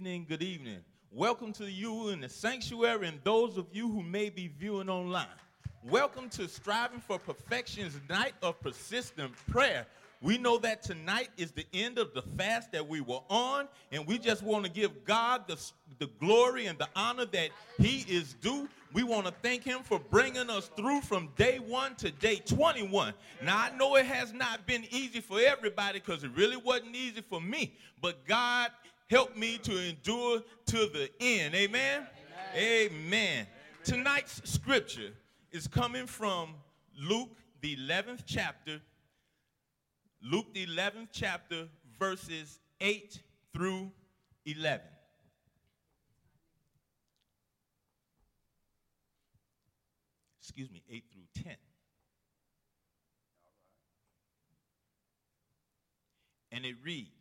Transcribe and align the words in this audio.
evening, 0.00 0.24
good 0.26 0.42
evening. 0.42 0.78
Welcome 1.12 1.52
to 1.52 1.70
you 1.70 2.08
in 2.08 2.22
the 2.22 2.28
sanctuary 2.30 3.06
and 3.06 3.20
those 3.22 3.58
of 3.58 3.66
you 3.70 3.86
who 3.86 4.02
may 4.02 4.30
be 4.30 4.50
viewing 4.58 4.88
online. 4.88 5.26
Welcome 5.84 6.30
to 6.30 6.48
Striving 6.48 7.00
for 7.00 7.18
Perfection's 7.18 8.00
night 8.08 8.32
of 8.40 8.58
persistent 8.62 9.30
prayer. 9.50 9.86
We 10.22 10.38
know 10.38 10.56
that 10.56 10.82
tonight 10.82 11.28
is 11.36 11.50
the 11.52 11.66
end 11.74 11.98
of 11.98 12.14
the 12.14 12.22
fast 12.22 12.72
that 12.72 12.88
we 12.88 13.02
were 13.02 13.20
on, 13.28 13.68
and 13.92 14.06
we 14.06 14.18
just 14.18 14.42
want 14.42 14.64
to 14.64 14.70
give 14.70 15.04
God 15.04 15.46
the, 15.46 15.58
the 15.98 16.06
glory 16.18 16.64
and 16.64 16.78
the 16.78 16.88
honor 16.96 17.26
that 17.26 17.50
He 17.78 18.06
is 18.08 18.32
due. 18.40 18.70
We 18.94 19.02
want 19.02 19.26
to 19.26 19.32
thank 19.42 19.64
Him 19.64 19.80
for 19.82 19.98
bringing 19.98 20.48
us 20.48 20.70
through 20.78 21.02
from 21.02 21.28
day 21.36 21.58
one 21.58 21.94
to 21.96 22.10
day 22.10 22.36
21. 22.36 23.12
Now, 23.42 23.58
I 23.58 23.76
know 23.76 23.96
it 23.96 24.06
has 24.06 24.32
not 24.32 24.66
been 24.66 24.86
easy 24.90 25.20
for 25.20 25.40
everybody 25.40 26.00
because 26.00 26.24
it 26.24 26.30
really 26.34 26.56
wasn't 26.56 26.96
easy 26.96 27.20
for 27.20 27.40
me, 27.40 27.74
but 28.00 28.26
God 28.26 28.70
helped 29.10 29.36
me 29.36 29.58
to 29.58 29.88
endure 29.88 30.40
to 30.66 30.86
the 30.86 31.10
end. 31.20 31.54
Amen? 31.54 32.06
Amen. 32.54 32.90
Amen. 32.92 33.46
Tonight's 33.82 34.40
scripture 34.44 35.10
is 35.50 35.66
coming 35.66 36.06
from 36.06 36.54
Luke, 36.96 37.30
the 37.60 37.76
11th 37.76 38.22
chapter, 38.24 38.80
Luke, 40.22 40.54
the 40.54 40.66
11th 40.66 41.08
chapter, 41.12 41.66
verses 41.98 42.60
8 42.80 43.20
through 43.52 43.90
11. 44.46 44.80
Excuse 50.40 50.70
me, 50.70 50.82
8 50.88 51.04
through 51.12 51.42
10. 51.44 51.56
And 56.52 56.64
it 56.64 56.74
reads 56.84 57.19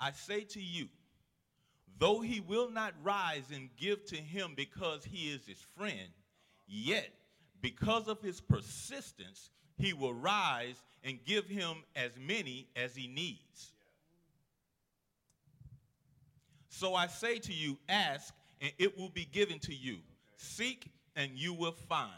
I 0.00 0.12
say 0.12 0.40
to 0.42 0.60
you, 0.60 0.88
though 1.98 2.20
he 2.20 2.40
will 2.40 2.70
not 2.70 2.94
rise 3.02 3.44
and 3.52 3.68
give 3.76 4.04
to 4.06 4.16
him 4.16 4.52
because 4.56 5.04
he 5.04 5.30
is 5.30 5.46
his 5.46 5.64
friend, 5.76 6.08
yet 6.66 7.10
because 7.60 8.08
of 8.08 8.20
his 8.20 8.40
persistence, 8.40 9.50
he 9.76 9.92
will 9.92 10.14
rise 10.14 10.82
and 11.02 11.18
give 11.24 11.46
him 11.46 11.76
as 11.96 12.12
many 12.18 12.68
as 12.76 12.94
he 12.94 13.06
needs. 13.06 13.72
So 16.68 16.94
I 16.94 17.06
say 17.06 17.38
to 17.38 17.52
you, 17.52 17.78
ask, 17.88 18.34
and 18.60 18.72
it 18.78 18.98
will 18.98 19.10
be 19.10 19.26
given 19.26 19.58
to 19.60 19.74
you. 19.74 19.98
Seek, 20.36 20.90
and 21.14 21.30
you 21.34 21.54
will 21.54 21.76
find. 21.88 22.10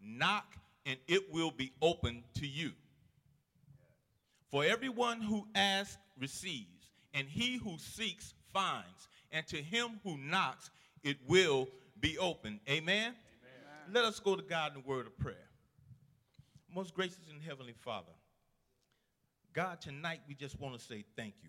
Knock, 0.00 0.54
and 0.84 0.96
it 1.08 1.32
will 1.32 1.50
be 1.50 1.72
open 1.82 2.22
to 2.34 2.46
you. 2.46 2.70
For 4.50 4.64
everyone 4.64 5.20
who 5.20 5.46
asks 5.54 5.98
receives, 6.18 6.75
and 7.16 7.26
he 7.26 7.56
who 7.56 7.78
seeks 7.78 8.34
finds, 8.52 9.08
and 9.32 9.46
to 9.48 9.56
him 9.56 9.98
who 10.04 10.18
knocks 10.18 10.70
it 11.02 11.16
will 11.26 11.66
be 11.98 12.18
open. 12.18 12.60
Amen? 12.68 13.06
Amen. 13.06 13.14
Let 13.92 14.04
us 14.04 14.20
go 14.20 14.36
to 14.36 14.42
God 14.42 14.76
in 14.76 14.82
the 14.82 14.88
word 14.88 15.06
of 15.06 15.18
prayer. 15.18 15.48
Most 16.72 16.94
gracious 16.94 17.18
and 17.30 17.42
heavenly 17.42 17.74
Father, 17.82 18.12
God, 19.54 19.80
tonight 19.80 20.20
we 20.28 20.34
just 20.34 20.60
want 20.60 20.78
to 20.78 20.84
say 20.84 21.04
thank 21.16 21.34
you. 21.42 21.48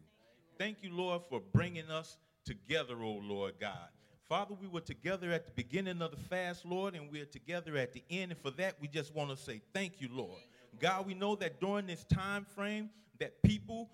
Thank 0.57 0.77
you, 0.81 0.93
Lord, 0.93 1.23
for 1.29 1.41
bringing 1.51 1.91
us 1.91 2.17
together, 2.45 2.95
oh 3.03 3.19
Lord 3.21 3.55
God. 3.59 3.89
Father, 4.29 4.55
we 4.59 4.67
were 4.67 4.81
together 4.81 5.31
at 5.31 5.45
the 5.45 5.51
beginning 5.51 6.01
of 6.01 6.11
the 6.11 6.17
fast, 6.17 6.65
Lord, 6.65 6.95
and 6.95 7.11
we're 7.11 7.25
together 7.25 7.75
at 7.75 7.91
the 7.91 8.03
end. 8.09 8.31
And 8.31 8.39
for 8.39 8.51
that, 8.51 8.75
we 8.81 8.87
just 8.87 9.13
want 9.13 9.29
to 9.31 9.37
say 9.37 9.61
thank 9.73 9.99
you, 9.99 10.07
Lord. 10.11 10.39
God, 10.79 11.05
we 11.05 11.13
know 11.13 11.35
that 11.35 11.59
during 11.59 11.87
this 11.87 12.05
time 12.05 12.45
frame 12.55 12.89
that 13.19 13.41
people 13.43 13.89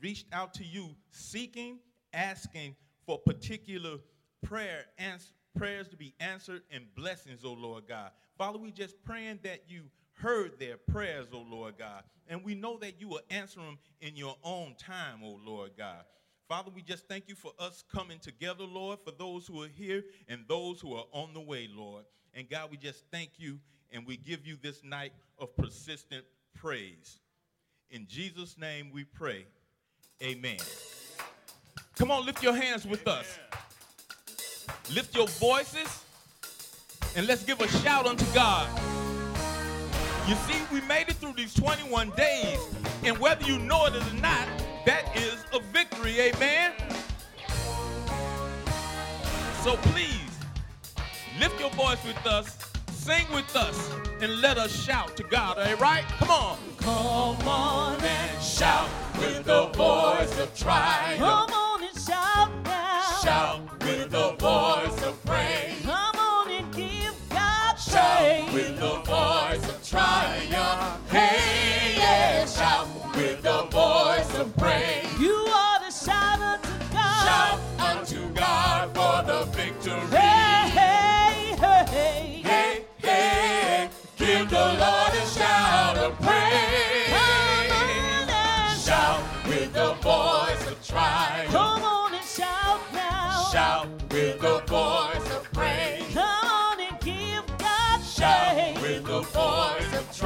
reached 0.00 0.26
out 0.32 0.54
to 0.54 0.64
you 0.64 0.94
seeking, 1.10 1.78
asking 2.12 2.76
for 3.04 3.18
particular 3.18 3.98
prayer 4.42 4.86
ans- 4.98 5.32
prayers 5.56 5.88
to 5.88 5.96
be 5.96 6.14
answered 6.20 6.62
and 6.70 6.84
blessings, 6.94 7.44
O 7.44 7.52
Lord 7.52 7.84
God. 7.88 8.10
Father, 8.36 8.58
we 8.58 8.70
just 8.70 9.02
praying 9.02 9.40
that 9.42 9.64
you 9.68 9.84
heard 10.12 10.58
their 10.58 10.76
prayers, 10.76 11.28
O 11.32 11.38
Lord 11.38 11.78
God. 11.78 12.02
And 12.28 12.44
we 12.44 12.54
know 12.54 12.76
that 12.78 13.00
you 13.00 13.08
will 13.08 13.20
answer 13.30 13.60
them 13.60 13.78
in 14.00 14.16
your 14.16 14.36
own 14.42 14.74
time, 14.78 15.20
O 15.22 15.38
Lord 15.44 15.72
God. 15.76 16.04
Father, 16.48 16.70
we 16.74 16.82
just 16.82 17.08
thank 17.08 17.28
you 17.28 17.34
for 17.34 17.52
us 17.58 17.82
coming 17.92 18.18
together, 18.18 18.64
Lord, 18.64 19.00
for 19.04 19.10
those 19.10 19.46
who 19.46 19.62
are 19.62 19.68
here 19.68 20.04
and 20.28 20.44
those 20.46 20.80
who 20.80 20.94
are 20.94 21.06
on 21.12 21.34
the 21.34 21.40
way, 21.40 21.68
Lord. 21.72 22.04
And 22.34 22.48
God, 22.48 22.70
we 22.70 22.76
just 22.76 23.04
thank 23.10 23.30
you 23.38 23.58
and 23.90 24.06
we 24.06 24.16
give 24.16 24.46
you 24.46 24.56
this 24.60 24.84
night 24.84 25.12
of 25.38 25.56
persistent 25.56 26.24
praise. 26.54 27.18
In 27.90 28.06
Jesus' 28.06 28.58
name 28.58 28.90
we 28.92 29.04
pray. 29.04 29.46
Amen. 30.22 30.56
Come 31.96 32.10
on, 32.10 32.24
lift 32.24 32.42
your 32.42 32.54
hands 32.54 32.86
with 32.86 33.06
us. 33.06 33.38
Lift 34.94 35.14
your 35.14 35.26
voices 35.26 36.04
and 37.16 37.26
let's 37.26 37.44
give 37.44 37.60
a 37.60 37.68
shout 37.68 38.06
unto 38.06 38.24
God. 38.32 38.68
You 40.28 40.34
see, 40.34 40.60
we 40.72 40.80
made 40.82 41.08
it 41.08 41.14
through 41.14 41.34
these 41.34 41.54
21 41.54 42.10
days, 42.10 42.58
and 43.04 43.16
whether 43.18 43.44
you 43.44 43.58
know 43.58 43.86
it 43.86 43.94
or 43.94 44.14
not, 44.14 44.48
that 44.84 45.16
is 45.16 45.44
a 45.54 45.60
victory, 45.72 46.18
amen? 46.18 46.72
So 49.62 49.76
please, 49.92 50.30
lift 51.38 51.60
your 51.60 51.70
voice 51.70 52.04
with 52.04 52.26
us, 52.26 52.65
sing 53.06 53.26
with 53.32 53.54
us, 53.54 53.88
and 54.20 54.40
let 54.40 54.58
us 54.58 54.72
shout 54.84 55.16
to 55.16 55.22
God, 55.22 55.58
all 55.58 55.76
right? 55.76 56.04
Come 56.18 56.28
on. 56.28 56.58
Come 56.78 57.48
on 57.48 58.00
and 58.00 58.42
shout 58.42 58.88
with 59.16 59.44
the 59.44 59.66
voice 59.68 60.36
of 60.40 60.52
triumph. 60.58 61.65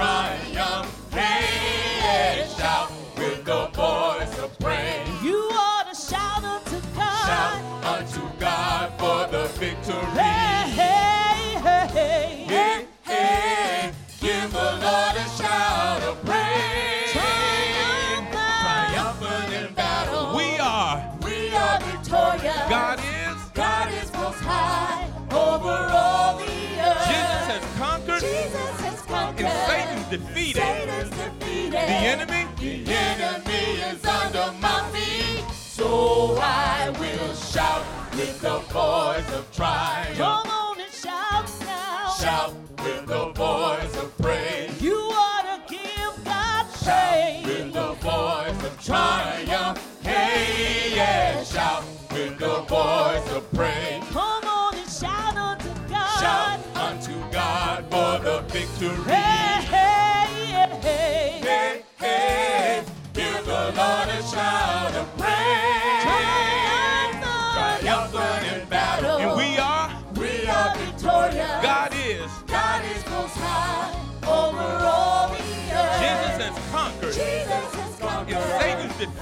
Triumph. 0.00 1.12
Hey, 1.12 2.46
shout 2.56 2.90
with 3.18 3.44
the 3.44 3.66
voice 3.74 4.38
of 4.38 4.58
praise. 4.58 5.22
You 5.22 5.36
ought 5.52 5.92
to 5.92 5.94
shout 5.94 6.42
unto 6.42 6.80
God. 6.96 7.26
Shout 7.28 7.84
unto 7.84 8.22
God 8.38 8.98
for 8.98 9.30
the 9.30 9.46
victory. 9.58 10.29
Defeated. 30.10 30.56
Satan's 30.56 31.10
defeated. 31.10 31.72
The 31.72 31.78
enemy, 31.80 32.46
The 32.56 32.92
enemy 32.92 33.09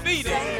defeated. 0.09 0.58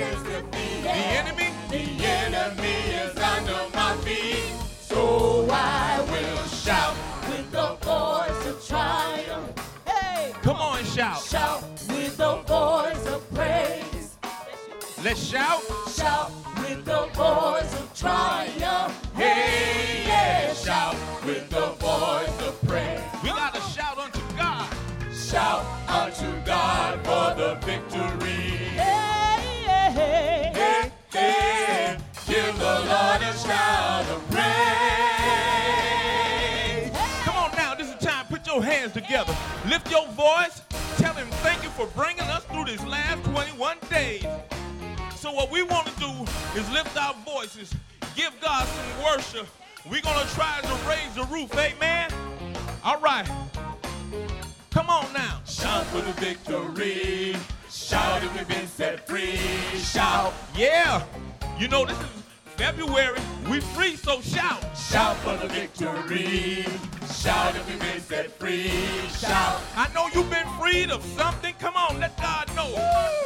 Free. 68.50 69.10
Shout, 69.18 69.62
I 69.76 69.88
know 69.94 70.08
you've 70.14 70.30
been 70.30 70.48
freed 70.60 70.92
of 70.92 71.04
something. 71.04 71.54
Come 71.60 71.76
on, 71.76 72.00
let 72.00 72.18
God 72.18 72.48
know. 72.56 72.70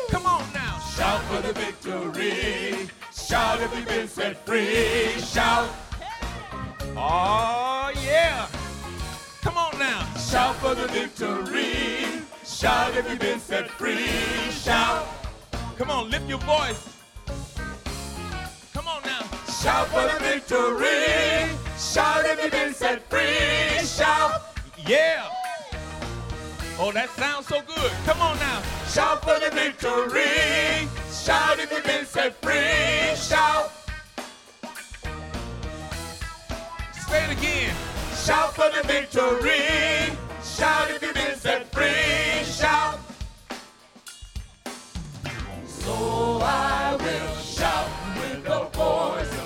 Come 0.10 0.26
on 0.26 0.44
now. 0.54 0.80
shout 0.96 1.22
for 1.24 1.42
the 1.42 1.54
victory. 1.54 2.90
Shout 3.14 3.62
if 3.62 3.74
we've 3.76 3.88
been 3.88 4.08
set 4.08 4.46
free. 4.46 5.20
Shout, 5.22 5.70
Oh, 6.96 7.92
yeah. 8.04 8.48
Come 9.42 9.58
on 9.58 9.78
now. 9.80 10.06
shout 10.16 10.56
for 10.58 10.76
the 10.76 10.88
victory. 10.88 12.22
Shout 12.46 12.96
if 12.96 13.08
we've 13.10 13.20
been 13.20 13.40
set 13.40 13.70
free. 13.72 14.08
Shout, 14.52 15.08
Come 15.78 15.90
on, 15.90 16.10
lift 16.12 16.30
your 16.30 16.40
voice. 16.40 16.82
Come 18.74 18.88
on 18.88 19.02
now. 19.04 19.24
shout 19.62 19.88
for 19.88 20.04
the 20.04 20.20
victory. 20.20 21.58
Shout 21.78 22.26
if 22.26 22.42
we've 22.44 22.52
been 22.52 22.74
set 22.74 23.10
free. 23.10 23.84
Shout, 23.86 24.53
Yeah. 24.88 25.30
Oh, 26.78 26.92
that 26.92 27.10
sounds 27.12 27.48
so 27.48 27.62
good. 27.62 27.92
Come 28.06 28.20
on 28.22 28.38
now. 28.40 28.62
shout 28.90 29.24
for 29.24 29.40
the 29.40 29.50
victory. 29.52 30.90
Shout 31.10 31.60
if 31.60 31.72
we've 31.72 31.84
been 31.84 32.06
set 32.06 32.36
free. 32.42 33.16
Shout. 33.16 33.72
Say 37.08 37.24
it 37.24 37.38
again. 37.38 37.76
Shout 38.14 38.54
for 38.56 38.70
the 38.72 38.86
victory. 38.86 40.18
Shout 40.44 40.92
if 40.92 41.02
you've 41.02 41.14
been 41.14 41.38
set 41.38 41.72
free. 41.72 42.44
Shout. 42.44 43.00
So 45.66 46.40
I 46.42 46.98
will 47.00 47.36
shout 47.38 47.90
with 48.18 48.44
the 48.44 48.60
voice 48.78 49.43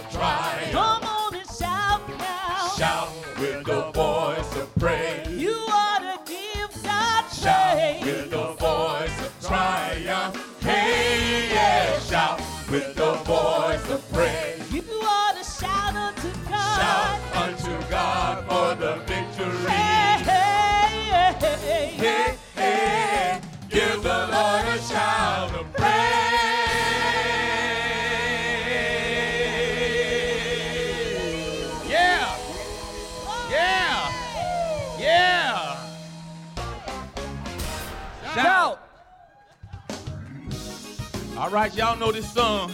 All 41.47 41.53
right, 41.53 41.73
y'all 41.77 41.97
know 41.97 42.11
this 42.11 42.29
song. 42.33 42.73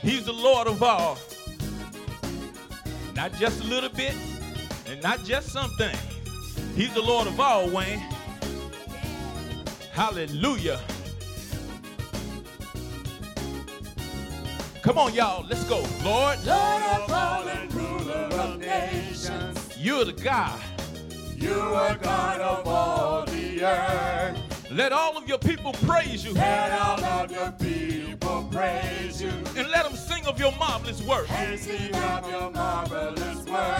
He's 0.00 0.24
the 0.24 0.32
Lord 0.32 0.66
of 0.66 0.82
all. 0.82 1.16
Not 3.14 3.32
just 3.34 3.60
a 3.60 3.62
little 3.62 3.88
bit, 3.88 4.16
and 4.88 5.00
not 5.00 5.22
just 5.22 5.50
something. 5.50 5.96
He's 6.74 6.92
the 6.92 7.00
Lord 7.00 7.28
of 7.28 7.38
all, 7.38 7.70
Wayne. 7.70 8.02
Hallelujah. 9.92 10.80
Come 14.82 14.98
on, 14.98 15.14
y'all, 15.14 15.46
let's 15.48 15.62
go. 15.68 15.86
Lord, 16.02 16.44
Lord 16.44 16.82
of 16.82 17.12
all 17.12 17.48
and 17.48 17.72
ruler 17.74 18.28
of 18.40 18.58
nations, 18.58 19.68
you're 19.78 20.04
the 20.04 20.14
God. 20.14 20.60
you 21.36 21.54
are 21.54 21.94
God 21.94 22.40
of 22.40 22.66
all 22.66 23.24
the 23.26 23.64
earth. 23.64 24.51
Let 24.74 24.92
all 24.92 25.16
of 25.18 25.28
your 25.28 25.38
people 25.38 25.72
praise 25.84 26.24
you 26.24 26.32
Let 26.32 26.72
all 26.80 27.04
of 27.04 27.30
your 27.30 27.52
people 27.52 28.48
praise 28.50 29.20
you 29.20 29.28
and 29.56 29.68
let 29.70 29.84
them 29.84 29.94
sing 29.94 30.24
of 30.26 30.38
your 30.40 30.52
marvelous 30.56 31.02
work. 31.02 31.30
and 31.30 31.60
sing 31.60 31.94
of 31.94 32.30
your 32.30 32.50
marvelous 32.50 33.44
work. 33.46 33.78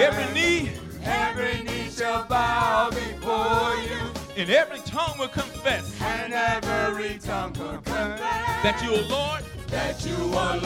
Every 0.00 0.32
knee 0.34 0.70
every 1.04 1.62
knee 1.64 1.90
shall 1.90 2.24
bow 2.24 2.88
before 2.90 3.74
you. 3.84 4.00
and 4.40 4.48
every 4.48 4.78
tongue 4.86 5.18
will 5.18 5.28
confess 5.28 6.00
And 6.00 6.32
every 6.32 7.18
tongue 7.18 7.52
will 7.52 7.78
confess 7.82 8.20
that 8.62 8.80
you 8.82 8.94
are 8.94 9.02
Lord. 9.08 9.44
that 9.68 10.04
you 10.06 10.16
are 10.34 10.56
Lord 10.56 10.64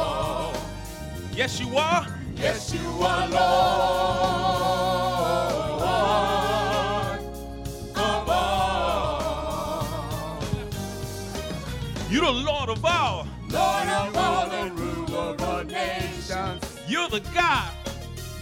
all. 0.00 0.52
Yes, 1.34 1.58
you 1.60 1.76
are. 1.76 2.06
You're 12.10 12.24
the 12.24 12.32
Lord 12.32 12.68
of 12.68 12.84
all. 12.84 13.26
Lord 13.48 13.88
of 13.88 14.16
all 14.16 14.50
and 14.50 14.78
ruler 14.78 15.36
of 15.38 15.66
nations. 15.70 16.62
You're 16.88 17.08
the 17.08 17.20
God. 17.32 17.72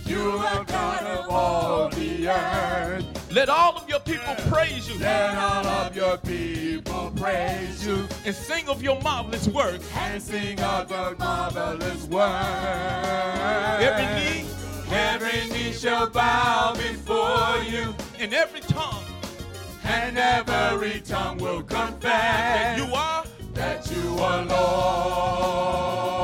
You 0.06 0.18
are 0.18 0.64
God 0.64 1.02
of 1.04 1.28
all 1.30 1.88
the 1.90 2.28
earth. 2.28 3.17
Let 3.30 3.49
all 3.49 3.76
of 3.76 3.88
your 3.88 4.00
people 4.00 4.35
praise 4.50 4.88
you 4.88 4.99
Let 4.99 5.37
all 5.37 5.66
of 5.66 5.94
your 5.94 6.16
people 6.18 7.12
praise 7.16 7.87
you 7.87 8.08
and 8.25 8.35
sing 8.35 8.68
of 8.68 8.82
your 8.82 9.00
marvelous 9.02 9.47
work. 9.49 9.80
and 9.97 10.23
sing 10.23 10.58
of 10.61 10.90
your 10.90 11.14
marvelous 11.16 12.04
work. 12.06 12.30
Every 13.80 14.06
knee 14.16 14.44
every 14.90 15.50
knee 15.50 15.73
shall 15.73 16.08
bow 16.08 16.73
before 16.75 17.62
you, 17.64 17.94
and 18.18 18.32
every 18.32 18.61
tongue 18.61 19.04
and 19.85 20.18
every 20.18 21.00
tongue 21.00 21.38
will 21.38 21.62
confess 21.62 22.02
that 22.02 22.78
you 22.78 22.94
are. 22.94 23.25
that 23.54 23.90
you 23.90 24.18
are 24.18 24.44
Lord 24.44 26.17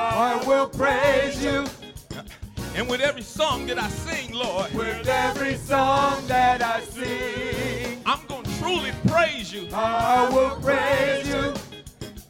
I 0.00 0.44
will 0.46 0.68
praise 0.68 1.42
you. 1.42 1.64
And 2.76 2.88
with 2.88 3.00
every 3.00 3.22
song 3.22 3.66
that 3.66 3.78
I 3.78 3.88
sing, 3.88 4.32
Lord, 4.32 4.72
With 4.72 5.08
every 5.08 5.56
song 5.56 6.24
that 6.28 6.62
I 6.62 6.80
sing, 6.82 8.00
I'm 8.06 8.20
going 8.28 8.44
to 8.44 8.58
truly 8.60 8.92
praise 9.08 9.52
you 9.52 9.68
I 9.72 10.28
will 10.30 10.56
praise 10.60 11.26
you. 11.28 11.54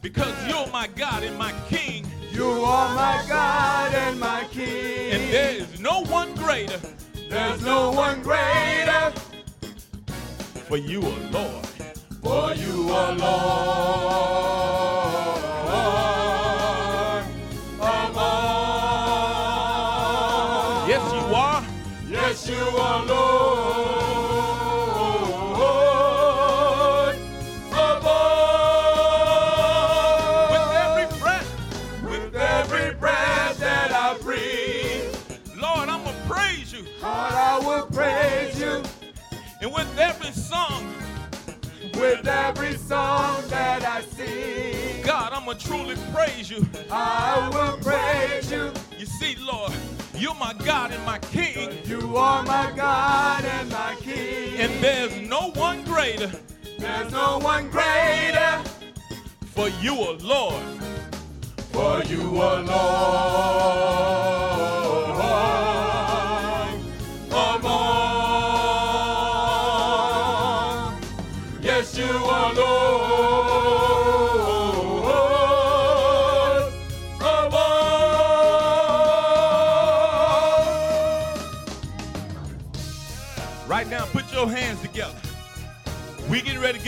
because 0.01 0.33
you're 0.47 0.67
my 0.67 0.87
God 0.95 1.23
and 1.23 1.37
my 1.37 1.53
King. 1.67 2.05
You 2.31 2.49
are 2.63 2.95
my 2.95 3.23
God 3.27 3.93
and 3.93 4.19
my 4.19 4.45
King. 4.51 5.11
And 5.11 5.33
there 5.33 5.51
is 5.57 5.79
no 5.79 6.01
one 6.05 6.33
greater, 6.35 6.79
There's 7.29 7.61
no 7.63 7.91
one 7.91 8.21
greater, 8.21 9.11
for 10.67 10.77
you 10.77 11.01
are 11.01 11.31
Lord. 11.31 11.65
for 12.23 12.53
you 12.55 12.89
are 12.91 13.13
you 22.49 22.77
are 22.77 23.05
Lord 23.05 23.19
above. 27.71 28.11
With 30.51 30.71
every 30.85 31.07
breath, 31.19 31.49
With 32.03 32.35
every 32.35 32.93
breath 32.95 33.59
that 33.59 33.91
I 33.91 34.17
breathe, 34.19 35.15
Lord, 35.61 35.89
I'm 35.89 36.03
to 36.05 36.13
praise 36.27 36.73
you. 36.73 36.83
Lord, 37.01 37.33
I 37.33 37.59
will 37.59 37.85
praise 37.87 38.59
you. 38.59 38.81
And 39.61 39.73
with 39.73 39.97
every 39.99 40.31
song, 40.31 40.93
With 41.95 42.27
every 42.27 42.75
song 42.77 43.43
that 43.49 43.83
I 43.83 44.01
sing, 44.01 45.03
God, 45.03 45.31
I'm 45.33 45.45
to 45.45 45.55
truly 45.67 45.95
praise 46.13 46.49
you. 46.49 46.65
I 46.91 47.49
will 47.53 47.77
praise 47.83 48.51
you. 48.51 48.71
You 48.97 49.05
see, 49.05 49.35
Lord, 49.39 49.71
you're 50.15 50.35
my 50.35 50.53
God 50.65 50.91
and 50.91 51.03
my 51.05 51.17
King, 51.19 51.48
You 51.89 52.17
are 52.17 52.43
my 52.43 52.71
God 52.75 53.43
and 53.43 53.67
my 53.71 53.95
King. 53.99 54.59
and 54.59 54.71
there's 54.79 55.27
no 55.27 55.49
one 55.55 55.83
greater, 55.85 56.31
there's 56.77 57.11
no 57.11 57.39
one 57.39 57.67
greater, 57.71 58.61
for 59.55 59.69
you 59.81 59.95
are 59.95 60.13
Lord. 60.17 60.63
for 61.71 62.03
you 62.03 62.39
are 62.39 62.61
Lord 62.61 64.48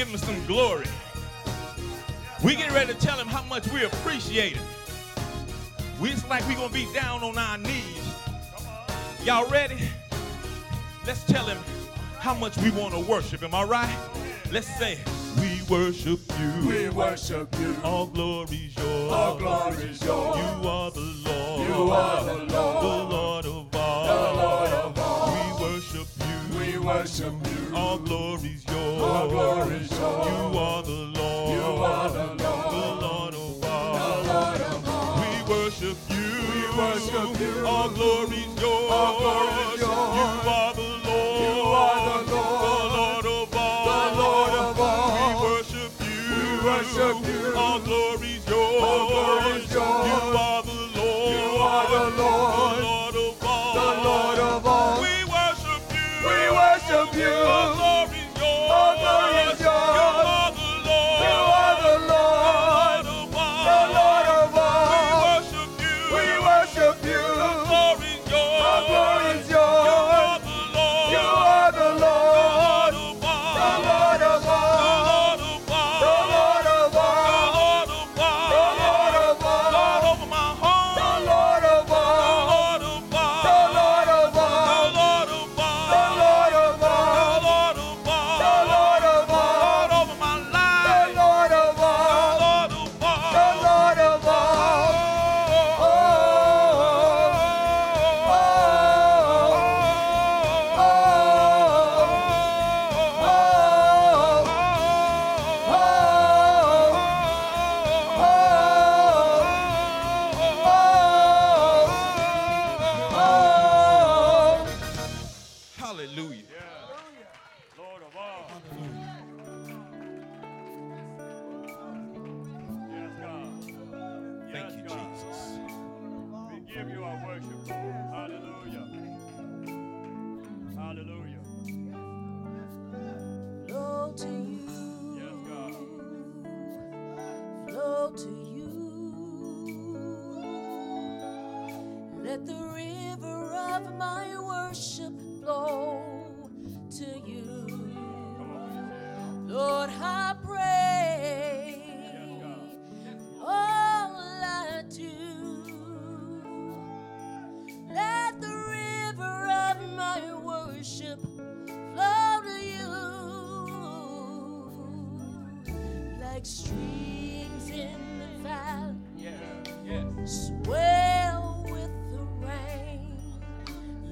give 0.01 0.09
him 0.09 0.17
some 0.17 0.45
glory. 0.47 0.87
We 2.43 2.55
get 2.55 2.71
ready 2.71 2.91
to 2.91 2.99
tell 2.99 3.19
him 3.19 3.27
how 3.27 3.43
much 3.43 3.67
we 3.71 3.83
appreciate 3.83 4.55
him. 4.55 4.65
We 5.99 6.09
it's 6.09 6.27
like 6.27 6.43
we're 6.47 6.55
gonna 6.55 6.73
be 6.73 6.91
down 6.91 7.23
on 7.23 7.37
our 7.37 7.59
knees. 7.59 8.15
Y'all 9.23 9.47
ready? 9.51 9.77
Let's 11.05 11.23
tell 11.25 11.45
him 11.45 11.59
how 12.17 12.33
much 12.33 12.57
we 12.57 12.71
want 12.71 12.95
to 12.95 12.99
worship 12.99 13.41
him, 13.41 13.53
all 13.53 13.67
right? 13.67 13.95
Let's 14.51 14.75
say, 14.79 14.97
we 15.39 15.61
worship 15.69 16.19
you. 16.39 16.67
We 16.67 16.89
worship 16.89 17.53
you. 17.59 17.75
All 17.83 18.07
glory's 18.07 18.75
yours. 18.75 19.11
All 19.11 19.37
glory 19.37 19.83
is 19.83 20.03
yours. 20.03 20.35
You 20.35 20.67
are 20.67 20.89
the 20.89 20.99
Lord. 21.25 21.67
You 21.69 21.91
are 21.91 22.23
the 22.23 22.33
Lord. 22.33 22.47
The 22.47 22.57
Lord. 22.57 23.11
Lord 23.11 23.45
of 23.45 23.75
all. 23.75 24.07
The 24.07 24.41
Lord 24.41 24.69
of 24.71 24.97
all. 24.97 25.59
We 25.59 25.63
worship 25.63 26.07
you. 26.17 26.59
We 26.59 26.77
worship 26.79 27.33
you. 27.45 27.50
All 27.91 27.97
glory's 27.97 28.63
yours. 28.71 29.01
All 29.01 29.27
glory 29.27 29.75
is 29.75 29.91
yours. 29.91 30.27
You 30.27 30.59
are 30.59 30.81
the 30.81 30.91
Lord. 30.91 31.51
You 31.51 31.83
are 31.83 32.09
the 32.09 32.25
Lord. 32.41 32.71
The 32.71 32.87
Lord 33.05 33.33
of 33.33 33.65
all. 33.65 34.23
The 34.23 34.33
Lord 34.33 34.61
of 34.61 34.87
all. 34.87 35.19
We 35.19 35.31
worship 35.51 35.97
you. 36.07 36.27
We 36.53 36.61
worship 36.77 37.39
you. 37.41 37.67
All 37.67 37.89
glory's 37.89 38.61
yours. 38.61 38.91
All 38.91 39.19
glory 39.19 39.80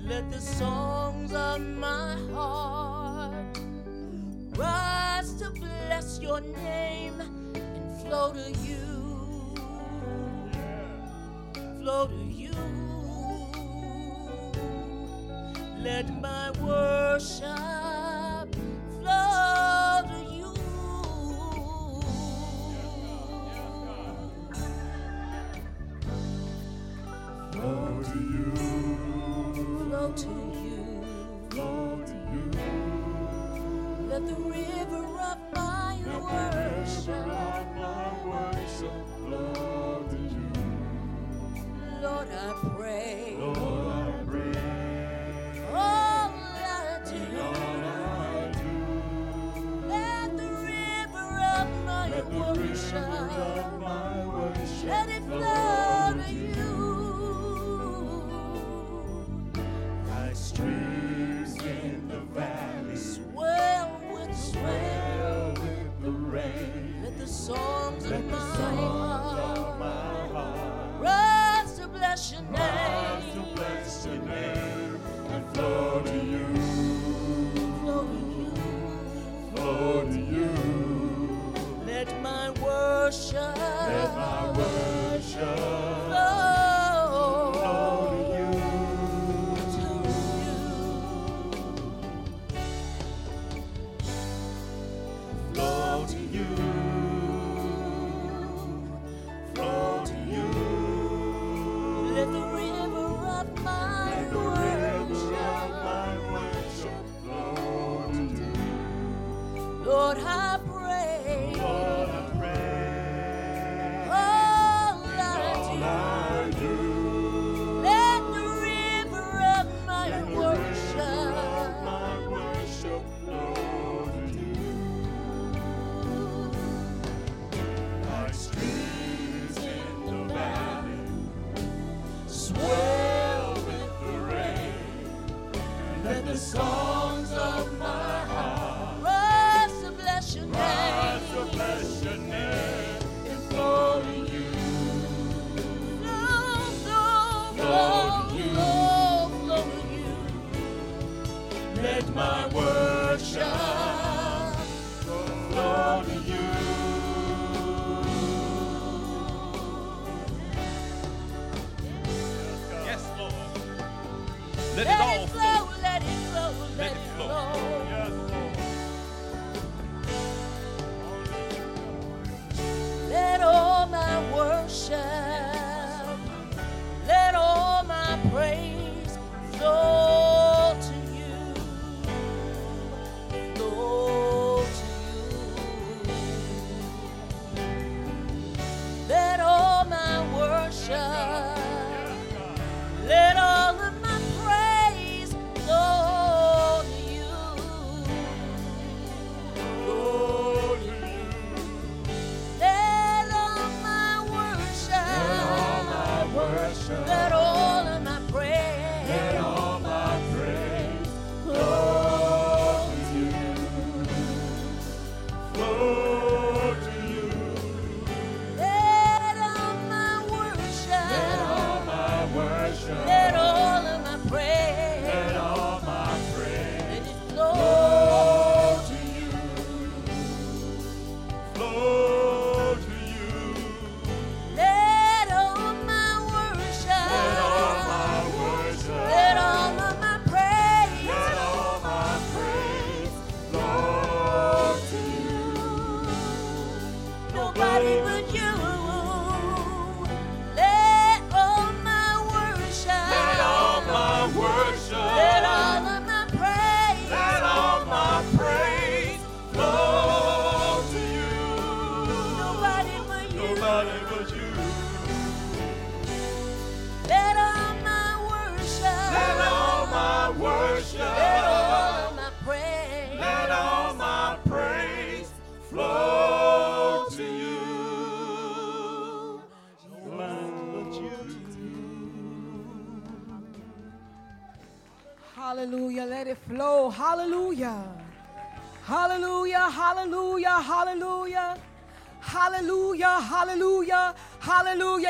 Let 0.09 0.31
the 0.31 0.41
songs 0.41 1.31
of 1.33 1.61
my 1.61 2.17
heart 2.33 3.59
rise 4.57 5.33
to 5.35 5.51
bless 5.51 6.19
your 6.19 6.41
name 6.41 7.21
and 7.53 8.01
flow 8.01 8.33
to 8.33 8.51
you. 8.67 9.53
Flow 11.79 12.07
to 12.07 12.23
you. 12.25 12.55
Let 15.77 16.09
my 16.19 16.49
worship 16.59 17.88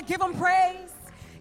Give 0.09 0.21
him 0.23 0.33
praise. 0.33 0.91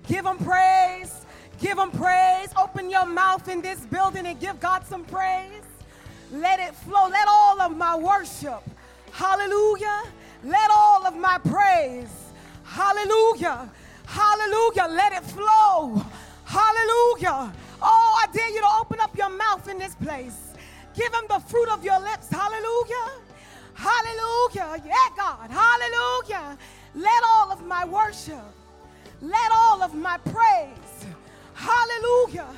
Give 0.07 0.27
him 0.27 0.37
praise. 0.37 1.25
Give 1.59 1.79
him 1.79 1.91
praise. 1.91 2.51
Open 2.55 2.91
your 2.91 3.07
mouth 3.07 3.49
in 3.49 3.63
this 3.63 3.81
building 3.87 4.27
and 4.27 4.39
give 4.39 4.61
God 4.61 4.87
some 4.87 5.07
praise. 5.07 5.63
Let 6.31 6.61
it 6.61 6.75
flow. 6.75 7.09
Let 7.09 7.29
all 7.29 7.63
of 7.63 7.75
my 7.75 7.97
worship. 7.97 8.63
Hallelujah. 9.11 10.03
Let 10.45 10.71
all 10.71 11.07
of 11.07 11.17
my 11.17 11.39
praise. 11.39 12.13
Hallelujah. 12.63 13.71
Hallelujah. 14.05 14.87
Let 14.91 15.15
it 15.15 15.25
flow. 15.25 16.05
Hallelujah. 16.45 17.51
Oh, 17.81 18.23
I 18.23 18.27
dare 18.35 18.51
you 18.51 18.61
to 18.61 18.69
open 18.83 19.01
up 19.01 19.17
your 19.17 19.31
mouth 19.31 19.67
in 19.67 19.79
this 19.79 19.95
place. 19.95 20.53
Give 20.95 21.11
him 21.15 21.25
the 21.31 21.39
fruit 21.39 21.71
of 21.71 21.83
your 21.83 22.01
lips. 22.01 22.29
Hallelujah. 22.29 23.13
Hallelujah. 23.73 24.83
Yeah, 24.85 25.09
God. 25.17 25.51
Hallelujah. 25.51 26.59
Let 26.99 27.23
all 27.25 27.53
of 27.53 27.65
my 27.65 27.85
worship, 27.85 28.43
let 29.21 29.53
all 29.53 29.83
of 29.83 29.95
my 29.95 30.19
praise, 30.19 31.07
hallelujah, 31.55 32.49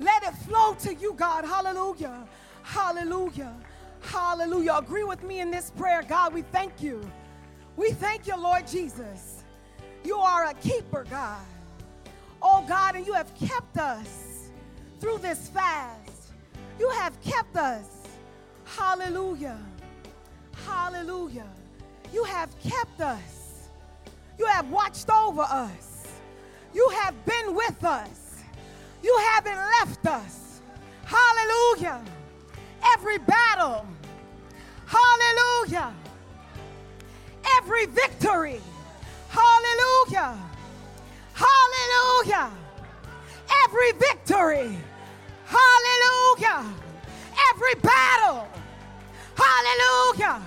let 0.00 0.22
it 0.22 0.34
flow 0.34 0.74
to 0.80 0.94
you, 0.94 1.14
God. 1.14 1.46
Hallelujah. 1.46 2.28
Hallelujah. 2.62 3.54
Hallelujah. 4.02 4.74
Agree 4.74 5.04
with 5.04 5.22
me 5.22 5.40
in 5.40 5.50
this 5.50 5.70
prayer, 5.70 6.02
God. 6.02 6.34
We 6.34 6.42
thank 6.42 6.82
you. 6.82 7.00
We 7.76 7.92
thank 7.92 8.26
you, 8.26 8.36
Lord 8.36 8.66
Jesus. 8.66 9.44
You 10.04 10.18
are 10.18 10.44
a 10.44 10.54
keeper, 10.54 11.06
God. 11.08 11.46
Oh, 12.42 12.62
God, 12.68 12.96
and 12.96 13.06
you 13.06 13.14
have 13.14 13.34
kept 13.34 13.78
us 13.78 14.50
through 15.00 15.18
this 15.18 15.48
fast. 15.48 16.32
You 16.78 16.90
have 16.90 17.18
kept 17.22 17.56
us. 17.56 17.86
Hallelujah. 18.64 19.58
Hallelujah. 20.66 21.48
You 22.12 22.24
have 22.24 22.50
kept 22.60 23.00
us. 23.00 23.35
You 24.38 24.46
have 24.46 24.70
watched 24.70 25.08
over 25.10 25.42
us. 25.42 26.06
You 26.74 26.88
have 27.00 27.14
been 27.24 27.54
with 27.54 27.84
us. 27.84 28.42
You 29.02 29.16
haven't 29.32 29.56
left 29.56 30.06
us. 30.06 30.60
Hallelujah. 31.04 32.02
Every 32.92 33.18
battle. 33.18 33.86
Hallelujah. 34.86 35.94
Every 37.56 37.86
victory. 37.86 38.60
Hallelujah. 39.28 40.36
Hallelujah. 41.32 42.50
Every 43.64 43.92
victory. 43.92 44.76
Hallelujah. 45.46 46.64
Every 47.50 47.74
battle. 47.80 48.48
Hallelujah. 49.36 50.42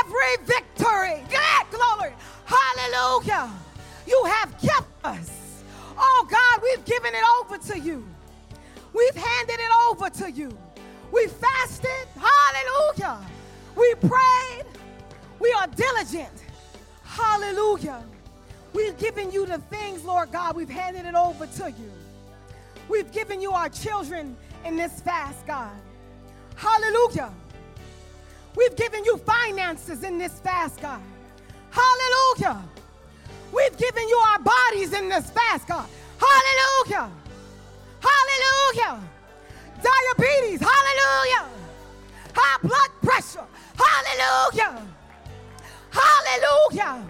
Every 0.00 0.44
victory. 0.44 1.22
Glory. 1.70 2.12
Hallelujah. 2.48 3.50
You 4.06 4.24
have 4.24 4.58
kept 4.58 5.04
us. 5.04 5.62
Oh 5.98 6.26
God, 6.30 6.62
we've 6.62 6.84
given 6.86 7.14
it 7.14 7.24
over 7.40 7.58
to 7.58 7.78
you. 7.78 8.06
We've 8.94 9.14
handed 9.14 9.60
it 9.60 9.70
over 9.88 10.08
to 10.08 10.30
you. 10.30 10.56
We 11.12 11.26
fasted. 11.26 12.08
Hallelujah. 12.16 13.20
We 13.76 13.94
prayed. 13.96 14.64
We 15.38 15.52
are 15.52 15.66
diligent. 15.66 16.32
Hallelujah. 17.04 18.02
We've 18.72 18.96
given 18.98 19.30
you 19.30 19.44
the 19.44 19.58
things, 19.58 20.04
Lord 20.04 20.32
God. 20.32 20.56
We've 20.56 20.70
handed 20.70 21.04
it 21.04 21.14
over 21.14 21.46
to 21.46 21.70
you. 21.70 21.92
We've 22.88 23.10
given 23.12 23.40
you 23.42 23.52
our 23.52 23.68
children 23.68 24.36
in 24.64 24.76
this 24.76 25.00
fast, 25.00 25.46
God. 25.46 25.76
Hallelujah. 26.56 27.30
We've 28.56 28.74
given 28.74 29.04
you 29.04 29.18
finances 29.18 30.02
in 30.02 30.16
this 30.16 30.40
fast, 30.40 30.80
God. 30.80 31.00
Hallelujah. 31.70 32.62
We've 33.52 33.76
given 33.76 34.08
you 34.08 34.16
our 34.16 34.38
bodies 34.40 34.92
in 34.92 35.08
this 35.08 35.30
fast, 35.30 35.66
God. 35.66 35.88
Hallelujah. 36.18 37.10
Hallelujah. 38.00 39.00
Diabetes. 39.82 40.60
Hallelujah. 40.60 41.48
High 42.34 42.58
blood 42.62 42.90
pressure. 43.02 43.46
Hallelujah. 43.76 44.82
Hallelujah. 45.90 47.04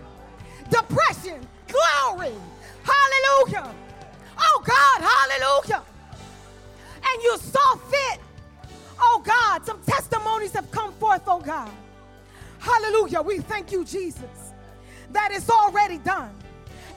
Depression. 0.70 1.46
Glory. 1.68 2.32
Hallelujah. 2.82 3.74
Oh 4.38 4.62
God, 4.64 5.02
hallelujah. 5.02 5.82
And 7.04 7.22
you 7.22 7.36
saw 7.38 7.76
fit. 7.76 8.20
Oh 9.00 9.22
God, 9.24 9.64
some 9.64 9.80
testimonies 9.82 10.52
have 10.52 10.70
come 10.70 10.92
forth, 10.92 11.22
oh 11.26 11.40
God. 11.40 11.70
Hallelujah. 12.58 13.22
We 13.22 13.38
thank 13.38 13.72
you, 13.72 13.84
Jesus 13.84 14.47
that 15.12 15.30
it's 15.32 15.50
already 15.50 15.98
done. 15.98 16.34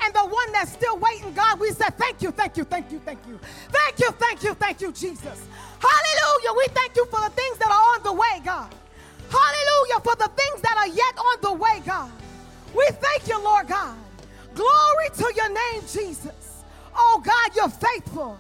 And 0.04 0.14
the 0.14 0.26
one 0.26 0.52
that's 0.52 0.72
still 0.72 0.98
waiting, 0.98 1.32
God, 1.34 1.60
we 1.60 1.72
say 1.72 1.86
thank 1.98 2.22
you, 2.22 2.32
thank 2.32 2.58
you, 2.58 2.64
thank 2.64 2.92
you, 2.92 3.00
thank 3.06 3.20
you. 3.28 3.40
Thank 3.70 4.00
you, 4.00 4.12
thank 4.12 4.44
you, 4.44 4.54
thank 4.56 4.82
you, 4.82 4.92
Jesus. 4.92 5.46
Hallelujah. 5.80 6.58
We 6.58 6.66
thank 6.74 6.96
you 6.96 7.06
for 7.06 7.22
the 7.22 7.30
things 7.30 7.58
that 7.60 7.68
are 7.68 7.96
on 7.96 8.04
the 8.04 8.14
way, 8.14 8.42
God. 8.44 8.74
Hallelujah. 9.30 10.00
For 10.04 10.16
the 10.16 10.30
things 10.36 10.62
that 10.62 10.76
are 10.78 10.88
yet 10.88 11.18
on 11.18 11.42
the 11.42 11.54
way, 11.54 11.82
God. 11.86 12.12
We 12.76 12.88
thank 12.92 13.28
you, 13.28 13.42
Lord 13.44 13.68
God. 13.68 13.98
Glory 14.56 15.10
to 15.18 15.34
your 15.36 15.50
name, 15.50 15.82
Jesus. 15.82 16.64
Oh, 16.96 17.22
God, 17.24 17.56
you're 17.56 17.70
faithful, 17.70 18.38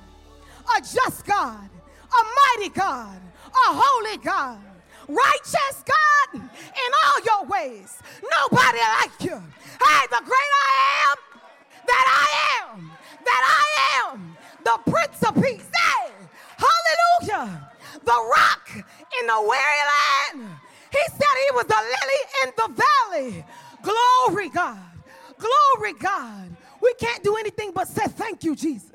a 0.75 0.81
just 0.81 1.25
God, 1.25 1.69
a 1.69 2.60
mighty 2.60 2.69
God, 2.73 3.17
a 3.47 3.73
holy 3.73 4.17
God, 4.17 4.60
righteous 5.12 5.84
God 5.86 6.41
in 6.41 6.89
all 7.04 7.19
your 7.26 7.45
ways. 7.47 8.00
Nobody 8.24 8.80
like 8.80 9.24
you. 9.24 9.38
Hey, 9.38 10.08
the 10.10 10.21
great 10.24 10.52
I 10.63 11.12
am, 11.12 11.17
that 11.86 12.06
I 12.08 12.74
am, 12.74 12.91
that 13.26 13.43
I 13.60 14.12
am, 14.12 14.38
the 14.63 14.91
Prince 14.91 15.24
of 15.24 15.36
Peace. 15.36 15.69
Hey, 15.76 16.12
hallelujah. 16.58 17.69
The 18.04 18.32
rock 18.38 18.69
in 18.76 19.28
the 19.28 19.41
weary 19.41 19.84
land. 19.93 20.58
He 20.91 21.00
said 21.08 21.36
he 21.47 21.56
was 21.56 21.65
the 21.65 21.76
lily 21.76 22.21
in 22.43 22.52
the 22.58 22.84
valley. 22.84 23.45
Glory, 23.82 24.50
God. 24.50 24.80
Glory, 25.38 25.93
God. 25.93 26.56
We 26.82 26.93
can't 26.95 27.24
do 27.24 27.36
anything 27.36 27.71
but 27.74 27.88
say 27.88 28.06
thank 28.08 28.43
you, 28.43 28.56
Jesus. 28.56 28.91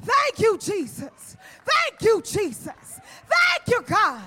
Thank 0.00 0.38
you, 0.38 0.58
Jesus. 0.58 1.36
Thank 1.64 2.02
you, 2.02 2.22
Jesus. 2.22 3.00
Thank 3.28 3.68
you, 3.68 3.82
God. 3.82 4.22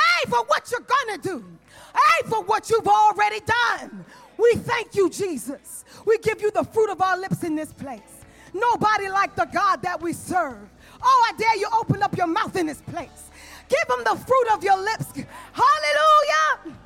Hey, 0.00 0.30
for 0.30 0.44
what 0.44 0.70
you're 0.70 0.80
going 0.80 1.20
to 1.20 1.28
do. 1.28 1.44
Hey, 1.94 2.28
for 2.28 2.42
what 2.42 2.70
you've 2.70 2.88
already 2.88 3.40
done. 3.40 4.04
We 4.38 4.54
thank 4.54 4.94
you, 4.94 5.10
Jesus. 5.10 5.84
We 6.06 6.18
give 6.18 6.40
you 6.40 6.50
the 6.50 6.64
fruit 6.64 6.90
of 6.90 7.00
our 7.00 7.18
lips 7.18 7.44
in 7.44 7.54
this 7.54 7.72
place. 7.72 8.00
Nobody 8.54 9.08
like 9.08 9.36
the 9.36 9.46
God 9.46 9.82
that 9.82 10.00
we 10.00 10.12
serve. 10.12 10.58
Oh, 11.02 11.30
I 11.32 11.36
dare 11.36 11.56
you 11.56 11.68
open 11.78 12.02
up 12.02 12.16
your 12.16 12.26
mouth 12.26 12.56
in 12.56 12.66
this 12.66 12.80
place. 12.82 13.30
Give 13.68 13.96
him 13.96 14.04
the 14.04 14.16
fruit 14.16 14.52
of 14.52 14.64
your 14.64 14.78
lips. 14.78 15.06
Hallelujah. 15.52 16.76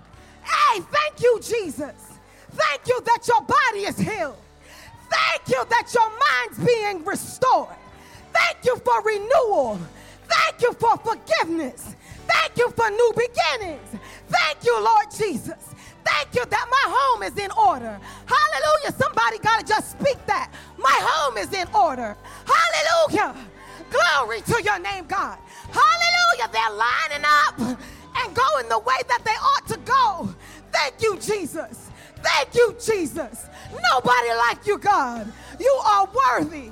Hey, 0.42 0.80
thank 0.80 1.22
you, 1.22 1.40
Jesus. 1.40 1.94
Thank 2.52 2.86
you 2.86 3.00
that 3.04 3.26
your 3.26 3.40
body 3.40 3.84
is 3.86 3.98
healed. 3.98 4.36
Thank 5.10 5.48
you 5.48 5.64
that 5.70 5.92
your 5.94 6.10
mind's 6.10 6.64
being 6.64 7.04
restored. 7.04 7.76
Thank 8.32 8.64
you 8.64 8.76
for 8.76 9.02
renewal. 9.02 9.78
Thank 10.28 10.62
you 10.62 10.72
for 10.74 10.96
forgiveness. 10.98 11.94
Thank 12.34 12.58
you 12.58 12.70
for 12.70 12.90
new 12.90 13.12
beginnings. 13.14 13.88
Thank 14.28 14.64
you, 14.64 14.74
Lord 14.82 15.06
Jesus. 15.16 15.74
Thank 16.04 16.34
you 16.34 16.44
that 16.44 16.66
my 16.68 16.86
home 16.96 17.22
is 17.22 17.38
in 17.38 17.50
order. 17.52 17.98
Hallelujah. 18.26 18.92
Somebody 18.98 19.38
got 19.38 19.60
to 19.60 19.66
just 19.66 19.92
speak 19.92 20.18
that. 20.26 20.52
My 20.76 20.98
home 21.00 21.38
is 21.38 21.52
in 21.52 21.68
order. 21.74 22.16
Hallelujah. 22.44 23.34
Glory 23.90 24.40
to 24.42 24.62
your 24.62 24.78
name, 24.80 25.06
God. 25.06 25.38
Hallelujah. 25.70 26.50
They're 26.52 26.76
lining 26.76 27.24
up 27.24 27.58
and 28.18 28.34
going 28.34 28.68
the 28.68 28.80
way 28.80 29.00
that 29.08 29.22
they 29.24 29.38
ought 29.50 29.66
to 29.68 29.78
go. 29.84 30.34
Thank 30.72 31.02
you, 31.02 31.16
Jesus. 31.18 31.90
Thank 32.16 32.54
you, 32.54 32.74
Jesus. 32.84 33.46
Nobody 33.92 34.28
like 34.48 34.66
you, 34.66 34.78
God. 34.78 35.32
You 35.60 35.80
are 35.86 36.08
worthy 36.26 36.70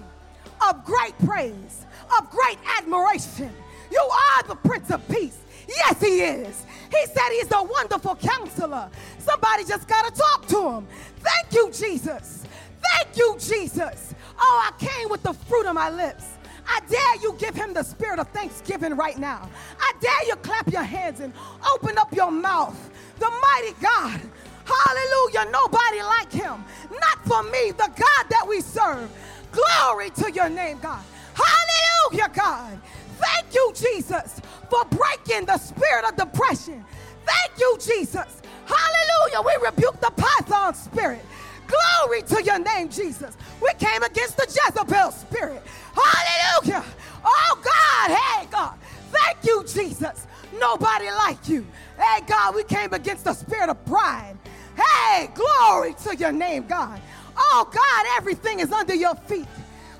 of 0.68 0.84
great 0.84 1.16
praise, 1.24 1.86
of 2.18 2.30
great 2.30 2.58
admiration. 2.78 3.52
You 3.90 4.00
are 4.00 4.42
the 4.48 4.56
Prince 4.56 4.90
of 4.90 5.06
Peace. 5.08 5.41
Yes, 5.76 6.00
He 6.00 6.20
is. 6.20 6.66
He 6.90 7.06
said 7.06 7.28
He's 7.30 7.48
the 7.48 7.62
wonderful 7.62 8.16
counselor. 8.16 8.90
Somebody 9.18 9.64
just 9.64 9.88
got 9.88 10.12
to 10.12 10.20
talk 10.20 10.46
to 10.48 10.70
Him. 10.70 10.86
Thank 11.18 11.52
you, 11.52 11.70
Jesus. 11.72 12.44
Thank 12.82 13.16
you, 13.16 13.36
Jesus. 13.38 14.14
Oh, 14.38 14.70
I 14.70 14.84
came 14.84 15.08
with 15.08 15.22
the 15.22 15.32
fruit 15.32 15.66
of 15.66 15.74
my 15.74 15.90
lips. 15.90 16.24
I 16.66 16.80
dare 16.88 17.16
you 17.22 17.34
give 17.38 17.54
him 17.54 17.72
the 17.74 17.82
spirit 17.82 18.18
of 18.18 18.28
thanksgiving 18.28 18.94
right 18.94 19.18
now. 19.18 19.48
I 19.80 19.92
dare 20.00 20.26
you 20.26 20.36
clap 20.36 20.70
your 20.70 20.82
hands 20.82 21.20
and 21.20 21.32
open 21.74 21.98
up 21.98 22.14
your 22.14 22.30
mouth. 22.30 22.90
The 23.18 23.30
mighty 23.30 23.74
God. 23.80 24.20
Hallelujah. 24.64 25.50
Nobody 25.50 26.02
like 26.02 26.32
him. 26.32 26.64
Not 26.90 27.24
for 27.24 27.42
me, 27.44 27.72
the 27.72 27.90
God 27.96 28.26
that 28.30 28.46
we 28.48 28.60
serve. 28.60 29.10
Glory 29.50 30.10
to 30.10 30.30
your 30.32 30.48
name, 30.48 30.78
God. 30.80 31.02
Hallelujah, 31.34 32.30
God. 32.34 32.80
Thank 33.18 33.54
you, 33.54 33.72
Jesus, 33.74 34.40
for 34.72 34.86
breaking 34.86 35.44
the 35.44 35.58
spirit 35.58 36.06
of 36.08 36.16
depression. 36.16 36.82
Thank 37.26 37.60
you, 37.60 37.76
Jesus. 37.78 38.40
Hallelujah. 38.64 39.42
We 39.44 39.66
rebuke 39.66 40.00
the 40.00 40.10
python 40.16 40.74
spirit. 40.74 41.20
Glory 41.66 42.22
to 42.22 42.42
your 42.42 42.58
name, 42.58 42.88
Jesus. 42.88 43.36
We 43.60 43.70
came 43.78 44.02
against 44.02 44.38
the 44.38 44.46
Jezebel 44.46 45.10
spirit. 45.10 45.62
Hallelujah. 45.94 46.84
Oh, 47.22 47.60
God. 47.62 48.16
Hey, 48.16 48.48
God. 48.50 48.78
Thank 49.10 49.44
you, 49.44 49.62
Jesus. 49.64 50.26
Nobody 50.58 51.10
like 51.10 51.48
you. 51.50 51.66
Hey, 51.98 52.22
God, 52.26 52.54
we 52.54 52.64
came 52.64 52.94
against 52.94 53.24
the 53.24 53.34
spirit 53.34 53.68
of 53.68 53.84
pride. 53.84 54.38
Hey, 54.74 55.28
glory 55.34 55.94
to 56.04 56.16
your 56.16 56.32
name, 56.32 56.66
God. 56.66 56.98
Oh, 57.36 57.68
God, 57.70 58.06
everything 58.16 58.60
is 58.60 58.72
under 58.72 58.94
your 58.94 59.14
feet. 59.14 59.46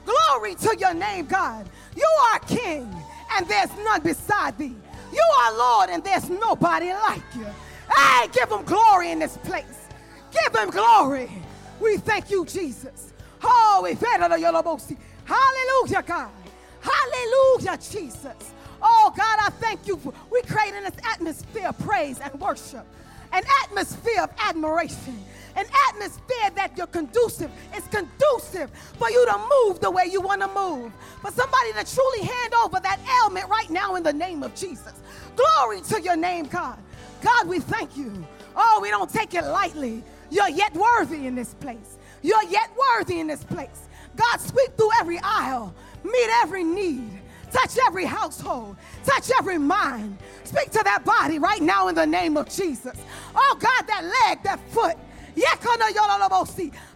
Glory 0.06 0.54
to 0.56 0.76
your 0.78 0.94
name, 0.94 1.26
God. 1.26 1.68
You 1.94 2.08
are 2.32 2.38
King, 2.40 2.90
and 3.36 3.46
there's 3.48 3.70
none 3.84 4.02
beside 4.02 4.58
thee. 4.58 4.74
You 5.12 5.24
are 5.40 5.56
Lord, 5.56 5.90
and 5.90 6.02
there's 6.02 6.28
nobody 6.30 6.92
like 6.92 7.22
you. 7.36 7.46
Hey, 7.94 8.28
give 8.32 8.50
him 8.50 8.64
glory 8.64 9.10
in 9.10 9.18
this 9.18 9.36
place. 9.38 9.88
Give 10.30 10.54
him 10.54 10.70
glory. 10.70 11.30
We 11.80 11.98
thank 11.98 12.30
you, 12.30 12.46
Jesus. 12.46 13.12
Oh, 13.42 13.80
we 13.82 13.94
Hallelujah, 15.24 16.02
God. 16.02 16.30
Hallelujah, 16.80 17.76
Jesus. 17.78 18.52
Oh, 18.80 19.12
God, 19.16 19.38
I 19.40 19.50
thank 19.60 19.86
you. 19.86 19.96
For, 19.96 20.12
we 20.30 20.42
create 20.42 20.74
in 20.74 20.84
this 20.84 20.96
atmosphere 21.04 21.68
of 21.68 21.78
praise 21.80 22.18
and 22.20 22.40
worship, 22.40 22.86
an 23.32 23.42
atmosphere 23.64 24.22
of 24.22 24.30
admiration, 24.38 25.18
an 25.56 25.66
atmosphere 25.88 26.50
that 26.54 26.72
you're 26.76 26.86
conducive. 26.86 27.50
It's 27.74 27.86
conducive 27.88 28.70
for 28.98 29.10
you 29.10 29.24
to 29.26 29.38
move 29.38 29.80
the 29.80 29.90
way 29.90 30.04
you 30.10 30.20
want 30.20 30.40
to 30.42 30.48
move. 30.48 30.92
For 31.20 31.30
somebody 31.30 31.72
to 31.72 31.94
truly 31.94 32.20
hand 32.20 32.54
over 32.64 32.80
that 32.80 32.98
ailment 33.22 33.48
right 33.48 33.70
now 33.70 33.96
in 33.96 34.02
the 34.02 34.12
name 34.12 34.42
of 34.42 34.54
Jesus. 34.54 34.94
Glory 35.36 35.80
to 35.82 36.00
your 36.00 36.16
name, 36.16 36.46
God. 36.46 36.78
God, 37.22 37.48
we 37.48 37.60
thank 37.60 37.96
you. 37.96 38.26
Oh, 38.56 38.80
we 38.82 38.90
don't 38.90 39.10
take 39.10 39.34
it 39.34 39.44
lightly. 39.44 40.02
You're 40.30 40.48
yet 40.48 40.74
worthy 40.74 41.26
in 41.26 41.34
this 41.34 41.54
place. 41.54 41.98
You're 42.22 42.44
yet 42.44 42.70
worthy 42.76 43.20
in 43.20 43.26
this 43.26 43.44
place. 43.44 43.88
God, 44.16 44.40
sweep 44.40 44.76
through 44.76 44.90
every 45.00 45.18
aisle, 45.22 45.74
meet 46.04 46.28
every 46.42 46.64
need, 46.64 47.21
touch 47.52 47.78
every 47.86 48.04
household, 48.04 48.76
touch 49.04 49.30
every 49.38 49.58
mind. 49.58 50.16
Speak 50.44 50.70
to 50.70 50.80
that 50.84 51.04
body 51.04 51.38
right 51.38 51.62
now 51.62 51.88
in 51.88 51.94
the 51.94 52.06
name 52.06 52.36
of 52.36 52.48
Jesus. 52.48 52.96
Oh, 53.34 53.56
God, 53.58 53.86
that 53.86 54.04
leg, 54.04 54.42
that 54.44 54.60
foot. 54.70 54.96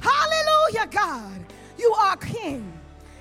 Hallelujah, 0.01 0.87
God. 0.91 1.41
You 1.79 1.93
are 1.93 2.17
King. 2.17 2.73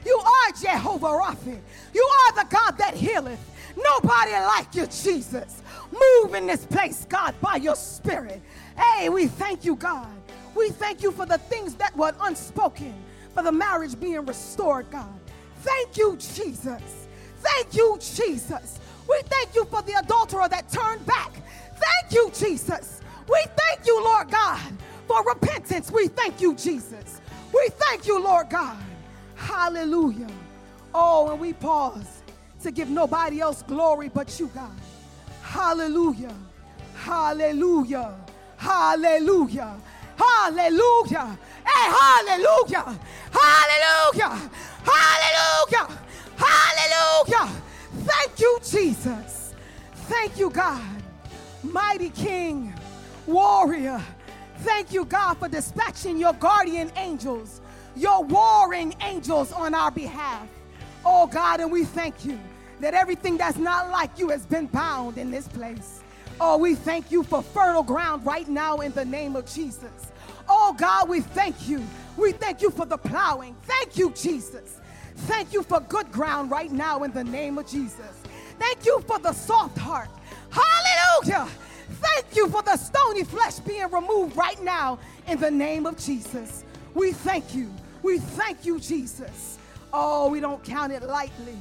You 0.05 0.17
are 0.17 0.51
Jehovah 0.61 1.07
Rapha. 1.07 1.59
You 1.93 2.11
are 2.21 2.43
the 2.43 2.49
God 2.49 2.77
that 2.77 2.93
healeth. 2.95 3.39
Nobody 3.77 4.31
like 4.31 4.73
you, 4.73 4.87
Jesus. 4.87 5.61
Move 5.91 6.33
in 6.35 6.47
this 6.47 6.65
place, 6.65 7.05
God, 7.09 7.35
by 7.41 7.55
your 7.57 7.75
spirit. 7.75 8.41
Hey, 8.77 9.09
we 9.09 9.27
thank 9.27 9.65
you, 9.65 9.75
God. 9.75 10.07
We 10.55 10.69
thank 10.69 11.03
you 11.03 11.11
for 11.11 11.25
the 11.25 11.37
things 11.37 11.75
that 11.75 11.95
were 11.97 12.13
unspoken, 12.21 12.93
for 13.33 13.43
the 13.43 13.51
marriage 13.51 13.99
being 13.99 14.25
restored, 14.25 14.89
God. 14.89 15.19
Thank 15.61 15.97
you, 15.97 16.15
Jesus. 16.17 17.04
Thank 17.45 17.75
you, 17.75 17.97
Jesus. 17.99 18.79
We 19.07 19.21
thank 19.25 19.53
you 19.53 19.65
for 19.65 19.81
the 19.83 19.93
adulterer 19.93 20.49
that 20.49 20.69
turned 20.69 21.05
back. 21.05 21.31
Thank 21.75 22.11
you, 22.11 22.31
Jesus. 22.33 23.01
We 23.29 23.43
thank 23.55 23.85
you, 23.85 24.03
Lord 24.03 24.31
God, 24.31 24.73
for 25.07 25.23
repentance. 25.23 25.91
We 25.91 26.07
thank 26.07 26.41
you, 26.41 26.55
Jesus. 26.55 27.21
We 27.53 27.69
thank 27.73 28.07
you, 28.07 28.21
Lord 28.21 28.49
God. 28.49 28.77
Hallelujah. 29.35 30.29
Oh, 30.93 31.29
and 31.31 31.39
we 31.39 31.53
pause 31.53 32.23
to 32.63 32.71
give 32.71 32.89
nobody 32.89 33.41
else 33.41 33.61
glory 33.61 34.09
but 34.09 34.39
you, 34.39 34.47
God. 34.47 34.75
Hallelujah. 35.43 36.33
Hallelujah. 36.95 38.15
Hallelujah. 38.57 39.75
Hallelujah. 40.17 41.37
Hey, 41.67 41.91
hallelujah. 41.99 42.99
Hallelujah. 43.31 44.51
Hallelujah. 44.83 46.04
Hallelujah. 46.37 47.51
Thank 48.03 48.39
you, 48.39 48.59
Jesus. 48.63 49.53
Thank 50.07 50.37
you, 50.37 50.49
God. 50.49 50.81
Mighty 51.63 52.09
King, 52.09 52.73
warrior. 53.25 54.01
Thank 54.59 54.93
you, 54.93 55.05
God, 55.05 55.35
for 55.35 55.47
dispatching 55.47 56.17
your 56.17 56.33
guardian 56.33 56.91
angels, 56.95 57.61
your 57.95 58.23
warring 58.23 58.95
angels 59.01 59.51
on 59.51 59.73
our 59.73 59.91
behalf. 59.91 60.47
Oh, 61.03 61.27
God, 61.27 61.59
and 61.59 61.71
we 61.71 61.83
thank 61.83 62.25
you 62.25 62.39
that 62.79 62.93
everything 62.93 63.37
that's 63.37 63.57
not 63.57 63.89
like 63.91 64.17
you 64.17 64.29
has 64.29 64.45
been 64.45 64.67
bound 64.67 65.17
in 65.17 65.31
this 65.31 65.47
place. 65.47 66.01
Oh, 66.39 66.57
we 66.57 66.75
thank 66.75 67.11
you 67.11 67.23
for 67.23 67.41
fertile 67.41 67.83
ground 67.83 68.25
right 68.25 68.47
now 68.47 68.77
in 68.77 68.91
the 68.91 69.05
name 69.05 69.35
of 69.35 69.45
Jesus. 69.45 70.11
Oh, 70.49 70.75
God, 70.77 71.07
we 71.09 71.21
thank 71.21 71.67
you. 71.67 71.83
We 72.17 72.31
thank 72.31 72.61
you 72.61 72.69
for 72.69 72.85
the 72.85 72.97
plowing. 72.97 73.55
Thank 73.63 73.97
you, 73.97 74.11
Jesus. 74.11 74.79
Thank 75.15 75.53
you 75.53 75.63
for 75.63 75.79
good 75.79 76.11
ground 76.11 76.51
right 76.51 76.71
now 76.71 77.03
in 77.03 77.11
the 77.11 77.23
name 77.23 77.57
of 77.57 77.67
Jesus. 77.67 78.21
Thank 78.59 78.85
you 78.85 78.99
for 79.01 79.19
the 79.19 79.33
soft 79.33 79.77
heart. 79.77 80.09
Hallelujah. 80.49 81.47
Thank 81.89 82.35
you 82.35 82.49
for 82.49 82.61
the 82.61 82.77
stony 82.77 83.23
flesh 83.23 83.59
being 83.59 83.89
removed 83.91 84.35
right 84.35 84.61
now 84.63 84.99
in 85.27 85.39
the 85.39 85.51
name 85.51 85.85
of 85.85 85.97
Jesus. 85.97 86.63
We 86.93 87.11
thank 87.11 87.53
you. 87.55 87.71
We 88.03 88.19
thank 88.19 88.65
you, 88.65 88.79
Jesus. 88.79 89.57
Oh, 89.93 90.29
we 90.29 90.39
don't 90.39 90.63
count 90.63 90.91
it 90.91 91.03
lightly. 91.03 91.57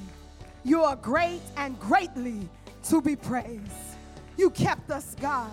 You 0.64 0.82
are 0.82 0.96
great 0.96 1.40
and 1.56 1.78
greatly 1.78 2.48
to 2.84 3.00
be 3.00 3.16
praised. 3.16 3.60
You 4.36 4.50
kept 4.50 4.90
us, 4.90 5.14
God. 5.20 5.50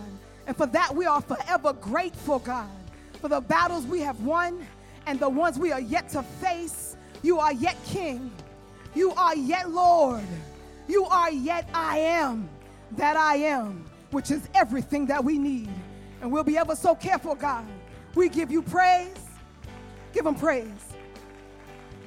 And 0.47 0.55
for 0.55 0.65
that, 0.67 0.95
we 0.95 1.05
are 1.05 1.21
forever 1.21 1.73
grateful, 1.73 2.39
God. 2.39 2.69
For 3.19 3.27
the 3.27 3.41
battles 3.41 3.85
we 3.85 3.99
have 4.01 4.19
won 4.21 4.65
and 5.05 5.19
the 5.19 5.29
ones 5.29 5.59
we 5.59 5.71
are 5.71 5.79
yet 5.79 6.09
to 6.09 6.23
face, 6.23 6.90
you 7.21 7.39
are 7.39 7.53
yet 7.53 7.77
King. 7.85 8.31
You 8.95 9.11
are 9.13 9.35
yet 9.35 9.69
Lord. 9.69 10.23
You 10.87 11.05
are 11.05 11.31
yet 11.31 11.69
I 11.73 11.97
am 11.99 12.49
that 12.97 13.15
I 13.15 13.35
am, 13.37 13.85
which 14.11 14.31
is 14.31 14.47
everything 14.53 15.05
that 15.07 15.23
we 15.23 15.37
need. 15.37 15.69
And 16.21 16.31
we'll 16.31 16.43
be 16.43 16.57
ever 16.57 16.75
so 16.75 16.95
careful, 16.95 17.35
God. 17.35 17.65
We 18.15 18.29
give 18.29 18.51
you 18.51 18.61
praise. 18.61 19.15
Give 20.13 20.23
them 20.23 20.35
praise. 20.35 20.67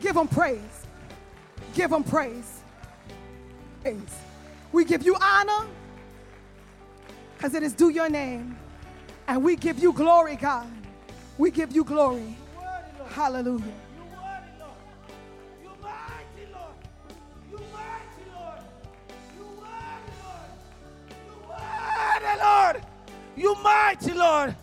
Give 0.01 0.15
them 0.15 0.29
praise. 0.29 0.87
Give 1.75 1.91
them 1.91 2.05
praise. 2.05 2.61
Praise. 3.83 3.99
We 4.73 4.85
give 4.85 5.05
you 5.05 5.17
honor 5.21 5.67
because 7.37 7.55
it 7.55 7.63
is 7.63 7.73
due 7.73 7.89
your 7.89 8.09
name. 8.09 8.57
And 9.27 9.43
we 9.43 9.57
give 9.57 9.79
you 9.79 9.93
glory, 9.93 10.37
God. 10.37 10.71
We 11.39 11.51
give 11.51 11.75
you 11.75 11.85
glory. 11.85 12.37
Hallelujah. 13.09 13.65
Lord. 22.45 22.83
You 23.37 23.55
mighty, 23.63 24.13
Lord. 24.13 24.55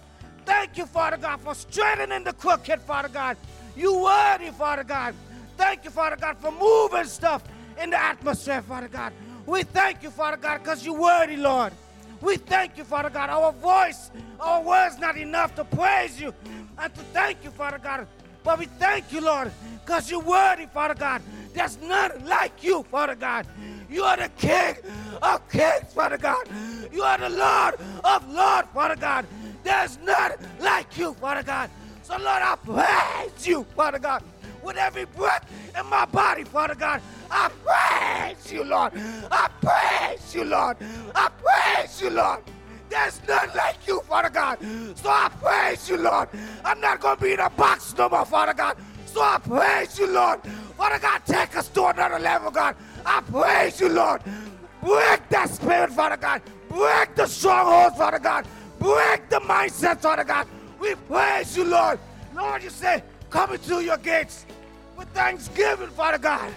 Thank 0.46 0.78
you, 0.78 0.86
Father 0.86 1.18
God, 1.18 1.40
for 1.42 1.54
straightening 1.56 2.24
the 2.24 2.34
crooked, 2.34 2.82
Father 2.82 3.10
God. 3.10 3.38
You 3.76 4.02
worthy, 4.02 4.50
Father 4.52 4.84
God. 4.84 5.14
Thank 5.58 5.86
you, 5.86 5.92
Father 5.92 6.16
God, 6.16 6.38
for 6.38 6.52
moving 6.52 7.06
stuff 7.06 7.44
in 7.82 7.90
the 7.92 8.02
atmosphere, 8.02 8.62
Father 8.62 8.88
God. 8.88 9.14
We 9.46 9.64
thank 9.64 10.04
you, 10.04 10.10
Father 10.10 10.38
God, 10.38 10.60
because 10.60 10.86
you 10.86 10.94
worthy, 10.94 11.38
Lord. 11.38 11.74
We 12.22 12.38
thank 12.38 12.78
you, 12.78 12.84
Father 12.84 13.10
God. 13.10 13.30
Our 13.30 13.52
voice, 13.52 14.12
our 14.40 14.62
words 14.62 15.00
not 15.00 15.18
enough 15.18 15.56
to 15.56 15.64
praise 15.64 16.20
you 16.22 16.34
and 16.78 16.94
to 16.94 17.02
thank 17.14 17.44
you, 17.44 17.52
Father 17.52 17.80
God. 17.80 18.08
But 18.44 18.60
we 18.60 18.66
thank 18.66 19.12
you, 19.12 19.22
Lord, 19.22 19.52
because 19.84 20.10
you're 20.10 20.22
worthy, 20.22 20.66
Father 20.66 20.96
God. 20.96 21.22
There's 21.54 21.78
none 21.82 22.26
like 22.26 22.64
you, 22.64 22.84
Father 22.84 23.16
God. 23.16 23.46
You 23.92 24.04
are 24.06 24.16
the 24.16 24.30
King 24.38 24.76
of 25.22 25.48
kings, 25.50 25.94
Father 25.94 26.18
God. 26.18 26.48
You 26.94 27.04
are 27.04 27.18
the 27.18 27.30
Lord 27.30 27.76
of 28.06 28.30
lords, 28.30 28.70
Father 28.74 28.96
God. 28.96 29.26
There's 29.64 29.98
none 30.00 30.32
like 30.62 30.98
you, 30.98 31.14
Father 31.16 31.44
God. 31.44 31.70
So, 32.02 32.14
Lord, 32.14 32.42
I 32.42 32.56
praise 32.56 33.46
you, 33.46 33.66
Father 33.76 34.00
God, 34.00 34.24
with 34.64 34.78
every 34.78 35.06
breath 35.06 35.46
in 35.78 35.86
my 35.88 36.06
body, 36.06 36.46
Father 36.46 36.76
God. 36.76 37.02
I 37.30 37.52
praise 37.66 38.52
you, 38.52 38.64
Lord. 38.64 38.94
I 39.30 39.50
praise 39.60 40.36
you, 40.36 40.46
Lord. 40.46 40.78
I 41.14 41.30
praise 41.44 42.02
you, 42.02 42.12
Lord. 42.12 42.40
There's 42.90 43.22
none 43.28 43.50
like 43.56 43.86
you, 43.88 44.00
Father 44.08 44.30
God. 44.30 44.58
So 44.96 45.10
I 45.10 45.30
praise 45.42 45.90
you, 45.90 45.98
Lord. 45.98 46.30
I'm 46.64 46.80
not 46.80 47.02
going 47.02 47.18
to 47.18 47.24
be 47.24 47.34
in 47.34 47.40
a 47.42 47.50
box 47.50 47.94
no 47.98 48.08
more, 48.08 48.26
Father 48.26 48.54
God. 48.54 48.78
So 49.06 49.22
I 49.22 49.38
praise 49.38 50.00
you, 50.00 50.08
Lord. 50.08 50.42
Father 50.78 51.00
God, 51.00 51.22
take 51.26 51.56
us 51.58 51.68
to 51.70 51.86
another 51.86 52.20
level, 52.20 52.50
God. 52.52 52.76
I 53.06 53.22
praise 53.22 53.80
you, 53.80 53.90
Lord. 53.90 54.22
Break 54.84 55.30
that 55.30 55.50
spirit, 55.50 55.92
Father 55.92 56.18
God. 56.18 56.42
Break 56.70 57.16
the 57.16 57.28
strongholds, 57.28 57.98
Father 57.98 58.20
God. 58.20 58.46
Break 58.80 59.30
the 59.30 59.40
mindset, 59.42 60.00
Father 60.00 60.24
God. 60.24 60.48
We 60.80 60.96
praise 60.96 61.56
you, 61.56 61.66
Lord. 61.66 62.00
Lord, 62.36 62.64
you 62.64 62.70
say, 62.70 63.04
come 63.30 63.54
into 63.54 63.82
your 63.82 63.98
gates 63.98 64.46
with 64.98 65.08
thanksgiving, 65.10 65.90
Father 65.90 66.18
God 66.18 66.52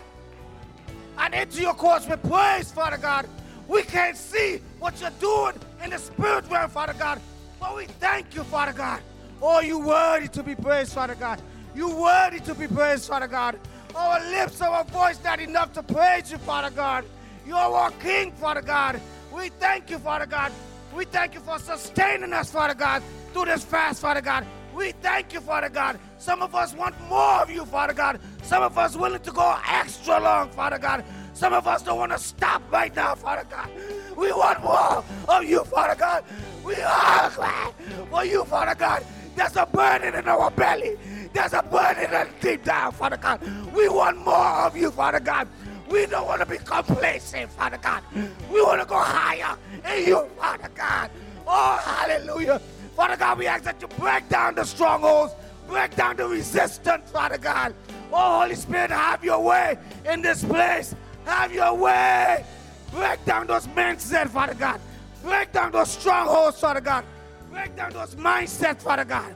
and 1.18 1.34
into 1.34 1.60
your 1.60 1.74
courts 1.74 2.06
with 2.06 2.22
praise, 2.22 2.70
Father 2.72 2.96
God. 2.96 3.28
We 3.68 3.82
can't 3.82 4.16
see 4.16 4.60
what 4.78 5.00
you're 5.00 5.10
doing 5.20 5.54
in 5.82 5.90
the 5.90 5.98
spirit 5.98 6.44
realm, 6.50 6.70
Father 6.70 6.94
God, 6.98 7.20
but 7.60 7.76
we 7.76 7.86
thank 7.86 8.34
you, 8.34 8.44
Father 8.44 8.72
God. 8.72 9.00
Oh, 9.40 9.60
you 9.60 9.78
worthy 9.78 10.28
to 10.28 10.42
be 10.42 10.54
praised, 10.54 10.92
Father 10.92 11.14
God. 11.14 11.40
You 11.74 11.96
worthy 11.96 12.40
to 12.40 12.54
be 12.54 12.66
praised, 12.66 13.08
Father 13.08 13.26
God. 13.26 13.58
Our 13.94 14.20
lips, 14.30 14.60
our 14.60 14.84
voice, 14.84 15.22
not 15.22 15.38
enough 15.38 15.72
to 15.74 15.82
praise 15.82 16.30
you, 16.32 16.38
Father 16.38 16.70
God. 16.70 17.04
You 17.46 17.54
are 17.54 17.72
our 17.72 17.90
King, 17.92 18.32
Father 18.32 18.62
God. 18.62 19.00
We 19.32 19.50
thank 19.50 19.88
you, 19.88 19.98
Father 19.98 20.26
God. 20.26 20.50
We 20.92 21.04
thank 21.04 21.34
you 21.34 21.40
for 21.40 21.58
sustaining 21.58 22.32
us, 22.32 22.50
Father 22.50 22.74
God, 22.74 23.02
through 23.32 23.46
this 23.46 23.64
fast, 23.64 24.00
Father 24.00 24.20
God. 24.20 24.46
We 24.74 24.90
thank 24.92 25.32
you, 25.32 25.40
Father 25.40 25.68
God. 25.68 26.00
Some 26.18 26.42
of 26.42 26.54
us 26.54 26.74
want 26.74 27.00
more 27.08 27.42
of 27.42 27.50
you, 27.50 27.64
Father 27.66 27.92
God. 27.92 28.20
Some 28.42 28.62
of 28.64 28.76
us 28.76 28.96
willing 28.96 29.22
to 29.22 29.32
go 29.32 29.56
extra 29.68 30.18
long, 30.18 30.50
Father 30.50 30.78
God. 30.78 31.04
Some 31.32 31.52
of 31.52 31.66
us 31.66 31.82
don't 31.82 31.98
want 31.98 32.12
to 32.12 32.18
stop 32.18 32.62
right 32.72 32.94
now, 32.94 33.14
Father 33.14 33.46
God. 33.48 33.70
We 34.16 34.32
want 34.32 34.62
more 34.62 35.04
of 35.28 35.44
you, 35.44 35.62
Father 35.64 35.94
God. 35.94 36.24
We 36.64 36.74
are 36.76 37.30
glad 37.30 37.74
for 38.10 38.24
you, 38.24 38.44
Father 38.44 38.74
God. 38.74 39.04
There's 39.36 39.56
a 39.56 39.66
burning 39.66 40.14
in 40.14 40.28
our 40.28 40.50
belly. 40.50 40.96
There's 41.34 41.52
a 41.52 41.62
burning 41.62 42.10
and 42.12 42.30
deep 42.40 42.62
down, 42.62 42.92
Father 42.92 43.16
God. 43.16 43.40
We 43.74 43.88
want 43.88 44.18
more 44.24 44.66
of 44.66 44.76
you, 44.76 44.92
Father 44.92 45.18
God. 45.18 45.48
We 45.90 46.06
don't 46.06 46.28
want 46.28 46.40
to 46.40 46.46
be 46.46 46.58
complacent, 46.58 47.50
Father 47.50 47.76
God. 47.76 48.04
We 48.52 48.62
want 48.62 48.80
to 48.80 48.86
go 48.86 48.98
higher 48.98 49.58
in 49.84 50.06
you, 50.06 50.28
Father 50.38 50.70
God. 50.76 51.10
Oh, 51.44 51.76
hallelujah. 51.84 52.60
Father 52.94 53.16
God, 53.16 53.38
we 53.38 53.48
ask 53.48 53.64
that 53.64 53.82
you 53.82 53.88
break 53.98 54.28
down 54.28 54.54
the 54.54 54.62
strongholds, 54.64 55.34
break 55.66 55.96
down 55.96 56.16
the 56.16 56.26
resistance, 56.26 57.10
Father 57.10 57.36
God. 57.36 57.74
Oh, 58.12 58.42
Holy 58.42 58.54
Spirit, 58.54 58.92
have 58.92 59.24
your 59.24 59.42
way 59.42 59.76
in 60.06 60.22
this 60.22 60.44
place. 60.44 60.94
Have 61.24 61.52
your 61.52 61.74
way. 61.74 62.44
Break 62.92 63.24
down 63.24 63.48
those 63.48 63.66
mindsets, 63.66 64.28
Father 64.28 64.54
God. 64.54 64.80
Break 65.24 65.50
down 65.50 65.72
those 65.72 65.90
strongholds, 65.90 66.60
Father 66.60 66.80
God. 66.80 67.04
Break 67.50 67.74
down 67.74 67.92
those 67.92 68.14
mindsets, 68.14 68.82
Father 68.82 69.04
God. 69.04 69.34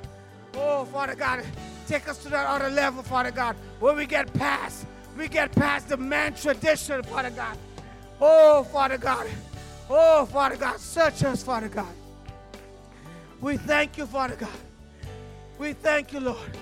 Oh, 0.54 0.84
Father 0.84 1.16
God, 1.16 1.44
take 1.88 2.08
us 2.08 2.18
to 2.18 2.28
that 2.28 2.46
other 2.46 2.68
level, 2.68 3.02
Father 3.02 3.30
God, 3.30 3.56
where 3.80 3.94
we 3.94 4.04
get 4.06 4.32
past, 4.34 4.84
we 5.16 5.26
get 5.26 5.50
past 5.52 5.88
the 5.88 5.96
man 5.96 6.34
tradition, 6.34 7.02
Father 7.02 7.30
God. 7.30 7.56
Oh, 8.20 8.62
Father 8.64 8.98
God. 8.98 9.26
Oh, 9.88 10.26
Father 10.26 10.56
God, 10.56 10.78
search 10.78 11.24
us, 11.24 11.42
Father 11.42 11.68
God. 11.68 11.94
We 13.40 13.56
thank 13.56 13.96
you, 13.96 14.04
Father 14.04 14.36
God. 14.36 14.60
We 15.58 15.72
thank 15.72 16.12
you, 16.12 16.20
Lord. 16.20 16.58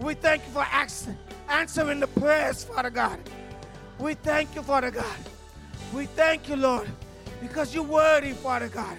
We 0.00 0.14
thank 0.14 0.42
you 0.46 0.52
for 0.52 0.66
answering 1.48 2.00
the 2.00 2.06
prayers, 2.06 2.64
Father 2.64 2.90
God. 2.90 3.18
We 3.98 4.14
thank 4.14 4.54
you, 4.54 4.62
Father 4.62 4.90
God. 4.90 5.16
We 5.92 6.06
thank 6.06 6.48
you, 6.48 6.56
Lord, 6.56 6.88
because 7.40 7.74
you're 7.74 7.82
worthy, 7.84 8.32
Father 8.32 8.68
God. 8.68 8.96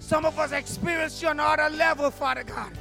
Some 0.00 0.24
of 0.24 0.38
us 0.38 0.52
experience 0.52 1.22
you 1.22 1.28
on 1.28 1.40
another 1.40 1.74
level, 1.76 2.10
Father 2.10 2.44
God. 2.44 2.72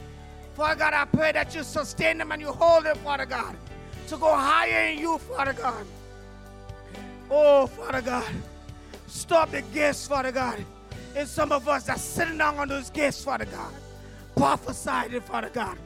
Father 0.58 0.80
God, 0.80 0.94
I 0.96 1.06
pray 1.06 1.32
that 1.34 1.54
you 1.54 1.62
sustain 1.62 2.18
them 2.18 2.32
and 2.32 2.42
you 2.42 2.52
hold 2.52 2.86
them, 2.86 2.98
Father 3.04 3.28
God, 3.28 3.56
to 4.08 4.18
go 4.18 4.36
higher 4.36 4.88
in 4.88 4.98
you, 4.98 5.20
Father 5.20 5.54
God. 5.54 5.86
Oh, 7.30 7.68
Father 7.68 8.02
God, 8.02 8.26
stop 9.06 9.52
the 9.52 9.62
gifts, 9.62 10.08
Father 10.08 10.32
God. 10.32 10.66
And 11.16 11.28
some 11.28 11.52
of 11.52 11.68
us 11.68 11.88
are 11.90 11.98
sitting 12.00 12.40
down 12.40 12.58
on 12.58 12.70
those 12.70 12.90
gifts, 12.90 13.24
Father 13.24 13.46
God, 13.46 13.72
prophesying, 14.36 15.22
Father 15.22 15.52
God, 15.54 15.78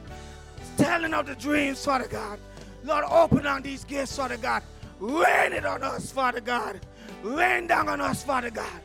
telling 0.78 1.12
of 1.12 1.26
the 1.26 1.34
dreams, 1.34 1.84
Father 1.84 2.08
God. 2.08 2.38
Lord, 2.82 3.04
open 3.10 3.46
on 3.46 3.60
these 3.60 3.84
gifts, 3.84 4.16
Father 4.16 4.38
God. 4.38 4.62
Rain 5.00 5.52
it 5.52 5.66
on 5.66 5.82
us, 5.82 6.10
Father 6.10 6.40
God. 6.40 6.80
Rain 7.22 7.66
down 7.66 7.90
on 7.90 8.00
us, 8.00 8.24
Father 8.24 8.50
God. 8.50 8.80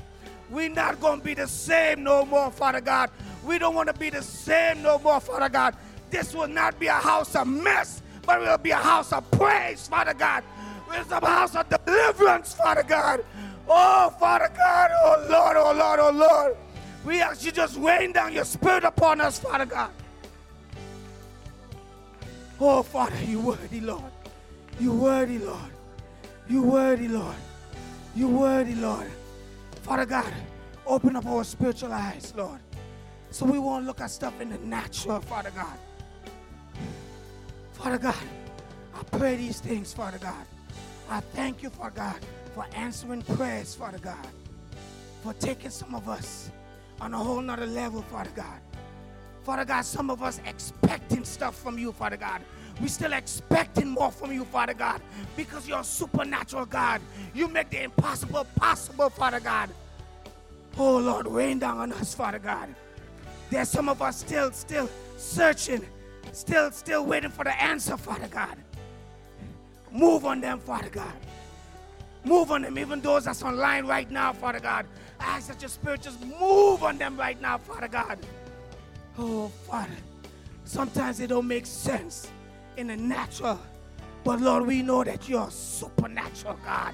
We're 0.50 0.67
not 0.67 1.00
going 1.00 1.19
to 1.19 1.26
be 1.26 1.34
the 1.34 1.47
same 1.47 2.04
no 2.04 2.26
more, 2.26 2.52
Father 2.52 2.82
God. 2.82 3.10
We 3.47 3.57
don't 3.57 3.73
want 3.73 3.88
to 3.88 3.93
be 3.93 4.10
the 4.10 4.21
same 4.21 4.81
no 4.81 4.99
more, 4.99 5.19
Father 5.19 5.49
God. 5.49 5.75
This 6.10 6.36
will 6.36 6.47
not 6.47 6.79
be 6.79 6.88
a 6.88 6.93
house 6.93 7.36
of 7.36 7.47
mess, 7.47 8.01
but 8.25 8.41
it 8.41 8.45
will 8.45 8.57
be 8.57 8.71
a 8.71 8.75
house 8.75 9.13
of 9.13 9.29
praise, 9.31 9.88
Father 9.88 10.13
God. 10.13 10.43
It's 10.93 11.12
a 11.12 11.25
house 11.25 11.55
of 11.55 11.67
deliverance, 11.69 12.53
Father 12.53 12.83
God. 12.83 13.23
Oh, 13.67 14.13
Father 14.19 14.51
God, 14.55 14.91
oh 14.93 15.27
Lord, 15.29 15.57
oh 15.57 15.73
Lord, 15.73 15.99
oh 15.99 16.12
Lord. 16.12 16.57
We 17.05 17.21
ask 17.21 17.45
you 17.45 17.51
just 17.51 17.77
rain 17.77 18.12
down 18.12 18.33
your 18.33 18.45
spirit 18.45 18.83
upon 18.83 19.21
us, 19.21 19.39
Father 19.39 19.65
God. 19.65 19.91
Oh, 22.60 22.83
Father, 22.83 23.21
you 23.23 23.39
worthy, 23.39 23.81
Lord. 23.81 24.12
You 24.79 24.93
worthy, 24.93 25.38
Lord. 25.38 25.71
You 26.49 26.63
worthy, 26.63 27.07
Lord. 27.07 27.36
You 28.15 28.27
worthy, 28.29 28.75
Lord. 28.75 29.12
Father 29.83 30.05
God, 30.05 30.33
Open 30.88 31.17
up 31.17 31.25
our 31.25 31.43
spiritual 31.43 31.91
eyes, 31.91 32.33
Lord. 32.38 32.62
So 33.38 33.45
we 33.45 33.60
won't 33.60 33.86
look 33.86 34.02
at 34.02 34.10
stuff 34.10 34.41
in 34.41 34.50
the 34.50 34.58
natural, 34.58 35.21
Father 35.21 35.52
God. 35.56 35.78
Father 37.73 38.00
God, 38.00 38.15
I 38.95 39.04
pray 39.15 39.36
these 39.36 39.60
things, 39.60 39.93
Father 39.93 40.17
God. 40.17 40.43
I 41.08 41.19
thank 41.19 41.62
you, 41.62 41.69
Father 41.69 41.93
God, 41.97 42.19
for 42.56 42.65
answering 42.73 43.21
prayers, 43.21 43.76
Father 43.76 44.00
God. 44.00 44.28
For 45.21 45.34
taking 45.34 45.69
some 45.69 45.93
of 45.93 46.10
us 46.10 46.50
on 47.00 47.13
a 47.13 47.17
whole 47.19 47.39
nother 47.39 47.67
level, 47.67 48.02
Father 48.02 48.32
God. 48.36 48.60
Father 49.43 49.65
God, 49.65 49.84
some 49.84 50.10
of 50.10 50.23
us 50.23 50.41
expecting 50.47 51.23
stuff 51.23 51.56
from 51.60 51.78
you, 51.78 51.91
Father 51.91 52.17
God. 52.17 52.41
We 52.82 52.88
still 52.88 53.13
expecting 53.13 53.89
more 53.89 54.10
from 54.10 54.32
you, 54.32 54.45
Father 54.45 54.73
God, 54.73 55.00
because 55.36 55.67
you're 55.67 55.82
a 55.82 55.84
supernatural 55.84 56.65
God. 56.65 57.02
You 57.36 57.47
make 57.47 57.69
the 57.69 57.84
impossible 57.84 58.47
possible, 58.56 59.12
Father 59.12 59.39
God. 59.39 59.69
Oh 60.76 60.97
Lord, 60.97 61.28
rain 61.28 61.60
down 61.60 61.78
on 61.78 61.93
us, 61.93 62.15
Father 62.15 62.39
God. 62.39 62.73
There's 63.49 63.69
some 63.69 63.89
of 63.89 64.01
us 64.01 64.19
still, 64.19 64.51
still 64.51 64.89
searching, 65.17 65.86
still, 66.31 66.71
still 66.71 67.05
waiting 67.05 67.31
for 67.31 67.43
the 67.43 67.62
answer, 67.62 67.97
Father 67.97 68.27
God. 68.27 68.57
Move 69.91 70.25
on 70.25 70.41
them, 70.41 70.60
Father 70.60 70.89
God. 70.89 71.13
Move 72.25 72.51
on 72.51 72.63
them, 72.63 72.77
even 72.77 72.99
those 72.99 73.23
that's 73.25 73.41
online 73.41 73.86
right 73.86 74.10
now, 74.12 74.33
Father 74.33 74.60
God. 74.60 74.86
I 75.19 75.38
ask 75.38 75.47
that 75.47 75.62
your 75.62 75.69
spirit 75.69 76.01
just 76.01 76.23
move 76.25 76.83
on 76.83 76.97
them 76.97 77.17
right 77.17 77.39
now, 77.41 77.57
Father 77.57 77.88
God. 77.88 78.19
Oh, 79.17 79.47
Father, 79.65 79.95
sometimes 80.65 81.19
it 81.21 81.27
don't 81.27 81.47
make 81.47 81.65
sense 81.65 82.29
in 82.75 82.88
the 82.88 82.97
natural, 82.97 83.60
but 84.23 84.41
Lord, 84.41 84.67
we 84.67 84.81
know 84.81 85.03
that 85.03 85.29
you're 85.29 85.49
supernatural 85.49 86.60
God. 86.65 86.93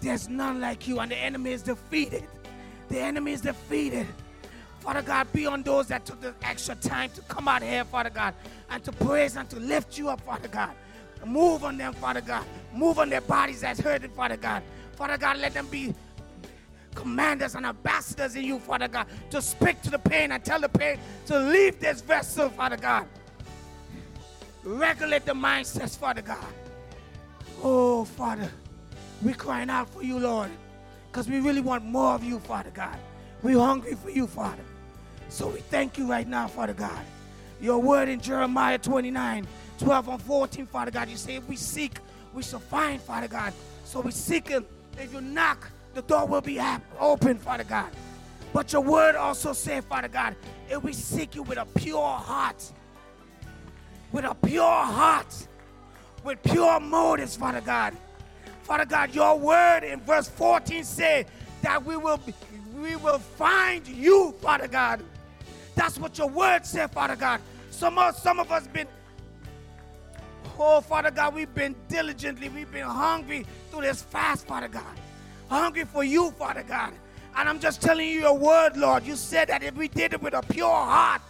There's 0.00 0.28
none 0.28 0.60
like 0.60 0.86
you, 0.86 1.00
and 1.00 1.10
the 1.10 1.16
enemy 1.16 1.52
is 1.52 1.62
defeated. 1.62 2.24
The 2.88 3.00
enemy 3.00 3.32
is 3.32 3.40
defeated. 3.40 4.06
Father 4.86 5.02
God, 5.02 5.32
be 5.32 5.46
on 5.46 5.64
those 5.64 5.88
that 5.88 6.06
took 6.06 6.20
the 6.20 6.32
extra 6.42 6.76
time 6.76 7.10
to 7.16 7.20
come 7.22 7.48
out 7.48 7.60
here, 7.60 7.84
Father 7.84 8.08
God, 8.08 8.34
and 8.70 8.84
to 8.84 8.92
praise 8.92 9.34
and 9.34 9.50
to 9.50 9.58
lift 9.58 9.98
you 9.98 10.08
up, 10.08 10.20
Father 10.20 10.46
God. 10.46 10.70
Move 11.26 11.64
on 11.64 11.76
them, 11.76 11.92
Father 11.92 12.20
God. 12.20 12.44
Move 12.72 13.00
on 13.00 13.10
their 13.10 13.20
bodies 13.20 13.62
that's 13.62 13.80
hurting, 13.80 14.12
Father 14.12 14.36
God. 14.36 14.62
Father 14.94 15.18
God, 15.18 15.38
let 15.38 15.54
them 15.54 15.66
be 15.66 15.92
commanders 16.94 17.56
and 17.56 17.66
ambassadors 17.66 18.36
in 18.36 18.44
you, 18.44 18.60
Father 18.60 18.86
God, 18.86 19.08
to 19.30 19.42
speak 19.42 19.82
to 19.82 19.90
the 19.90 19.98
pain 19.98 20.30
and 20.30 20.44
tell 20.44 20.60
the 20.60 20.68
pain 20.68 21.00
to 21.26 21.36
leave 21.36 21.80
this 21.80 22.00
vessel, 22.00 22.48
Father 22.50 22.76
God. 22.76 23.08
Regulate 24.62 25.26
the 25.26 25.34
mindsets, 25.34 25.98
Father 25.98 26.22
God. 26.22 26.46
Oh, 27.60 28.04
Father, 28.04 28.48
we're 29.20 29.34
crying 29.34 29.68
out 29.68 29.90
for 29.90 30.04
you, 30.04 30.20
Lord, 30.20 30.50
because 31.10 31.28
we 31.28 31.40
really 31.40 31.60
want 31.60 31.84
more 31.84 32.14
of 32.14 32.22
you, 32.22 32.38
Father 32.38 32.70
God. 32.70 32.96
We're 33.42 33.58
hungry 33.58 33.96
for 33.96 34.10
you, 34.10 34.28
Father. 34.28 34.62
So 35.28 35.48
we 35.48 35.60
thank 35.60 35.98
you 35.98 36.08
right 36.08 36.26
now, 36.26 36.48
Father 36.48 36.72
God. 36.72 37.04
Your 37.60 37.78
word 37.78 38.08
in 38.08 38.20
Jeremiah 38.20 38.78
29, 38.78 39.46
12 39.78 40.08
and 40.08 40.22
14, 40.22 40.66
Father 40.66 40.90
God, 40.90 41.08
you 41.08 41.16
say 41.16 41.36
if 41.36 41.48
we 41.48 41.56
seek, 41.56 41.98
we 42.34 42.42
shall 42.42 42.60
find, 42.60 43.00
Father 43.00 43.28
God. 43.28 43.52
So 43.84 44.00
we 44.00 44.10
seek 44.10 44.48
him. 44.48 44.66
If 44.98 45.12
you 45.12 45.20
knock, 45.20 45.70
the 45.94 46.02
door 46.02 46.26
will 46.26 46.40
be 46.40 46.60
open, 46.98 47.38
Father 47.38 47.64
God. 47.64 47.90
But 48.52 48.72
your 48.72 48.82
word 48.82 49.16
also 49.16 49.52
said, 49.52 49.84
Father 49.84 50.08
God, 50.08 50.36
if 50.68 50.82
we 50.82 50.92
seek 50.92 51.34
you 51.34 51.42
with 51.42 51.58
a 51.58 51.64
pure 51.64 52.02
heart, 52.02 52.72
with 54.12 54.24
a 54.24 54.34
pure 54.34 54.62
heart, 54.62 55.48
with 56.24 56.42
pure 56.42 56.80
motives, 56.80 57.36
Father 57.36 57.60
God. 57.60 57.96
Father 58.62 58.84
God, 58.84 59.14
your 59.14 59.38
word 59.38 59.84
in 59.84 60.00
verse 60.00 60.28
14 60.28 60.84
said 60.84 61.26
that 61.62 61.84
we 61.84 61.96
will 61.96 62.16
be, 62.16 62.34
we 62.80 62.96
will 62.96 63.18
find 63.18 63.86
you, 63.86 64.34
Father 64.40 64.68
God. 64.68 65.02
That's 65.76 65.98
what 65.98 66.18
your 66.18 66.28
word 66.28 66.66
said, 66.66 66.90
Father 66.90 67.14
God. 67.14 67.40
Some 67.70 67.98
of, 67.98 68.16
some 68.16 68.40
of 68.40 68.50
us 68.50 68.66
been, 68.66 68.88
oh, 70.58 70.80
Father 70.80 71.10
God, 71.10 71.34
we've 71.34 71.54
been 71.54 71.76
diligently, 71.86 72.48
we've 72.48 72.72
been 72.72 72.86
hungry 72.86 73.46
through 73.70 73.82
this 73.82 74.02
fast, 74.02 74.48
Father 74.48 74.68
God. 74.68 74.98
Hungry 75.48 75.84
for 75.84 76.02
you, 76.02 76.30
Father 76.32 76.64
God. 76.66 76.92
And 77.36 77.48
I'm 77.48 77.60
just 77.60 77.82
telling 77.82 78.08
you 78.08 78.20
your 78.20 78.36
word, 78.36 78.78
Lord. 78.78 79.04
You 79.04 79.14
said 79.14 79.48
that 79.48 79.62
if 79.62 79.74
we 79.76 79.88
did 79.88 80.14
it 80.14 80.22
with 80.22 80.32
a 80.32 80.42
pure 80.42 80.66
heart, 80.74 81.20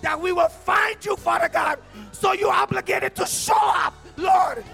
that 0.00 0.18
we 0.18 0.32
will 0.32 0.48
find 0.48 1.04
you, 1.04 1.14
Father 1.16 1.50
God. 1.50 1.78
So 2.12 2.32
you're 2.32 2.50
obligated 2.50 3.14
to 3.16 3.26
show 3.26 3.52
up, 3.54 3.94
Lord. 4.16 4.64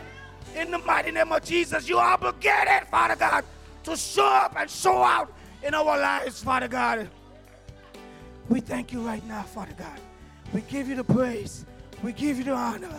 In 0.54 0.70
the 0.70 0.78
mighty 0.78 1.10
name 1.10 1.32
of 1.32 1.44
Jesus, 1.44 1.88
you're 1.88 2.00
obligated, 2.00 2.86
Father 2.88 3.16
God, 3.16 3.44
to 3.82 3.96
show 3.96 4.26
up 4.26 4.54
and 4.56 4.70
show 4.70 5.02
out 5.02 5.32
in 5.64 5.74
our 5.74 5.98
lives, 5.98 6.44
Father 6.44 6.68
God. 6.68 7.10
We 8.48 8.60
thank 8.60 8.92
you 8.92 9.00
right 9.00 9.26
now, 9.26 9.42
Father 9.42 9.74
God. 9.76 10.00
We 10.52 10.60
give 10.62 10.88
you 10.88 10.94
the 10.94 11.04
praise. 11.04 11.64
We 12.02 12.12
give 12.12 12.38
you 12.38 12.44
the 12.44 12.52
honor. 12.52 12.94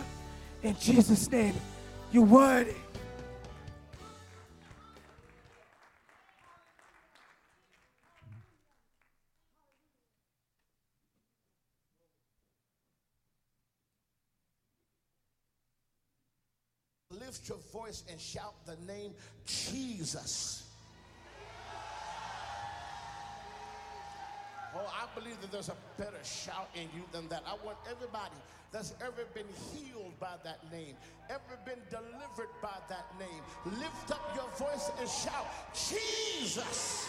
In 0.62 0.76
Jesus' 0.78 1.30
name, 1.30 1.54
you're 2.12 2.24
worthy. 2.24 2.74
Lift 17.10 17.48
your 17.48 17.58
voice 17.72 18.04
and 18.10 18.20
shout 18.20 18.54
the 18.66 18.76
name 18.86 19.12
Jesus. 19.46 20.57
Oh, 24.78 24.86
I 24.86 25.18
believe 25.18 25.40
that 25.40 25.50
there's 25.50 25.68
a 25.70 25.76
better 25.96 26.22
shout 26.22 26.68
in 26.74 26.82
you 26.94 27.02
than 27.10 27.28
that. 27.28 27.42
I 27.46 27.54
want 27.64 27.78
everybody 27.90 28.36
that's 28.70 28.94
ever 29.00 29.24
been 29.34 29.46
healed 29.72 30.18
by 30.20 30.34
that 30.44 30.70
name, 30.70 30.94
ever 31.28 31.58
been 31.64 31.80
delivered 31.90 32.52
by 32.62 32.76
that 32.88 33.06
name, 33.18 33.42
lift 33.80 34.10
up 34.10 34.36
your 34.36 34.68
voice 34.68 34.90
and 35.00 35.08
shout, 35.08 35.46
Jesus. 35.74 37.08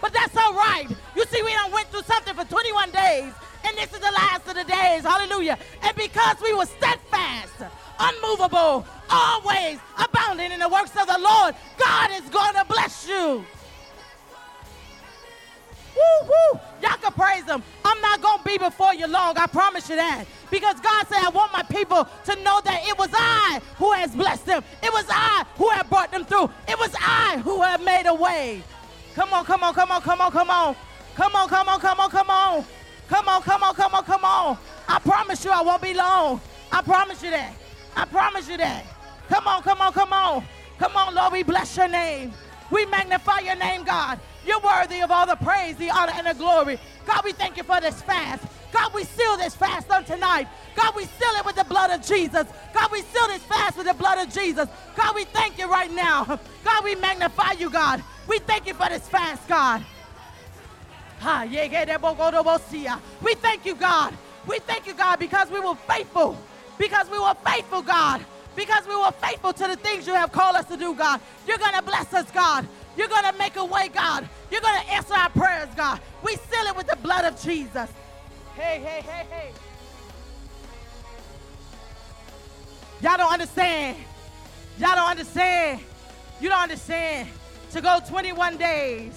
but 0.00 0.12
that's 0.12 0.36
all 0.36 0.54
right. 0.54 0.86
You 1.16 1.24
see, 1.26 1.42
we 1.42 1.52
done 1.52 1.72
went 1.72 1.88
through 1.88 2.02
something 2.02 2.34
for 2.34 2.44
21 2.44 2.90
days, 2.90 3.32
and 3.64 3.76
this 3.76 3.92
is 3.92 3.98
the 3.98 4.12
last 4.12 4.46
of 4.46 4.54
the 4.54 4.64
days. 4.64 5.02
Hallelujah. 5.02 5.58
And 5.82 5.96
because 5.96 6.36
we 6.42 6.54
were 6.54 6.66
steadfast, 6.66 7.54
unmovable, 7.98 8.86
always 9.10 9.78
abounding 9.98 10.52
in 10.52 10.60
the 10.60 10.68
works 10.68 10.92
of 10.96 11.06
the 11.06 11.18
Lord, 11.18 11.54
God 11.78 12.10
is 12.12 12.28
going 12.30 12.54
to 12.54 12.64
bless 12.64 13.08
you. 13.08 13.44
Woo, 15.96 16.28
woo. 16.28 16.60
Y'all 16.80 16.96
can 16.98 17.12
praise 17.12 17.44
him. 17.44 17.62
I'm 17.84 18.00
not 18.00 18.22
going 18.22 18.38
to 18.38 18.44
be 18.44 18.58
before 18.58 18.94
you 18.94 19.08
long. 19.08 19.36
I 19.36 19.46
promise 19.46 19.88
you 19.88 19.96
that. 19.96 20.26
Because 20.50 20.78
God 20.80 21.06
said, 21.08 21.18
I 21.24 21.30
want 21.30 21.52
my 21.52 21.62
people 21.64 22.06
to 22.24 22.36
know 22.42 22.60
that 22.64 22.82
it 22.86 22.96
was 22.96 23.10
I 23.12 23.60
who 23.76 23.92
has 23.92 24.14
blessed 24.14 24.46
them. 24.46 24.62
It 24.82 24.92
was 24.92 25.06
I 25.08 25.44
who 25.56 25.68
have 25.70 25.90
brought 25.90 26.12
them 26.12 26.24
through. 26.24 26.50
It 26.68 26.78
was 26.78 26.94
I 27.00 27.40
who 27.42 27.62
have 27.62 27.82
made 27.82 28.06
a 28.06 28.14
way. 28.14 28.62
Come 29.18 29.32
on, 29.32 29.44
come 29.44 29.64
on, 29.64 29.74
come 29.74 29.90
on, 29.90 30.00
come 30.00 30.20
on, 30.20 30.30
come 30.30 30.48
on. 30.48 30.76
Come 31.16 31.34
on, 31.34 31.48
come 31.48 31.68
on, 31.68 31.80
come 31.80 31.98
on, 31.98 32.08
come 32.08 32.30
on. 32.30 32.64
Come 33.08 33.28
on, 33.28 33.42
come 33.42 33.62
on, 33.64 33.74
come 33.74 33.94
on, 33.96 34.04
come 34.04 34.24
on. 34.24 34.58
I 34.86 35.00
promise 35.00 35.44
you 35.44 35.50
I 35.50 35.60
won't 35.60 35.82
be 35.82 35.92
long. 35.92 36.40
I 36.70 36.82
promise 36.82 37.20
you 37.24 37.30
that. 37.30 37.52
I 37.96 38.04
promise 38.04 38.48
you 38.48 38.56
that. 38.58 38.84
Come 39.28 39.48
on, 39.48 39.64
come 39.64 39.80
on, 39.80 39.92
come 39.92 40.12
on. 40.12 40.44
Come 40.78 40.96
on, 40.96 41.16
Lord, 41.16 41.32
we 41.32 41.42
bless 41.42 41.76
your 41.76 41.88
name. 41.88 42.32
We 42.70 42.86
magnify 42.86 43.40
your 43.40 43.56
name, 43.56 43.84
God. 43.84 44.20
You're 44.46 44.60
worthy 44.60 45.00
of 45.00 45.10
all 45.10 45.26
the 45.26 45.36
praise, 45.36 45.76
the 45.76 45.90
honor, 45.90 46.12
and 46.14 46.26
the 46.26 46.34
glory. 46.34 46.78
God, 47.06 47.24
we 47.24 47.32
thank 47.32 47.56
you 47.56 47.62
for 47.62 47.80
this 47.80 48.02
fast. 48.02 48.44
God, 48.72 48.92
we 48.92 49.04
seal 49.04 49.36
this 49.38 49.54
fast 49.54 49.90
on 49.90 50.04
tonight. 50.04 50.46
God, 50.76 50.94
we 50.94 51.04
seal 51.04 51.32
it 51.38 51.44
with 51.44 51.56
the 51.56 51.64
blood 51.64 51.90
of 51.90 52.06
Jesus. 52.06 52.46
God, 52.74 52.92
we 52.92 53.00
seal 53.02 53.26
this 53.28 53.42
fast 53.44 53.76
with 53.78 53.86
the 53.86 53.94
blood 53.94 54.18
of 54.18 54.32
Jesus. 54.32 54.68
God, 54.96 55.14
we 55.14 55.24
thank 55.24 55.58
you 55.58 55.70
right 55.70 55.90
now. 55.90 56.38
God, 56.64 56.84
we 56.84 56.94
magnify 56.96 57.52
you, 57.52 57.70
God. 57.70 58.02
We 58.26 58.38
thank 58.40 58.66
you 58.66 58.74
for 58.74 58.88
this 58.88 59.08
fast, 59.08 59.48
God. 59.48 59.84
We 63.22 63.34
thank 63.34 63.66
you, 63.66 63.74
God. 63.74 64.14
We 64.46 64.58
thank 64.60 64.86
you, 64.86 64.94
God, 64.94 65.18
because 65.18 65.50
we 65.50 65.60
were 65.60 65.74
faithful. 65.74 66.36
Because 66.78 67.10
we 67.10 67.18
were 67.18 67.34
faithful, 67.44 67.82
God 67.82 68.24
because 68.58 68.88
we 68.88 68.96
were 68.96 69.12
faithful 69.12 69.52
to 69.52 69.68
the 69.68 69.76
things 69.76 70.04
you 70.04 70.14
have 70.14 70.32
called 70.32 70.56
us 70.56 70.64
to 70.64 70.76
do, 70.76 70.92
God. 70.92 71.20
You're 71.46 71.58
going 71.58 71.74
to 71.74 71.82
bless 71.82 72.12
us, 72.12 72.28
God. 72.32 72.66
You're 72.96 73.06
going 73.06 73.22
to 73.22 73.38
make 73.38 73.54
a 73.54 73.64
way, 73.64 73.88
God. 73.88 74.28
You're 74.50 74.60
going 74.60 74.80
to 74.82 74.90
answer 74.90 75.14
our 75.14 75.30
prayers, 75.30 75.68
God. 75.76 76.00
We 76.24 76.34
seal 76.34 76.66
it 76.66 76.76
with 76.76 76.88
the 76.88 76.96
blood 76.96 77.24
of 77.24 77.40
Jesus. 77.40 77.88
Hey, 78.56 78.80
hey, 78.80 79.00
hey, 79.02 79.26
hey. 79.30 79.52
Y'all 83.00 83.16
don't 83.16 83.32
understand. 83.32 83.96
Y'all 84.80 84.96
don't 84.96 85.10
understand. 85.10 85.80
You 86.40 86.48
don't 86.48 86.62
understand. 86.62 87.28
To 87.70 87.80
go 87.80 88.00
21 88.08 88.56
days. 88.56 89.12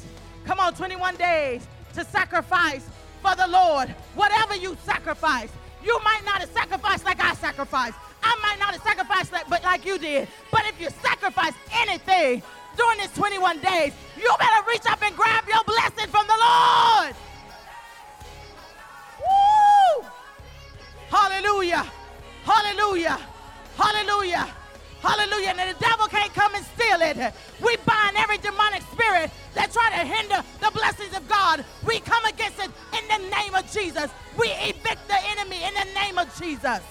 Come 0.45 0.59
on, 0.59 0.75
21 0.75 1.15
days 1.15 1.65
to 1.95 2.05
sacrifice 2.05 2.87
for 3.23 3.35
the 3.35 3.47
Lord. 3.47 3.89
Whatever 4.13 4.55
you 4.55 4.77
sacrifice, 4.83 5.49
you 5.83 5.99
might 6.03 6.21
not 6.25 6.41
have 6.41 6.51
sacrificed 6.51 7.05
like 7.05 7.19
I 7.19 7.33
sacrificed. 7.33 7.95
I 8.23 8.37
might 8.41 8.59
not 8.59 8.73
have 8.73 8.83
sacrificed 8.83 9.31
like, 9.31 9.49
but 9.49 9.63
like 9.63 9.85
you 9.85 9.97
did. 9.97 10.27
But 10.51 10.65
if 10.67 10.79
you 10.79 10.89
sacrifice 11.01 11.53
anything 11.73 12.43
during 12.77 12.97
this 12.99 13.11
21 13.13 13.59
days, 13.59 13.93
you 14.17 14.31
better 14.39 14.67
reach 14.67 14.85
up 14.87 15.01
and 15.03 15.15
grab 15.15 15.45
your 15.47 15.63
blessing 15.65 16.07
from 16.09 16.27
the 16.27 16.37
Lord. 16.39 17.15
Woo! 19.19 20.05
Hallelujah. 21.09 21.85
Hallelujah. 22.43 23.19
Hallelujah. 23.77 24.47
Hallelujah. 25.01 25.49
And 25.49 25.75
the 25.75 25.79
devil 25.79 26.05
can't 26.07 26.33
come 26.33 26.53
and 26.55 26.65
steal 26.65 27.01
it. 27.01 27.33
We 27.61 27.75
bind 27.85 28.17
every 28.17 28.37
demonic 28.37 28.83
spirit 28.91 29.31
that 29.55 29.71
try 29.71 29.89
to 29.89 30.05
hinder 30.05 30.43
the 30.59 30.71
blessings 30.71 31.15
of 31.15 31.27
God. 31.27 31.65
We 31.85 31.99
come 31.99 32.23
against 32.25 32.59
it 32.59 32.69
in 32.97 33.07
the 33.07 33.29
name 33.35 33.55
of 33.55 33.69
Jesus. 33.71 34.11
We 34.37 34.49
evict 34.49 35.07
the 35.07 35.17
enemy 35.31 35.63
in 35.63 35.73
the 35.73 35.93
name 35.99 36.17
of 36.17 36.27
Jesus. 36.39 36.81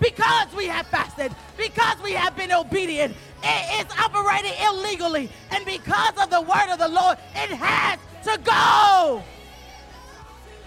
Because 0.00 0.54
we 0.54 0.66
have 0.66 0.86
fasted, 0.86 1.32
because 1.56 1.96
we 2.02 2.12
have 2.12 2.36
been 2.36 2.52
obedient, 2.52 3.14
it 3.42 3.86
is 3.86 3.98
operating 3.98 4.52
illegally. 4.62 5.30
And 5.50 5.64
because 5.64 6.12
of 6.22 6.30
the 6.30 6.40
word 6.40 6.72
of 6.72 6.78
the 6.78 6.88
Lord, 6.88 7.18
it 7.34 7.50
has 7.50 7.98
to 8.24 8.40
go. 8.42 9.22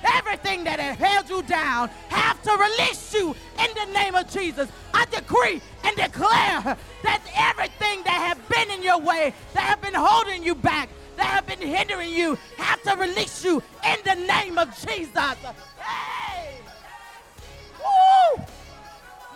Everything 0.04 0.64
that 0.66 0.80
has 0.80 0.98
held 0.98 1.30
you 1.30 1.44
down 1.44 1.90
have 2.10 2.42
to 2.44 2.52
release 2.52 3.14
you 3.14 3.36
in 3.60 3.70
the 3.76 3.94
name 3.94 4.16
of 4.16 4.30
Jesus. 4.30 4.70
I 4.94 5.06
decree 5.06 5.62
and 5.84 5.96
declare 5.96 6.78
that 7.04 7.22
everything 7.36 8.04
that 8.04 8.36
have 8.36 8.50
been 8.50 8.70
in 8.72 8.84
your 8.84 9.00
way, 9.00 9.34
that 9.54 9.62
have 9.62 9.82
been 9.82 9.94
holding 9.94 10.44
you 10.44 10.56
back, 10.56 10.90
that 11.16 11.26
have 11.26 11.48
been 11.48 11.62
hindering 11.62 12.12
you, 12.12 12.38
have 12.58 12.82
to 12.84 12.96
release 12.98 13.44
you 13.44 13.64
in 13.86 13.98
the 14.04 14.16
name 14.16 14.58
of 14.58 14.70
Jesus. 14.86 15.36
Hey! 15.78 16.33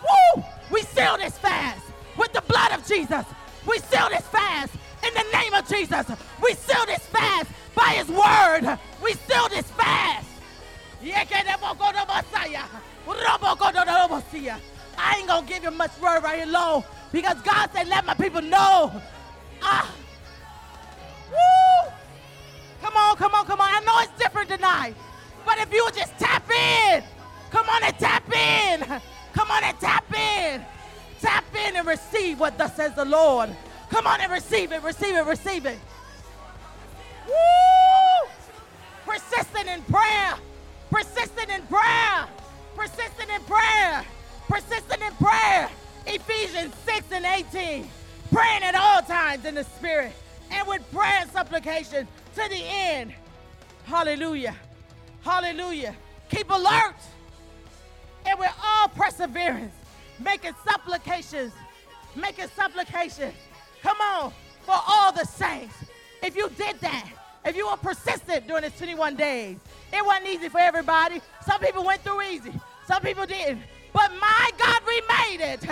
Woo! 0.02 0.44
We 0.70 0.82
seal 0.82 1.16
this 1.16 1.38
fast 1.38 1.84
with 2.16 2.32
the 2.32 2.42
blood 2.42 2.72
of 2.72 2.86
Jesus. 2.86 3.24
We 3.66 3.78
seal 3.78 4.08
this 4.10 4.26
fast 4.28 4.72
in 5.06 5.14
the 5.14 5.24
name 5.32 5.54
of 5.54 5.68
Jesus. 5.68 6.06
We 6.42 6.54
seal 6.54 6.86
this 6.86 7.04
fast 7.06 7.50
by 7.74 7.94
his 7.94 8.08
word. 8.08 8.78
We 9.02 9.12
seal 9.14 9.48
this 9.48 9.70
fast. 9.72 10.26
I 15.00 15.16
ain't 15.18 15.28
gonna 15.28 15.46
give 15.46 15.62
you 15.62 15.70
much 15.70 15.90
word 16.00 16.22
right 16.22 16.38
here 16.42 16.52
long 16.52 16.84
because 17.12 17.40
God 17.42 17.70
said, 17.72 17.88
let 17.88 18.04
my 18.04 18.14
people 18.14 18.42
know. 18.42 18.92
Ah. 19.62 19.94
Woo! 21.30 21.90
Come 22.82 22.96
on, 22.96 23.16
come 23.16 23.34
on, 23.34 23.46
come 23.46 23.60
on. 23.60 23.68
I 23.70 23.80
know 23.80 23.98
it's 24.00 24.12
different 24.18 24.48
tonight. 24.48 24.94
But 25.44 25.58
if 25.58 25.72
you 25.72 25.84
would 25.84 25.94
just 25.94 26.16
tap 26.18 26.48
in, 26.50 27.02
come 27.50 27.68
on 27.68 27.82
and 27.84 27.98
tap 27.98 28.24
in. 28.32 29.00
Come 29.38 29.52
on 29.52 29.62
and 29.62 29.78
tap 29.78 30.12
in. 30.12 30.66
Tap 31.20 31.44
in 31.54 31.76
and 31.76 31.86
receive 31.86 32.40
what 32.40 32.58
thus 32.58 32.74
says 32.74 32.92
the 32.96 33.04
Lord. 33.04 33.48
Come 33.88 34.04
on 34.04 34.20
and 34.20 34.32
receive 34.32 34.72
it, 34.72 34.82
receive 34.82 35.14
it, 35.14 35.24
receive 35.26 35.64
it. 35.64 35.78
Woo! 37.24 38.28
Persistent 39.06 39.68
in 39.68 39.80
prayer. 39.82 40.34
Persistent 40.90 41.50
in 41.50 41.62
prayer. 41.68 42.26
Persistent 42.74 43.30
in 43.30 43.40
prayer. 43.42 44.04
Persistent 44.48 45.02
in 45.02 45.12
prayer. 45.24 45.70
Ephesians 46.04 46.74
6 46.84 47.06
and 47.12 47.24
18. 47.24 47.88
Praying 48.32 48.64
at 48.64 48.74
all 48.74 49.02
times 49.02 49.44
in 49.44 49.54
the 49.54 49.62
Spirit 49.62 50.14
and 50.50 50.66
with 50.66 50.82
prayer 50.90 51.20
and 51.20 51.30
supplication 51.30 52.08
to 52.34 52.48
the 52.48 52.60
end. 52.60 53.12
Hallelujah. 53.84 54.56
Hallelujah. 55.22 55.94
Keep 56.28 56.50
alert 56.50 56.96
and 58.28 58.38
with 58.38 58.52
all 58.64 58.88
perseverance, 58.88 59.74
making 60.20 60.54
supplications, 60.64 61.52
making 62.14 62.48
supplications 62.54 63.34
Come 63.82 64.00
on, 64.00 64.32
for 64.64 64.74
all 64.88 65.12
the 65.12 65.24
saints. 65.24 65.74
If 66.22 66.36
you 66.36 66.50
did 66.50 66.80
that, 66.80 67.08
if 67.44 67.56
you 67.56 67.68
were 67.68 67.76
persistent 67.76 68.46
during 68.46 68.62
this 68.62 68.76
21 68.76 69.16
days, 69.16 69.56
it 69.92 70.04
wasn't 70.04 70.26
easy 70.28 70.48
for 70.48 70.58
everybody. 70.58 71.20
Some 71.46 71.60
people 71.60 71.84
went 71.84 72.02
through 72.02 72.22
easy, 72.22 72.52
some 72.86 73.02
people 73.02 73.26
didn't. 73.26 73.62
But 73.92 74.10
my 74.20 74.50
God, 74.58 74.82
we 74.86 75.00
made 75.08 75.40
it. 75.40 75.64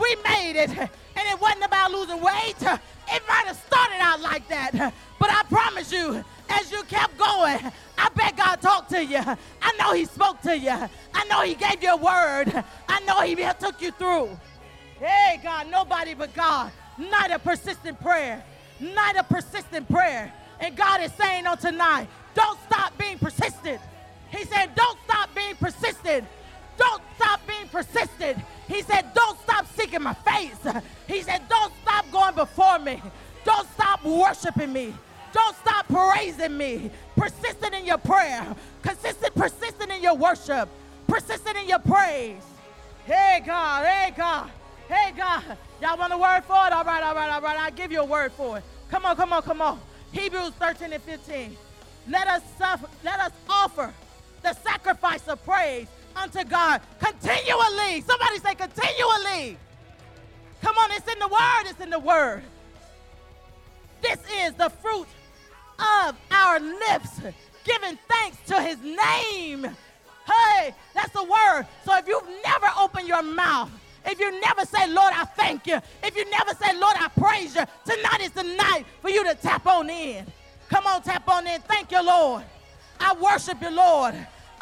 We 0.00 0.16
made 0.24 0.56
it. 0.56 0.70
And 0.70 1.28
it 1.28 1.38
wasn't 1.38 1.64
about 1.64 1.92
losing 1.92 2.22
weight. 2.22 2.56
It 2.62 3.22
might 3.28 3.44
have 3.46 3.56
started 3.56 3.98
out 4.00 4.20
like 4.20 4.48
that. 4.48 4.94
But 5.18 5.30
I 5.30 5.42
promise 5.50 5.92
you, 5.92 6.24
as 6.48 6.72
you 6.72 6.82
kept 6.84 7.18
going, 7.18 7.58
I 7.98 8.08
bet 8.14 8.36
God 8.36 8.62
talked 8.62 8.88
you. 9.02 9.18
I 9.18 9.72
know 9.78 9.92
He 9.94 10.04
spoke 10.04 10.40
to 10.42 10.58
you. 10.58 10.70
I 10.70 11.24
know 11.28 11.42
He 11.42 11.54
gave 11.54 11.82
you 11.82 11.92
a 11.92 11.96
word. 11.96 12.64
I 12.88 13.00
know 13.00 13.20
He 13.20 13.34
took 13.60 13.80
you 13.80 13.90
through. 13.92 14.38
Hey, 14.98 15.40
God, 15.42 15.70
nobody 15.70 16.14
but 16.14 16.34
God. 16.34 16.70
Not 16.98 17.30
a 17.30 17.38
persistent 17.38 18.00
prayer. 18.00 18.42
Not 18.80 19.16
a 19.16 19.24
persistent 19.24 19.88
prayer. 19.88 20.32
And 20.60 20.76
God 20.76 21.02
is 21.02 21.12
saying 21.14 21.46
on 21.46 21.58
tonight, 21.58 22.08
don't 22.34 22.58
stop 22.66 22.96
being 22.98 23.18
persistent. 23.18 23.80
He 24.30 24.44
said, 24.44 24.74
don't 24.74 24.98
stop 25.04 25.34
being 25.34 25.56
persistent. 25.56 26.26
Don't 26.76 27.02
stop 27.16 27.40
being 27.46 27.68
persistent. 27.68 28.38
He 28.68 28.82
said, 28.82 29.12
Don't 29.14 29.38
stop 29.40 29.66
seeking 29.76 30.02
my 30.02 30.14
face. 30.14 30.56
He 31.06 31.22
said, 31.22 31.42
Don't 31.48 31.72
stop 31.82 32.10
going 32.10 32.34
before 32.34 32.78
me. 32.78 33.02
Don't 33.44 33.68
stop 33.72 34.04
worshiping 34.04 34.72
me. 34.72 34.94
Don't 35.32 35.56
stop 35.56 35.86
praising 35.88 36.56
me. 36.56 36.90
Persistent 37.16 37.74
in 37.74 37.86
your 37.86 37.98
prayer. 37.98 38.46
Consistent, 38.82 39.34
persistent 39.34 39.90
in 39.90 40.02
your 40.02 40.14
worship. 40.14 40.68
Persistent 41.06 41.56
in 41.56 41.68
your 41.68 41.78
praise. 41.78 42.42
Hey, 43.04 43.42
God. 43.44 43.86
Hey, 43.86 44.12
God. 44.16 44.50
Hey, 44.88 45.12
God. 45.16 45.42
Y'all 45.80 45.98
want 45.98 46.12
a 46.12 46.18
word 46.18 46.42
for 46.44 46.66
it? 46.66 46.72
All 46.72 46.84
right, 46.84 47.02
all 47.02 47.14
right, 47.14 47.30
all 47.30 47.40
right. 47.40 47.58
I'll 47.58 47.70
give 47.70 47.90
you 47.90 48.00
a 48.00 48.04
word 48.04 48.32
for 48.32 48.58
it. 48.58 48.64
Come 48.90 49.06
on, 49.06 49.16
come 49.16 49.32
on, 49.32 49.42
come 49.42 49.62
on. 49.62 49.80
Hebrews 50.12 50.50
13 50.60 50.92
and 50.92 51.02
15. 51.02 51.56
Let 52.08 52.26
us 52.28 52.42
suffer, 52.58 52.88
let 53.04 53.20
us 53.20 53.32
offer 53.48 53.92
the 54.42 54.52
sacrifice 54.54 55.26
of 55.28 55.42
praise 55.44 55.86
unto 56.14 56.44
God 56.44 56.80
continually. 57.00 58.02
Somebody 58.02 58.38
say 58.38 58.54
continually. 58.54 59.56
Come 60.60 60.76
on, 60.78 60.90
it's 60.92 61.10
in 61.10 61.18
the 61.18 61.28
word, 61.28 61.62
it's 61.66 61.80
in 61.80 61.90
the 61.90 61.98
word. 61.98 62.42
This 64.02 64.18
is 64.44 64.52
the 64.54 64.68
fruit 64.68 65.06
of 66.06 66.16
our 66.30 66.60
lips, 66.60 67.20
giving 67.64 67.98
thanks 68.08 68.38
to 68.46 68.60
his 68.62 68.78
name. 68.82 69.68
Hey, 70.26 70.74
that's 70.94 71.12
the 71.12 71.24
word. 71.24 71.66
So 71.84 71.96
if 71.96 72.06
you've 72.06 72.28
never 72.44 72.68
opened 72.78 73.08
your 73.08 73.22
mouth, 73.22 73.70
if 74.04 74.18
you 74.18 74.40
never 74.40 74.64
say, 74.64 74.88
Lord, 74.88 75.12
I 75.14 75.24
thank 75.24 75.66
you, 75.66 75.78
if 76.02 76.16
you 76.16 76.28
never 76.30 76.54
say, 76.54 76.76
Lord, 76.78 76.96
I 76.98 77.08
praise 77.08 77.54
you, 77.54 77.64
tonight 77.84 78.20
is 78.20 78.32
the 78.32 78.42
night 78.42 78.84
for 79.00 79.10
you 79.10 79.24
to 79.24 79.34
tap 79.34 79.66
on 79.66 79.88
in. 79.90 80.26
Come 80.68 80.86
on, 80.86 81.02
tap 81.02 81.28
on 81.28 81.46
in. 81.46 81.60
Thank 81.62 81.92
you, 81.92 82.04
Lord. 82.04 82.44
I 82.98 83.14
worship 83.14 83.60
you, 83.60 83.70
Lord. 83.70 84.14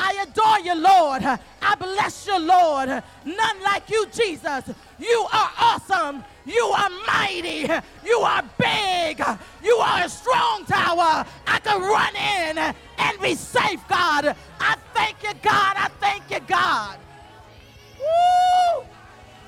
I 0.03 0.25
adore 0.27 0.61
you, 0.61 0.75
Lord. 0.75 1.23
I 1.23 1.75
bless 1.75 2.27
you, 2.27 2.39
Lord. 2.39 2.89
None 2.89 3.63
like 3.63 3.91
you, 3.91 4.07
Jesus. 4.07 4.71
You 4.99 5.27
are 5.31 5.51
awesome. 5.61 6.25
You 6.47 6.65
are 6.65 6.91
mighty. 7.07 7.69
You 8.05 8.19
are 8.21 8.43
big. 8.59 9.23
You 9.63 9.77
are 9.77 10.05
a 10.05 10.09
strong 10.09 10.65
tower. 10.65 11.27
I 11.47 11.59
can 11.63 11.81
run 11.83 12.17
in 12.17 12.75
and 12.99 13.21
be 13.21 13.35
safe, 13.35 13.87
God. 13.89 14.35
I 14.59 14.77
thank 14.95 15.23
you, 15.23 15.35
God. 15.43 15.75
I 15.77 15.89
thank 16.01 16.31
you, 16.31 16.41
God. 16.49 16.99
Woo! 17.99 18.85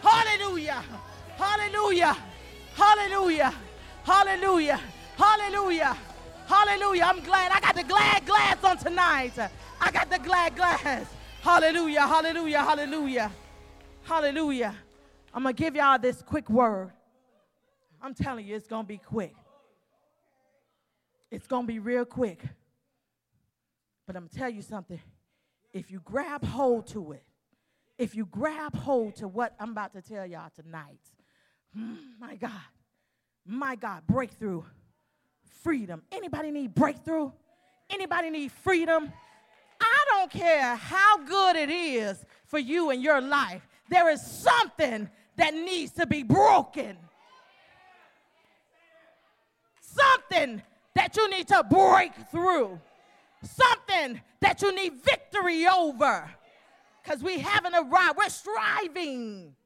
Hallelujah. 0.03 0.85
Hallelujah. 1.39 2.17
Hallelujah. 2.75 3.55
Hallelujah. 4.05 4.81
Hallelujah. 5.17 5.97
Hallelujah. 6.47 7.05
I'm 7.05 7.21
glad 7.21 7.53
I 7.53 7.61
got 7.61 7.75
the 7.75 7.85
glad 7.85 8.27
glass 8.27 8.63
on 8.63 8.77
tonight. 8.77 9.33
I 9.83 9.91
got 9.91 10.09
the 10.09 10.19
glad 10.21 10.55
glass. 10.55 11.07
Hallelujah, 11.41 12.07
hallelujah, 12.07 12.61
hallelujah, 12.61 13.33
hallelujah. 14.05 14.77
I'm 15.35 15.43
going 15.43 15.57
to 15.57 15.61
give 15.61 15.75
y'all 15.75 15.99
this 15.99 16.23
quick 16.23 16.49
word. 16.49 16.93
I'm 18.01 18.15
telling 18.15 18.47
you, 18.47 18.55
it's 18.55 18.69
going 18.69 18.85
to 18.85 18.89
be 18.89 18.99
quick. 18.99 19.35
It's 21.33 21.49
going 21.49 21.65
to 21.65 21.73
be 21.73 21.81
real 21.81 22.05
quick. 22.05 22.45
But 24.07 24.15
I'm 24.15 24.23
going 24.23 24.31
to 24.31 24.39
tell 24.39 24.51
you 24.51 24.63
something. 24.63 25.01
If 25.73 25.91
you 25.91 26.01
grab 26.05 26.45
hold 26.45 26.87
to 26.89 27.13
it, 27.13 27.25
if 27.99 28.15
you 28.15 28.27
grab 28.27 28.77
hold 28.77 29.17
to 29.17 29.27
what 29.27 29.57
I'm 29.59 29.71
about 29.71 29.95
to 29.95 30.03
tell 30.03 30.25
y'all 30.25 30.51
tonight, 30.55 31.01
mm, 31.77 31.97
my 32.21 32.37
God, 32.37 32.53
my 33.45 33.75
God, 33.75 34.03
breakthrough, 34.07 34.63
freedom. 35.63 36.03
Anybody 36.13 36.53
need 36.53 36.73
breakthrough? 36.73 37.33
Anybody 37.91 38.31
need 38.31 38.53
freedom? 38.53 39.13
Don't 40.23 40.31
care 40.31 40.77
how 40.77 41.19
good 41.25 41.57
it 41.57 41.69
is 41.69 42.25
for 42.47 42.61
you 42.61 42.91
in 42.93 43.01
your 43.01 43.21
life, 43.21 43.67
there 43.89 44.09
is 44.09 44.25
something 44.25 45.11
that 45.37 45.53
needs 45.53 45.91
to 45.95 46.07
be 46.07 46.23
broken. 46.23 46.97
Something 49.81 50.63
that 50.95 51.17
you 51.17 51.29
need 51.29 51.49
to 51.49 51.65
break 51.69 52.13
through. 52.31 52.81
Something 53.43 54.21
that 54.39 54.63
you 54.63 54.73
need 54.73 54.93
victory 55.03 55.67
over. 55.67 56.31
Because 57.03 57.21
we 57.21 57.41
haven't 57.41 57.75
arrived. 57.75 58.17
We're 58.17 58.29
striving. 58.29 59.57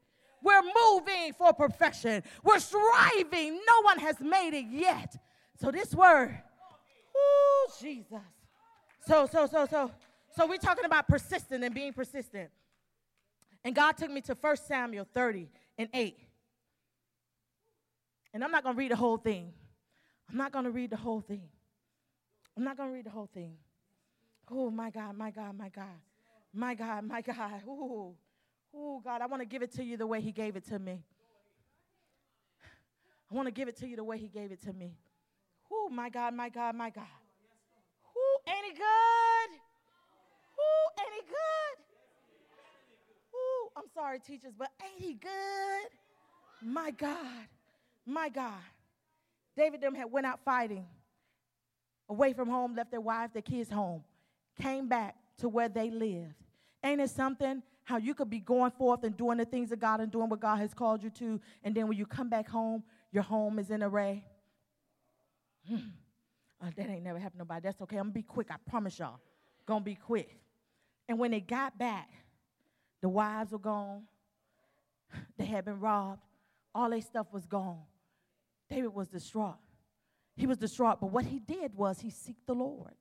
We're 0.42 0.62
moving 0.62 1.34
for 1.36 1.52
perfection. 1.52 2.22
We're 2.42 2.60
striving. 2.60 3.56
No 3.56 3.82
one 3.82 3.98
has 3.98 4.20
made 4.20 4.54
it 4.54 4.68
yet. 4.70 5.18
So 5.60 5.70
this 5.70 5.94
word, 5.94 6.34
oh 7.14 7.66
Jesus. 7.78 8.22
So, 9.06 9.28
so, 9.30 9.46
so, 9.46 9.66
so, 9.70 9.90
so 10.36 10.46
we're 10.46 10.58
talking 10.58 10.84
about 10.84 11.08
persistent 11.08 11.64
and 11.64 11.74
being 11.74 11.92
persistent. 11.94 12.50
And 13.64 13.74
God 13.74 13.96
took 13.96 14.10
me 14.10 14.20
to 14.22 14.36
1 14.38 14.56
Samuel 14.58 15.06
30 15.14 15.48
and 15.78 15.88
8. 15.94 16.18
And 18.34 18.44
I'm 18.44 18.50
not 18.50 18.62
going 18.62 18.74
to 18.74 18.78
read 18.78 18.90
the 18.90 18.96
whole 18.96 19.16
thing. 19.16 19.52
I'm 20.30 20.36
not 20.36 20.52
going 20.52 20.66
to 20.66 20.70
read 20.70 20.90
the 20.90 20.96
whole 20.96 21.20
thing. 21.20 21.48
I'm 22.56 22.64
not 22.64 22.76
going 22.76 22.90
to 22.90 22.94
read 22.94 23.06
the 23.06 23.10
whole 23.10 23.30
thing. 23.32 23.54
Oh, 24.50 24.70
my 24.70 24.90
God, 24.90 25.16
my 25.16 25.30
God, 25.30 25.56
my 25.56 25.70
God. 25.70 25.84
My 26.52 26.74
God, 26.74 27.04
my 27.04 27.20
God. 27.22 27.62
Oh, 27.66 28.14
oh 28.74 29.00
God, 29.02 29.22
I 29.22 29.26
want 29.26 29.40
to 29.40 29.46
give 29.46 29.62
it 29.62 29.72
to 29.72 29.84
you 29.84 29.96
the 29.96 30.06
way 30.06 30.20
He 30.20 30.32
gave 30.32 30.56
it 30.56 30.66
to 30.66 30.78
me. 30.78 31.02
I 33.30 33.34
want 33.34 33.46
to 33.46 33.52
give 33.52 33.68
it 33.68 33.76
to 33.78 33.88
you 33.88 33.96
the 33.96 34.04
way 34.04 34.18
He 34.18 34.28
gave 34.28 34.52
it 34.52 34.62
to 34.64 34.72
me. 34.72 34.98
Oh, 35.72 35.88
my 35.90 36.10
God, 36.10 36.34
my 36.34 36.50
God, 36.50 36.74
my 36.74 36.90
God. 36.90 37.04
Oh, 38.16 38.40
ain't 38.46 38.66
it 38.72 38.76
good? 38.76 39.60
Ooh, 40.58 41.00
ain't 41.00 41.14
he 41.14 41.20
good? 41.28 41.84
Ooh, 43.34 43.68
I'm 43.76 43.88
sorry, 43.94 44.18
teachers, 44.20 44.52
but 44.56 44.70
ain't 44.82 45.02
he 45.04 45.14
good? 45.14 45.88
My 46.62 46.90
God, 46.90 47.46
my 48.04 48.28
God. 48.28 48.52
David 49.56 49.80
them 49.80 49.94
had 49.94 50.10
went 50.10 50.26
out 50.26 50.40
fighting, 50.44 50.86
away 52.08 52.32
from 52.32 52.48
home, 52.48 52.74
left 52.74 52.90
their 52.90 53.00
wife, 53.00 53.32
their 53.32 53.42
kids 53.42 53.70
home, 53.70 54.04
came 54.60 54.88
back 54.88 55.16
to 55.38 55.48
where 55.48 55.68
they 55.68 55.90
lived. 55.90 56.34
Ain't 56.84 57.00
it 57.00 57.10
something 57.10 57.62
how 57.84 57.96
you 57.98 58.14
could 58.14 58.28
be 58.28 58.40
going 58.40 58.70
forth 58.72 59.04
and 59.04 59.16
doing 59.16 59.38
the 59.38 59.44
things 59.44 59.72
of 59.72 59.78
God 59.78 60.00
and 60.00 60.10
doing 60.10 60.28
what 60.28 60.40
God 60.40 60.56
has 60.56 60.74
called 60.74 61.02
you 61.02 61.10
to, 61.10 61.40
and 61.62 61.74
then 61.74 61.86
when 61.88 61.96
you 61.96 62.04
come 62.04 62.28
back 62.28 62.48
home, 62.48 62.82
your 63.12 63.22
home 63.22 63.58
is 63.58 63.70
in 63.70 63.82
array? 63.82 64.24
Hmm. 65.68 65.76
Oh, 66.62 66.68
that 66.76 66.88
ain't 66.88 67.02
never 67.02 67.18
happened 67.18 67.40
to 67.40 67.44
nobody. 67.44 67.60
That's 67.62 67.80
okay. 67.82 67.96
I'm 67.96 68.04
gonna 68.04 68.14
be 68.14 68.22
quick. 68.22 68.48
I 68.50 68.56
promise 68.68 68.98
y'all. 68.98 69.20
Gonna 69.66 69.84
be 69.84 69.94
quick. 69.94 70.38
And 71.08 71.18
when 71.18 71.30
they 71.30 71.40
got 71.40 71.78
back, 71.78 72.10
the 73.00 73.08
wives 73.08 73.52
were 73.52 73.58
gone. 73.58 74.02
They 75.38 75.44
had 75.44 75.64
been 75.64 75.80
robbed. 75.80 76.22
All 76.74 76.90
their 76.90 77.00
stuff 77.00 77.26
was 77.32 77.46
gone. 77.46 77.82
David 78.68 78.94
was 78.94 79.08
distraught. 79.08 79.56
He 80.36 80.46
was 80.46 80.58
distraught, 80.58 81.00
but 81.00 81.10
what 81.10 81.24
he 81.24 81.38
did 81.38 81.74
was 81.74 82.00
he 82.00 82.08
seeked 82.08 82.46
the 82.46 82.54
Lord. 82.54 82.94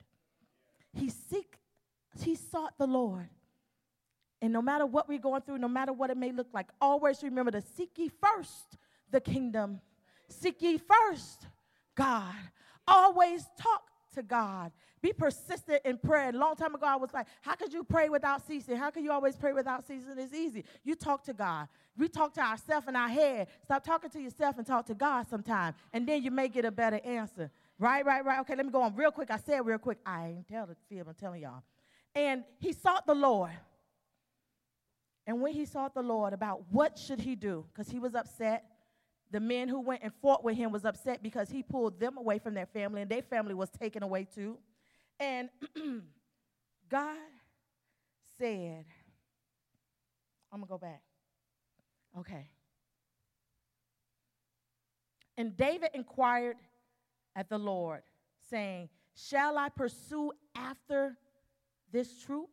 He 0.93 1.09
seek, 1.09 1.57
he 2.21 2.35
sought 2.35 2.77
the 2.77 2.87
Lord. 2.87 3.29
And 4.41 4.53
no 4.53 4.61
matter 4.61 4.85
what 4.85 5.09
we're 5.09 5.19
going 5.19 5.41
through, 5.41 5.57
no 5.57 5.67
matter 5.67 5.91
what 5.91 6.09
it 6.09 6.17
may 6.17 6.31
look 6.31 6.47
like, 6.53 6.67
always 6.79 7.23
remember 7.23 7.51
to 7.51 7.61
seek 7.61 7.97
ye 7.97 8.09
first 8.21 8.77
the 9.11 9.19
kingdom. 9.19 9.81
Seek 10.29 10.61
ye 10.61 10.77
first 10.77 11.47
God. 11.95 12.35
Always 12.87 13.45
talk 13.57 13.89
to 14.15 14.23
God. 14.23 14.71
Be 15.01 15.13
persistent 15.13 15.81
in 15.85 15.97
prayer. 15.97 16.29
A 16.29 16.33
long 16.33 16.55
time 16.55 16.73
ago, 16.73 16.85
I 16.87 16.95
was 16.95 17.13
like, 17.13 17.27
how 17.41 17.55
could 17.55 17.71
you 17.71 17.83
pray 17.83 18.09
without 18.09 18.45
ceasing? 18.45 18.75
How 18.75 18.89
can 18.89 19.03
you 19.03 19.11
always 19.11 19.35
pray 19.35 19.53
without 19.53 19.85
ceasing? 19.85 20.17
It's 20.17 20.33
easy. 20.33 20.65
You 20.83 20.95
talk 20.95 21.23
to 21.25 21.33
God. 21.33 21.67
We 21.97 22.07
talk 22.09 22.33
to 22.33 22.41
ourselves 22.41 22.87
in 22.87 22.95
our 22.95 23.07
head. 23.07 23.47
Stop 23.63 23.83
talking 23.83 24.09
to 24.09 24.19
yourself 24.19 24.57
and 24.57 24.65
talk 24.65 24.85
to 24.87 24.95
God 24.95 25.27
sometime. 25.27 25.75
And 25.93 26.07
then 26.07 26.23
you 26.23 26.31
may 26.31 26.49
get 26.49 26.65
a 26.65 26.71
better 26.71 26.99
answer. 27.05 27.51
Right, 27.77 28.05
right, 28.05 28.25
right. 28.25 28.39
Okay, 28.41 28.55
let 28.55 28.65
me 28.65 28.71
go 28.71 28.81
on 28.81 28.95
real 28.95 29.11
quick. 29.11 29.29
I 29.31 29.37
said 29.37 29.65
real 29.65 29.77
quick. 29.77 29.99
I 30.05 30.27
ain't 30.27 30.47
tell 30.47 30.65
the 30.65 30.75
fib, 30.89 31.07
I'm 31.07 31.13
telling 31.13 31.41
y'all. 31.41 31.63
And 32.15 32.43
he 32.59 32.73
sought 32.73 33.05
the 33.05 33.15
Lord. 33.15 33.51
And 35.27 35.41
when 35.41 35.53
he 35.53 35.65
sought 35.65 35.93
the 35.93 36.03
Lord 36.03 36.33
about 36.33 36.63
what 36.71 36.97
should 36.97 37.19
he 37.19 37.35
do, 37.35 37.65
because 37.73 37.91
he 37.91 37.99
was 37.99 38.15
upset 38.15 38.63
the 39.31 39.39
men 39.39 39.67
who 39.67 39.81
went 39.81 40.01
and 40.03 40.13
fought 40.21 40.43
with 40.43 40.55
him 40.55 40.71
was 40.71 40.85
upset 40.85 41.21
because 41.23 41.49
he 41.49 41.63
pulled 41.63 41.99
them 41.99 42.17
away 42.17 42.39
from 42.39 42.53
their 42.53 42.65
family 42.65 43.01
and 43.01 43.09
their 43.09 43.21
family 43.21 43.53
was 43.53 43.69
taken 43.69 44.03
away 44.03 44.27
too. 44.33 44.57
And 45.19 45.49
God 46.89 47.17
said, 48.37 48.85
I'm 50.51 50.59
going 50.59 50.67
to 50.67 50.71
go 50.71 50.77
back. 50.77 51.01
Okay. 52.19 52.49
And 55.37 55.57
David 55.57 55.89
inquired 55.93 56.57
at 57.35 57.49
the 57.49 57.57
Lord, 57.57 58.03
saying, 58.49 58.89
Shall 59.15 59.57
I 59.57 59.69
pursue 59.69 60.31
after 60.55 61.17
this 61.91 62.21
troop? 62.21 62.49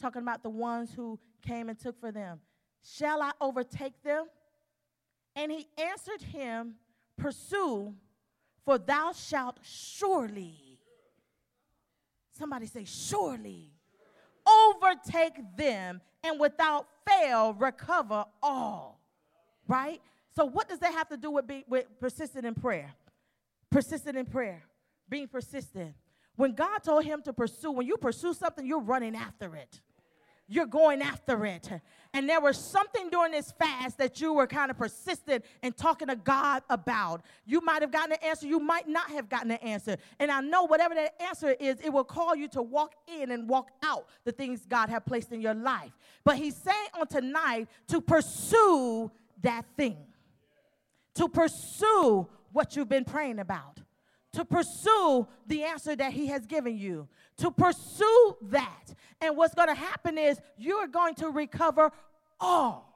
Talking 0.00 0.22
about 0.22 0.42
the 0.42 0.50
ones 0.50 0.92
who 0.94 1.18
came 1.46 1.68
and 1.68 1.78
took 1.78 1.98
for 1.98 2.12
them. 2.12 2.40
Shall 2.82 3.22
I 3.22 3.32
overtake 3.40 4.02
them? 4.02 4.26
And 5.36 5.52
he 5.52 5.68
answered 5.76 6.22
him, 6.22 6.76
Pursue, 7.18 7.94
for 8.64 8.78
thou 8.78 9.12
shalt 9.12 9.58
surely, 9.62 10.78
somebody 12.32 12.66
say, 12.66 12.84
surely, 12.84 13.70
overtake 14.46 15.34
them 15.56 16.00
and 16.24 16.40
without 16.40 16.86
fail 17.06 17.54
recover 17.54 18.24
all. 18.42 19.00
Right? 19.68 20.00
So, 20.34 20.44
what 20.44 20.68
does 20.68 20.78
that 20.80 20.92
have 20.92 21.08
to 21.10 21.16
do 21.16 21.30
with, 21.30 21.46
be, 21.46 21.64
with 21.68 21.86
persistent 22.00 22.44
in 22.44 22.54
prayer? 22.54 22.92
Persistent 23.70 24.16
in 24.16 24.26
prayer, 24.26 24.62
being 25.08 25.28
persistent. 25.28 25.94
When 26.36 26.54
God 26.54 26.78
told 26.78 27.04
him 27.04 27.22
to 27.22 27.32
pursue, 27.32 27.72
when 27.72 27.86
you 27.86 27.96
pursue 27.96 28.34
something, 28.34 28.66
you're 28.66 28.80
running 28.80 29.16
after 29.16 29.56
it 29.56 29.80
you're 30.48 30.66
going 30.66 31.02
after 31.02 31.44
it. 31.44 31.68
And 32.14 32.28
there 32.28 32.40
was 32.40 32.56
something 32.56 33.10
during 33.10 33.32
this 33.32 33.52
fast 33.52 33.98
that 33.98 34.20
you 34.20 34.32
were 34.32 34.46
kind 34.46 34.70
of 34.70 34.78
persistent 34.78 35.44
in 35.62 35.72
talking 35.72 36.08
to 36.08 36.16
God 36.16 36.62
about. 36.70 37.22
You 37.44 37.60
might 37.60 37.82
have 37.82 37.90
gotten 37.90 38.12
an 38.12 38.18
answer, 38.22 38.46
you 38.46 38.60
might 38.60 38.88
not 38.88 39.10
have 39.10 39.28
gotten 39.28 39.50
an 39.50 39.58
answer. 39.58 39.96
And 40.18 40.30
I 40.30 40.40
know 40.40 40.64
whatever 40.64 40.94
that 40.94 41.20
answer 41.20 41.50
is, 41.58 41.76
it 41.82 41.92
will 41.92 42.04
call 42.04 42.34
you 42.34 42.48
to 42.48 42.62
walk 42.62 42.94
in 43.20 43.32
and 43.32 43.48
walk 43.48 43.70
out 43.84 44.06
the 44.24 44.32
things 44.32 44.64
God 44.66 44.88
have 44.88 45.04
placed 45.04 45.32
in 45.32 45.40
your 45.40 45.54
life. 45.54 45.92
But 46.24 46.36
he's 46.36 46.56
saying 46.56 46.88
on 46.98 47.06
tonight 47.08 47.68
to 47.88 48.00
pursue 48.00 49.10
that 49.42 49.64
thing, 49.76 49.98
to 51.16 51.28
pursue 51.28 52.28
what 52.52 52.76
you've 52.76 52.88
been 52.88 53.04
praying 53.04 53.40
about 53.40 53.80
to 54.32 54.44
pursue 54.44 55.26
the 55.46 55.64
answer 55.64 55.96
that 55.96 56.12
He 56.12 56.26
has 56.26 56.46
given 56.46 56.76
you, 56.76 57.08
to 57.38 57.50
pursue 57.50 58.36
that. 58.42 58.94
And 59.20 59.36
what's 59.36 59.54
going 59.54 59.68
to 59.68 59.74
happen 59.74 60.18
is 60.18 60.40
you're 60.58 60.88
going 60.88 61.14
to 61.16 61.30
recover 61.30 61.90
all. 62.38 62.92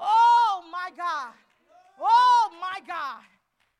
Oh 0.00 0.64
my 0.72 0.90
God. 0.96 1.32
Oh 2.00 2.50
my 2.60 2.80
God. 2.86 3.22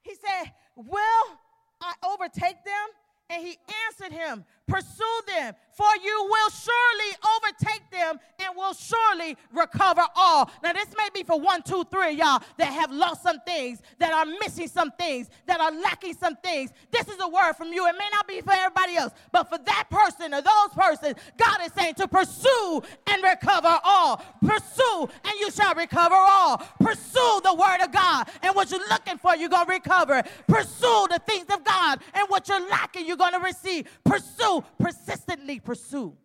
He 0.02 0.14
said, 0.14 0.52
Will 0.76 1.38
I 1.80 1.94
overtake 2.04 2.64
them? 2.64 2.88
And 3.28 3.46
he 3.46 3.56
answered 3.86 4.12
him, 4.12 4.44
Pursue 4.68 5.20
them, 5.26 5.54
for 5.72 5.88
you 6.04 6.28
will 6.30 6.50
surely 6.50 7.16
overtake 7.36 7.90
them 7.90 8.20
and 8.38 8.56
will 8.56 8.74
surely 8.74 9.36
recover 9.52 10.02
all. 10.14 10.50
Now, 10.62 10.72
this 10.72 10.88
may 10.96 11.08
be 11.12 11.24
for 11.24 11.40
one, 11.40 11.62
two, 11.62 11.84
three 11.90 12.12
y'all 12.12 12.42
that 12.58 12.72
have 12.72 12.92
lost 12.92 13.22
some 13.22 13.40
things, 13.40 13.82
that 13.98 14.12
are 14.12 14.24
missing 14.24 14.68
some 14.68 14.92
things, 14.92 15.30
that 15.46 15.60
are 15.60 15.72
lacking 15.72 16.14
some 16.14 16.36
things. 16.36 16.72
This 16.90 17.08
is 17.08 17.16
a 17.20 17.28
word 17.28 17.54
from 17.54 17.72
you. 17.72 17.86
It 17.86 17.94
may 17.98 18.08
not 18.12 18.28
be 18.28 18.40
for 18.40 18.52
everybody 18.52 18.96
else, 18.96 19.12
but 19.32 19.48
for 19.48 19.58
that 19.58 19.88
person 19.90 20.32
or 20.32 20.42
those 20.42 20.68
persons, 20.76 21.18
God 21.36 21.60
is 21.64 21.72
saying 21.72 21.94
to 21.94 22.06
pursue 22.06 22.82
and 23.08 23.22
recover 23.22 23.80
all. 23.82 24.22
Pursue 24.44 25.08
and 25.24 25.40
you 25.40 25.50
shall 25.50 25.74
recover 25.74 26.14
all. 26.14 26.58
Pursue 26.80 27.40
the 27.42 27.54
word 27.54 27.82
of 27.82 27.92
God 27.92 28.28
and 28.42 28.54
what 28.54 28.70
you're 28.70 28.88
looking 28.88 29.18
for, 29.18 29.34
you're 29.34 29.48
going 29.48 29.66
to 29.66 29.72
recover. 29.72 30.22
Pursue 30.46 31.06
the 31.10 31.20
things 31.26 31.46
of 31.52 31.64
God 31.64 32.00
and 32.14 32.28
what 32.28 32.48
you're 32.48 32.68
lacking, 32.68 33.06
you're 33.06 33.16
going 33.16 33.32
to 33.32 33.40
receive. 33.40 33.88
Pursue 34.04 34.51
persistently 34.60 35.60
pursue. 35.60 36.16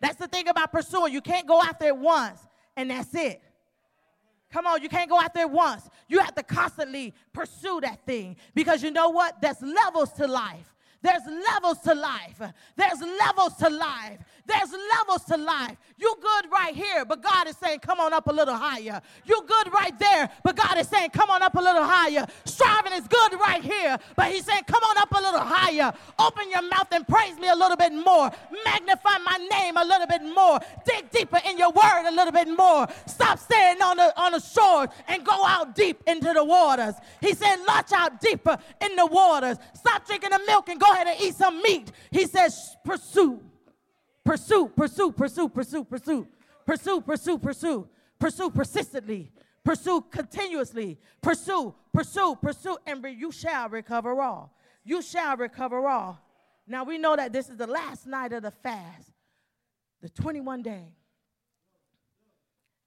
That's 0.00 0.16
the 0.16 0.28
thing 0.28 0.48
about 0.48 0.72
pursuing. 0.72 1.12
You 1.12 1.20
can't 1.20 1.46
go 1.46 1.60
after 1.60 1.86
it 1.86 1.96
once 1.96 2.40
and 2.76 2.90
that's 2.90 3.14
it. 3.14 3.42
Come 4.50 4.66
on, 4.66 4.82
you 4.82 4.88
can't 4.88 5.10
go 5.10 5.20
after 5.20 5.40
it 5.40 5.50
once. 5.50 5.88
You 6.08 6.20
have 6.20 6.34
to 6.36 6.42
constantly 6.42 7.12
pursue 7.32 7.80
that 7.82 8.06
thing 8.06 8.36
because 8.54 8.82
you 8.82 8.90
know 8.90 9.10
what? 9.10 9.40
There's 9.42 9.60
levels 9.60 10.12
to 10.14 10.26
life. 10.26 10.74
There's 11.00 11.22
levels 11.26 11.78
to 11.80 11.94
life. 11.94 12.40
There's 12.76 13.00
levels 13.00 13.54
to 13.56 13.70
life. 13.70 14.18
There's 14.46 14.70
levels 14.96 15.24
to 15.26 15.36
life. 15.36 15.76
You 15.96 16.14
good 16.20 16.50
right 16.50 16.74
here, 16.74 17.04
but 17.04 17.22
God 17.22 17.46
is 17.48 17.56
saying, 17.56 17.80
come 17.80 18.00
on 18.00 18.12
up 18.12 18.26
a 18.26 18.32
little 18.32 18.54
higher. 18.56 19.00
You 19.24 19.42
good 19.46 19.72
right 19.72 19.96
there, 19.98 20.30
but 20.42 20.56
God 20.56 20.78
is 20.78 20.88
saying, 20.88 21.10
come 21.10 21.30
on 21.30 21.42
up 21.42 21.54
a 21.54 21.60
little 21.60 21.84
higher. 21.84 22.26
Striving 22.44 22.94
is 22.94 23.06
good 23.06 23.34
right 23.34 23.62
here, 23.62 23.98
but 24.16 24.32
He's 24.32 24.44
saying, 24.44 24.62
come 24.66 24.82
on 24.82 24.98
up 24.98 25.12
a 25.12 25.20
little 25.20 25.40
higher. 25.40 25.92
Open 26.18 26.50
your 26.50 26.62
mouth 26.62 26.88
and 26.92 27.06
praise 27.06 27.38
me 27.38 27.48
a 27.48 27.54
little 27.54 27.76
bit 27.76 27.92
more. 27.92 28.30
Magnify 28.64 29.18
my 29.24 29.48
name 29.50 29.76
a 29.76 29.84
little 29.84 30.06
bit 30.06 30.22
more. 30.22 30.58
Dig 30.86 31.10
deeper 31.10 31.40
in 31.46 31.58
your 31.58 31.70
word 31.70 32.08
a 32.08 32.10
little 32.10 32.32
bit 32.32 32.48
more. 32.48 32.88
Stop 33.06 33.38
staying 33.38 33.80
on 33.82 33.98
the 33.98 34.18
on 34.20 34.32
the 34.32 34.40
shore 34.40 34.88
and 35.06 35.24
go 35.24 35.44
out 35.44 35.74
deep 35.74 36.02
into 36.06 36.32
the 36.32 36.44
waters. 36.44 36.94
He 37.20 37.34
said, 37.34 37.56
launch 37.66 37.92
out 37.92 38.20
deeper 38.20 38.56
in 38.80 38.96
the 38.96 39.06
waters. 39.06 39.58
Stop 39.74 40.06
drinking 40.06 40.30
the 40.30 40.40
milk 40.46 40.68
and 40.68 40.80
go 40.80 40.87
ahead 40.92 41.08
and 41.08 41.20
eat 41.20 41.34
some 41.34 41.60
meat. 41.62 41.90
He 42.10 42.26
says, 42.26 42.76
pursue, 42.84 43.42
pursue, 44.24 44.68
pursue, 44.68 45.12
pursue, 45.12 45.48
pursue, 45.48 45.84
pursue, 45.84 46.26
pursue, 46.66 47.00
pursue, 47.00 47.38
pursue, 47.38 47.88
pursue 48.18 48.50
persistently, 48.50 49.32
pursue 49.64 50.00
continuously, 50.10 50.98
pursue, 51.22 51.74
pursue, 51.92 52.36
pursue, 52.40 52.76
and 52.86 53.04
you 53.18 53.32
shall 53.32 53.68
recover 53.68 54.20
all. 54.20 54.54
You 54.84 55.02
shall 55.02 55.36
recover 55.36 55.86
all. 55.86 56.18
Now 56.66 56.84
we 56.84 56.98
know 56.98 57.16
that 57.16 57.32
this 57.32 57.48
is 57.48 57.56
the 57.56 57.66
last 57.66 58.06
night 58.06 58.32
of 58.32 58.42
the 58.42 58.50
fast, 58.50 59.10
the 60.02 60.08
21 60.08 60.62
day. 60.62 60.92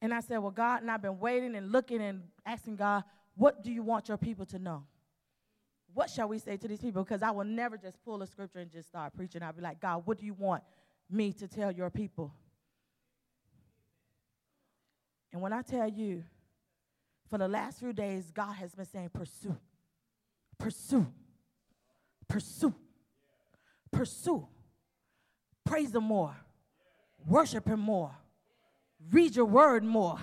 And 0.02 0.14
I 0.14 0.20
said, 0.20 0.40
Well, 0.40 0.52
God, 0.52 0.82
and 0.82 0.90
I've 0.90 1.02
been 1.02 1.20
waiting 1.20 1.56
and 1.56 1.72
looking 1.72 2.02
and 2.02 2.24
asking 2.46 2.78
God, 2.78 3.04
what 3.36 3.64
do 3.64 3.72
you 3.72 3.84
want 3.84 4.08
your 4.08 4.18
people 4.18 4.46
to 4.48 4.60
know? 4.60 4.84
What 5.94 6.10
shall 6.10 6.28
we 6.28 6.40
say 6.40 6.58
to 6.58 6.68
these 6.68 6.80
people? 6.80 7.04
Because 7.04 7.22
I 7.22 7.32
will 7.32 7.46
never 7.46 7.78
just 7.78 8.04
pull 8.04 8.22
a 8.22 8.28
scripture 8.28 8.60
and 8.60 8.72
just 8.72 8.88
start 8.88 9.14
preaching. 9.16 9.44
I'll 9.44 9.54
be 9.54 9.62
like, 9.62 9.80
God, 9.80 10.04
what 10.06 10.18
do 10.18 10.26
you 10.26 10.34
want 10.34 10.64
me 11.10 11.34
to 11.34 11.48
tell 11.48 11.72
your 11.72 11.90
people? 11.90 12.34
And 15.34 15.42
when 15.42 15.54
I 15.54 15.62
tell 15.62 15.88
you, 15.88 16.24
for 17.30 17.38
the 17.38 17.48
last 17.48 17.80
few 17.80 17.94
days, 17.94 18.32
God 18.32 18.54
has 18.54 18.76
been 18.76 18.86
saying, 18.86 19.10
pursue, 19.14 19.56
pursue, 20.58 21.08
pursue, 22.28 22.74
pursue. 23.92 24.48
Praise 25.64 25.96
Him 25.96 26.04
more, 26.04 26.36
worship 27.26 27.68
Him 27.68 27.80
more, 27.80 28.12
read 29.10 29.36
your 29.36 29.46
word 29.46 29.84
more, 29.86 30.20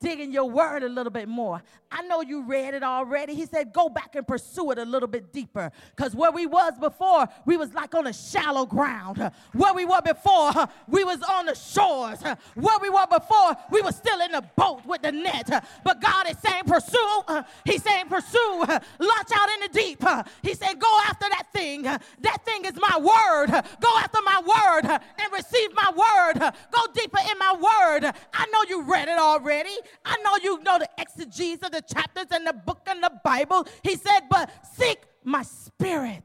dig 0.00 0.20
in 0.20 0.32
your 0.32 0.48
word 0.48 0.82
a 0.82 0.88
little 0.88 1.10
bit 1.10 1.28
more. 1.28 1.62
I 1.92 2.02
know 2.02 2.22
you 2.22 2.42
read 2.42 2.74
it 2.74 2.82
already. 2.82 3.34
He 3.34 3.46
said, 3.46 3.72
go 3.72 3.88
back 3.88 4.14
and 4.14 4.26
pursue 4.26 4.70
it 4.70 4.78
a 4.78 4.84
little 4.84 5.08
bit 5.08 5.32
deeper. 5.32 5.70
Because 5.94 6.14
where 6.14 6.30
we 6.30 6.46
was 6.46 6.72
before, 6.80 7.28
we 7.44 7.56
was 7.56 7.74
like 7.74 7.94
on 7.94 8.06
a 8.06 8.12
shallow 8.12 8.64
ground. 8.64 9.30
Where 9.52 9.74
we 9.74 9.84
were 9.84 10.00
before, 10.00 10.52
we 10.88 11.04
was 11.04 11.20
on 11.22 11.46
the 11.46 11.54
shores. 11.54 12.22
Where 12.54 12.78
we 12.80 12.88
were 12.88 13.06
before, 13.10 13.56
we 13.70 13.82
was 13.82 13.96
still 13.96 14.20
in 14.20 14.32
the 14.32 14.42
boat 14.56 14.86
with 14.86 15.02
the 15.02 15.12
net. 15.12 15.66
But 15.84 16.00
God 16.00 16.30
is 16.30 16.38
saying, 16.38 16.64
pursue. 16.66 17.22
He's 17.64 17.82
saying, 17.82 18.06
pursue. 18.08 18.64
Launch 18.98 19.30
out 19.34 19.48
in 19.54 19.60
the 19.60 19.70
deep. 19.72 20.02
He 20.42 20.54
said, 20.54 20.78
go 20.78 21.00
after 21.06 21.26
that 21.28 21.48
thing. 21.52 21.82
That 21.82 22.44
thing 22.44 22.64
is 22.64 22.74
my 22.76 22.96
word. 22.98 23.50
Go 23.80 23.98
after 23.98 24.18
my 24.24 24.40
word 24.40 25.00
and 25.18 25.32
receive 25.32 25.74
my 25.74 25.90
word. 25.90 26.52
Go 26.70 26.80
deeper 26.94 27.18
in 27.30 27.38
my 27.38 27.52
word. 27.52 28.12
I 28.32 28.46
know 28.46 28.62
you 28.68 28.82
read 28.82 29.08
it 29.08 29.18
already. 29.18 29.76
I 30.04 30.16
know 30.22 30.36
you 30.42 30.62
know 30.62 30.78
the 30.78 30.88
exegesis 30.98 31.62
of 31.62 31.72
the 31.72 31.82
chapters 31.82 32.26
and 32.30 32.46
the 32.46 32.52
book 32.52 32.80
and 32.86 33.02
the 33.02 33.12
Bible. 33.24 33.66
He 33.82 33.96
said, 33.96 34.20
but 34.30 34.50
seek 34.74 34.98
my 35.24 35.42
spirit. 35.42 36.22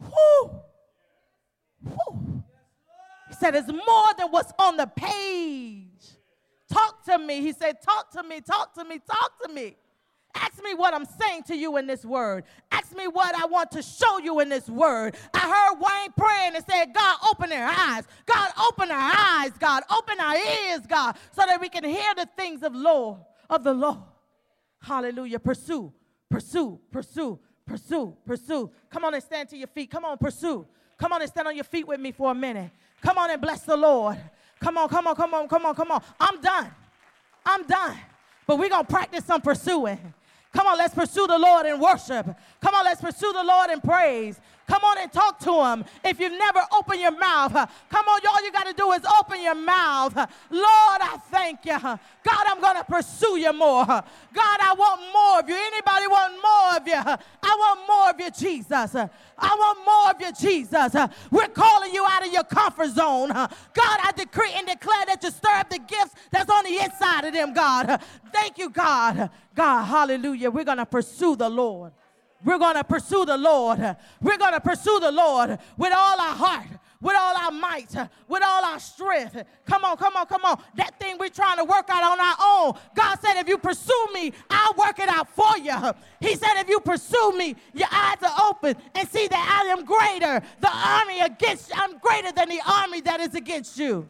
Whoo. 0.00 0.60
Whoo. 1.82 2.42
He 3.28 3.34
said, 3.34 3.54
it's 3.54 3.68
more 3.68 4.14
than 4.18 4.28
what's 4.30 4.52
on 4.58 4.76
the 4.76 4.86
page. 4.86 5.86
Talk 6.70 7.04
to 7.04 7.18
me. 7.18 7.40
He 7.40 7.52
said, 7.52 7.80
talk 7.82 8.10
to 8.12 8.22
me, 8.22 8.40
talk 8.40 8.74
to 8.74 8.84
me, 8.84 8.98
talk 8.98 9.32
to 9.42 9.52
me. 9.52 9.76
Ask 10.36 10.62
me 10.62 10.74
what 10.74 10.94
I'm 10.94 11.04
saying 11.04 11.44
to 11.44 11.56
you 11.56 11.76
in 11.78 11.86
this 11.86 12.04
word. 12.04 12.44
Ask 12.70 12.94
me 12.94 13.08
what 13.08 13.34
I 13.34 13.46
want 13.46 13.70
to 13.72 13.82
show 13.82 14.18
you 14.18 14.40
in 14.40 14.48
this 14.48 14.68
word. 14.68 15.16
I 15.32 15.38
heard 15.40 15.80
Wayne 15.80 16.12
praying 16.16 16.54
and 16.54 16.64
said, 16.64 16.94
God, 16.94 17.18
open 17.30 17.48
their 17.50 17.66
eyes. 17.66 18.04
God, 18.26 18.50
open 18.68 18.90
our 18.90 19.12
eyes, 19.16 19.52
God. 19.58 19.82
Open 19.90 20.20
our 20.20 20.36
ears, 20.36 20.80
God, 20.86 21.16
so 21.32 21.42
that 21.46 21.60
we 21.60 21.68
can 21.68 21.84
hear 21.84 22.14
the 22.14 22.28
things 22.36 22.62
of 22.62 22.74
Lord, 22.74 23.18
of 23.48 23.64
the 23.64 23.72
Lord. 23.72 23.98
Hallelujah. 24.80 25.38
Pursue, 25.38 25.92
pursue, 26.30 26.78
pursue, 26.90 27.38
pursue, 27.66 28.16
pursue. 28.26 28.70
Come 28.90 29.04
on 29.04 29.14
and 29.14 29.22
stand 29.22 29.48
to 29.50 29.56
your 29.56 29.68
feet. 29.68 29.90
Come 29.90 30.04
on, 30.04 30.18
pursue. 30.18 30.66
Come 30.98 31.12
on 31.12 31.22
and 31.22 31.30
stand 31.30 31.48
on 31.48 31.54
your 31.54 31.64
feet 31.64 31.86
with 31.86 32.00
me 32.00 32.12
for 32.12 32.30
a 32.30 32.34
minute. 32.34 32.70
Come 33.00 33.18
on 33.18 33.30
and 33.30 33.40
bless 33.40 33.62
the 33.62 33.76
Lord. 33.76 34.18
Come 34.60 34.78
on, 34.78 34.88
come 34.88 35.06
on, 35.06 35.16
come 35.16 35.34
on, 35.34 35.48
come 35.48 35.66
on, 35.66 35.74
come 35.74 35.90
on. 35.90 36.02
I'm 36.20 36.40
done. 36.40 36.70
I'm 37.44 37.66
done. 37.66 37.96
But 38.46 38.58
we're 38.58 38.68
going 38.68 38.86
to 38.86 38.92
practice 38.92 39.24
some 39.24 39.40
pursuing. 39.40 39.98
Come 40.56 40.68
on, 40.68 40.78
let's 40.78 40.94
pursue 40.94 41.26
the 41.26 41.38
Lord 41.38 41.66
in 41.66 41.78
worship. 41.78 42.26
Come 42.62 42.74
on, 42.74 42.86
let's 42.86 43.02
pursue 43.02 43.30
the 43.30 43.44
Lord 43.44 43.68
in 43.70 43.78
praise. 43.78 44.40
Come 44.66 44.82
on 44.82 44.98
and 44.98 45.12
talk 45.12 45.38
to 45.40 45.64
him. 45.64 45.84
If 46.04 46.18
you've 46.18 46.32
never 46.32 46.60
opened 46.72 47.00
your 47.00 47.16
mouth, 47.16 47.52
come 47.88 48.06
on, 48.06 48.20
all 48.28 48.44
you 48.44 48.50
got 48.50 48.66
to 48.66 48.72
do 48.72 48.90
is 48.92 49.02
open 49.20 49.40
your 49.42 49.54
mouth. 49.54 50.14
Lord, 50.16 51.00
I 51.00 51.18
thank 51.30 51.64
you. 51.64 51.78
God, 51.78 52.44
I'm 52.46 52.60
going 52.60 52.76
to 52.76 52.84
pursue 52.84 53.38
you 53.38 53.52
more. 53.52 53.86
God, 53.86 54.04
I 54.36 54.74
want 54.76 55.00
more 55.12 55.40
of 55.40 55.48
you. 55.48 55.54
Anybody 55.54 56.06
want 56.08 56.32
more 56.42 56.76
of 56.76 56.88
you? 56.88 57.16
I 57.42 57.56
want 57.58 57.80
more 57.86 58.10
of 58.10 58.20
you, 58.20 58.30
Jesus. 58.30 58.94
I 58.94 59.08
want 59.38 59.78
more 59.84 60.10
of 60.10 60.20
you, 60.20 60.48
Jesus. 60.48 60.94
We're 61.30 61.48
calling 61.48 61.94
you 61.94 62.04
out 62.04 62.26
of 62.26 62.32
your 62.32 62.44
comfort 62.44 62.88
zone. 62.88 63.28
God, 63.28 63.50
I 63.76 64.12
decree 64.16 64.52
and 64.56 64.66
declare 64.66 65.06
that 65.06 65.22
you 65.22 65.30
stir 65.30 65.52
up 65.52 65.70
the 65.70 65.78
gifts 65.78 66.14
that's 66.32 66.50
on 66.50 66.64
the 66.64 66.78
inside 66.82 67.24
of 67.24 67.32
them, 67.34 67.54
God. 67.54 68.00
Thank 68.32 68.58
you, 68.58 68.70
God. 68.70 69.30
God, 69.54 69.84
hallelujah. 69.84 70.50
We're 70.50 70.64
going 70.64 70.78
to 70.78 70.86
pursue 70.86 71.36
the 71.36 71.48
Lord. 71.48 71.92
We're 72.44 72.58
going 72.58 72.76
to 72.76 72.84
pursue 72.84 73.24
the 73.24 73.36
Lord. 73.36 73.78
We're 74.20 74.38
going 74.38 74.52
to 74.52 74.60
pursue 74.60 74.98
the 75.00 75.10
Lord 75.10 75.58
with 75.76 75.92
all 75.92 76.20
our 76.20 76.34
heart, 76.34 76.66
with 77.00 77.16
all 77.18 77.36
our 77.36 77.50
might, 77.50 77.94
with 78.28 78.42
all 78.44 78.64
our 78.64 78.78
strength. 78.78 79.42
Come 79.64 79.84
on, 79.84 79.96
come 79.96 80.16
on, 80.16 80.26
come 80.26 80.44
on. 80.44 80.62
That 80.76 80.98
thing 81.00 81.16
we're 81.18 81.28
trying 81.28 81.56
to 81.56 81.64
work 81.64 81.88
out 81.88 82.04
on 82.04 82.20
our 82.20 82.36
own. 82.40 82.78
God 82.94 83.18
said, 83.20 83.40
if 83.40 83.48
you 83.48 83.58
pursue 83.58 84.08
me, 84.12 84.32
I'll 84.50 84.74
work 84.74 84.98
it 84.98 85.08
out 85.08 85.28
for 85.28 85.58
you. 85.58 85.76
He 86.20 86.36
said, 86.36 86.60
if 86.60 86.68
you 86.68 86.80
pursue 86.80 87.32
me, 87.36 87.56
your 87.74 87.88
eyes 87.90 88.16
are 88.22 88.48
open 88.48 88.76
and 88.94 89.08
see 89.08 89.26
that 89.28 89.64
I 89.64 89.72
am 89.72 89.84
greater. 89.84 90.46
The 90.60 90.70
army 90.70 91.20
against 91.20 91.70
I'm 91.76 91.98
greater 91.98 92.32
than 92.32 92.48
the 92.48 92.60
army 92.66 93.00
that 93.02 93.20
is 93.20 93.34
against 93.34 93.78
you. 93.78 94.08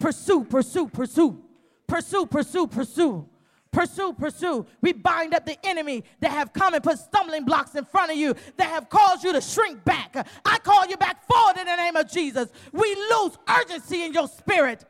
Pursue, 0.00 0.44
pursue, 0.44 0.88
pursue. 0.88 1.42
Pursue, 1.86 2.26
pursue, 2.26 2.66
pursue. 2.66 3.28
Pursue, 3.72 4.12
pursue. 4.12 4.66
We 4.82 4.92
bind 4.92 5.34
up 5.34 5.46
the 5.46 5.56
enemy 5.66 6.04
that 6.20 6.30
have 6.30 6.52
come 6.52 6.74
and 6.74 6.84
put 6.84 6.98
stumbling 6.98 7.46
blocks 7.46 7.74
in 7.74 7.86
front 7.86 8.12
of 8.12 8.18
you 8.18 8.34
that 8.58 8.68
have 8.68 8.90
caused 8.90 9.24
you 9.24 9.32
to 9.32 9.40
shrink 9.40 9.82
back. 9.82 10.28
I 10.44 10.58
call 10.58 10.86
you 10.86 10.98
back 10.98 11.26
forward 11.26 11.56
in 11.58 11.64
the 11.64 11.76
name 11.76 11.96
of 11.96 12.10
Jesus. 12.10 12.50
We 12.70 12.94
lose 12.94 13.38
urgency 13.48 14.04
in 14.04 14.12
your 14.12 14.28
spirit 14.28 14.84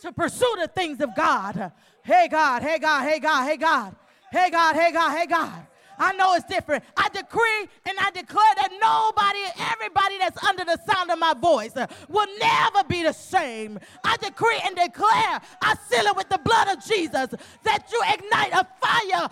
to 0.00 0.12
pursue 0.12 0.54
the 0.58 0.68
things 0.68 1.02
of 1.02 1.14
God. 1.14 1.72
Hey 2.02 2.28
God, 2.30 2.62
hey 2.62 2.78
God, 2.78 3.06
hey 3.06 3.18
God, 3.18 3.46
hey 3.46 3.56
God, 3.58 3.96
hey 4.32 4.50
God, 4.50 4.76
hey 4.76 4.92
God, 4.92 5.18
hey 5.18 5.26
God. 5.26 5.66
I 5.98 6.12
know 6.12 6.34
it's 6.34 6.46
different. 6.46 6.84
I 6.96 7.08
decree 7.08 7.68
and 7.86 7.96
I 7.98 8.10
declare 8.10 8.54
that 8.56 8.70
nobody, 8.80 9.40
everybody 9.72 10.18
that's 10.18 10.42
under 10.44 10.64
the 10.64 10.78
sound 10.90 11.10
of 11.10 11.18
my 11.18 11.34
voice 11.34 11.76
uh, 11.76 11.86
will 12.08 12.28
never 12.38 12.84
be 12.84 13.02
the 13.02 13.12
same. 13.12 13.78
I 14.04 14.16
decree 14.18 14.60
and 14.64 14.76
declare, 14.76 15.40
I 15.62 15.74
seal 15.88 16.06
it 16.06 16.16
with 16.16 16.28
the 16.28 16.38
blood 16.38 16.68
of 16.68 16.84
Jesus, 16.84 17.34
that 17.64 17.86
you 17.90 18.02
ignite 18.12 18.52
a 18.52 18.66
fire 18.80 19.28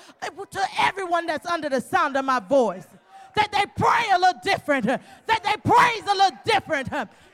to 0.51 0.69
everyone 0.79 1.27
that's 1.27 1.47
under 1.47 1.69
the 1.69 1.81
sound 1.81 2.17
of 2.17 2.25
my 2.25 2.41
voice. 2.41 2.87
That 3.35 3.51
they 3.51 3.65
pray 3.77 4.05
a 4.13 4.19
little 4.19 4.41
different, 4.45 4.87
that 4.87 5.01
they 5.27 5.57
praise 5.69 6.03
a 6.09 6.15
little 6.15 6.39
different, 6.45 6.89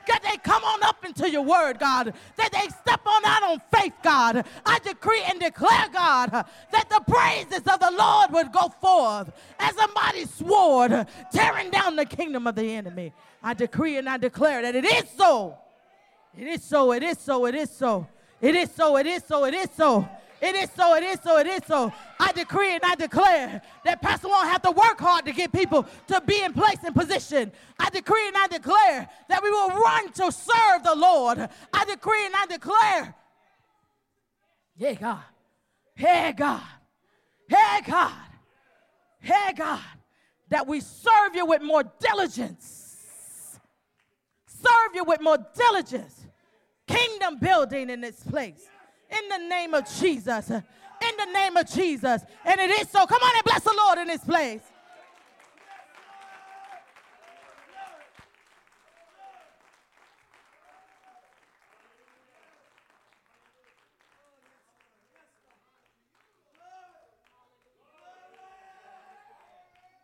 they 0.05 0.37
come 0.37 0.63
on 0.63 0.83
up 0.83 1.03
into 1.05 1.29
your 1.29 1.41
word, 1.41 1.79
God. 1.79 2.13
That 2.37 2.51
they 2.51 2.67
step 2.69 3.01
on 3.05 3.25
out 3.25 3.43
on 3.43 3.61
faith, 3.73 3.93
God. 4.03 4.45
I 4.65 4.79
decree 4.79 5.23
and 5.27 5.39
declare, 5.39 5.87
God, 5.91 6.31
that 6.31 6.89
the 6.89 7.01
praises 7.07 7.67
of 7.67 7.79
the 7.79 7.93
Lord 7.97 8.31
would 8.31 8.51
go 8.51 8.69
forth 8.81 9.31
as 9.59 9.75
a 9.77 9.87
mighty 9.93 10.25
sword, 10.25 11.07
tearing 11.31 11.71
down 11.71 11.95
the 11.95 12.05
kingdom 12.05 12.47
of 12.47 12.55
the 12.55 12.73
enemy. 12.73 13.13
I 13.43 13.53
decree 13.53 13.97
and 13.97 14.07
I 14.07 14.17
declare 14.17 14.61
that 14.61 14.75
it 14.75 14.85
is 14.85 15.05
so. 15.17 15.57
It 16.37 16.47
is 16.47 16.63
so, 16.63 16.93
it 16.93 17.03
is 17.03 17.17
so, 17.17 17.45
it 17.45 17.55
is 17.55 17.69
so. 17.69 18.07
It 18.39 18.55
is 18.55 18.71
so, 18.71 18.97
it 18.97 19.05
is 19.05 19.23
so, 19.23 19.45
it 19.45 19.53
is 19.53 19.69
so. 19.75 20.07
It 20.41 20.55
is 20.55 20.71
so, 20.75 20.95
it 20.95 21.03
is 21.03 21.19
so, 21.23 21.37
it 21.37 21.45
is 21.45 21.61
so. 21.67 21.93
I 22.19 22.31
decree 22.31 22.73
and 22.73 22.83
I 22.83 22.95
declare 22.95 23.61
that 23.85 24.01
Pastor 24.01 24.27
won't 24.27 24.49
have 24.49 24.63
to 24.63 24.71
work 24.71 24.99
hard 24.99 25.25
to 25.25 25.33
get 25.33 25.51
people 25.51 25.85
to 26.07 26.19
be 26.21 26.41
in 26.41 26.51
place 26.53 26.79
and 26.83 26.95
position. 26.95 27.51
I 27.79 27.91
decree 27.91 28.27
and 28.27 28.35
I 28.35 28.47
declare 28.47 29.07
that 29.29 29.43
we 29.43 29.51
will 29.51 29.69
run 29.69 30.11
to 30.13 30.31
serve 30.31 30.83
the 30.83 30.95
Lord. 30.95 31.47
I 31.71 31.85
decree 31.85 32.25
and 32.25 32.35
I 32.35 32.45
declare, 32.47 33.15
yeah, 34.77 34.93
God, 34.93 35.23
hey, 35.93 36.33
God, 36.35 36.61
hey, 37.47 37.81
God, 37.85 38.13
hey, 39.19 39.53
God, 39.55 39.79
that 40.49 40.65
we 40.65 40.79
serve 40.79 41.35
you 41.35 41.45
with 41.45 41.61
more 41.61 41.83
diligence. 41.99 43.59
Serve 44.47 44.95
you 44.95 45.03
with 45.03 45.21
more 45.21 45.37
diligence. 45.53 46.25
Kingdom 46.87 47.37
building 47.37 47.91
in 47.91 48.01
this 48.01 48.23
place 48.23 48.70
in 49.11 49.29
the 49.29 49.47
name 49.47 49.73
of 49.73 49.89
Jesus. 49.99 50.49
In 50.49 51.17
the 51.17 51.31
name 51.33 51.57
of 51.57 51.69
Jesus. 51.69 52.23
And 52.45 52.59
it 52.59 52.69
is 52.81 52.89
so. 52.89 53.05
Come 53.05 53.21
on 53.21 53.35
and 53.35 53.43
bless 53.43 53.63
the 53.63 53.73
Lord 53.75 53.99
in 53.99 54.07
this 54.07 54.23
place. 54.23 54.61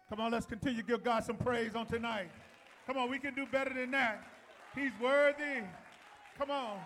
Come 0.09 0.25
on, 0.25 0.31
let's 0.31 0.47
continue 0.47 0.81
to 0.81 0.87
give 0.87 1.03
God 1.03 1.23
some 1.25 1.35
praise 1.35 1.75
on 1.75 1.85
tonight. 1.85 2.31
Come 2.87 2.97
on, 2.97 3.07
we 3.07 3.19
can 3.19 3.35
do 3.35 3.45
better 3.45 3.71
than 3.71 3.91
that. 3.91 4.23
He's 4.73 4.91
worthy. 4.99 5.61
Come 6.39 6.49
on, 6.49 6.79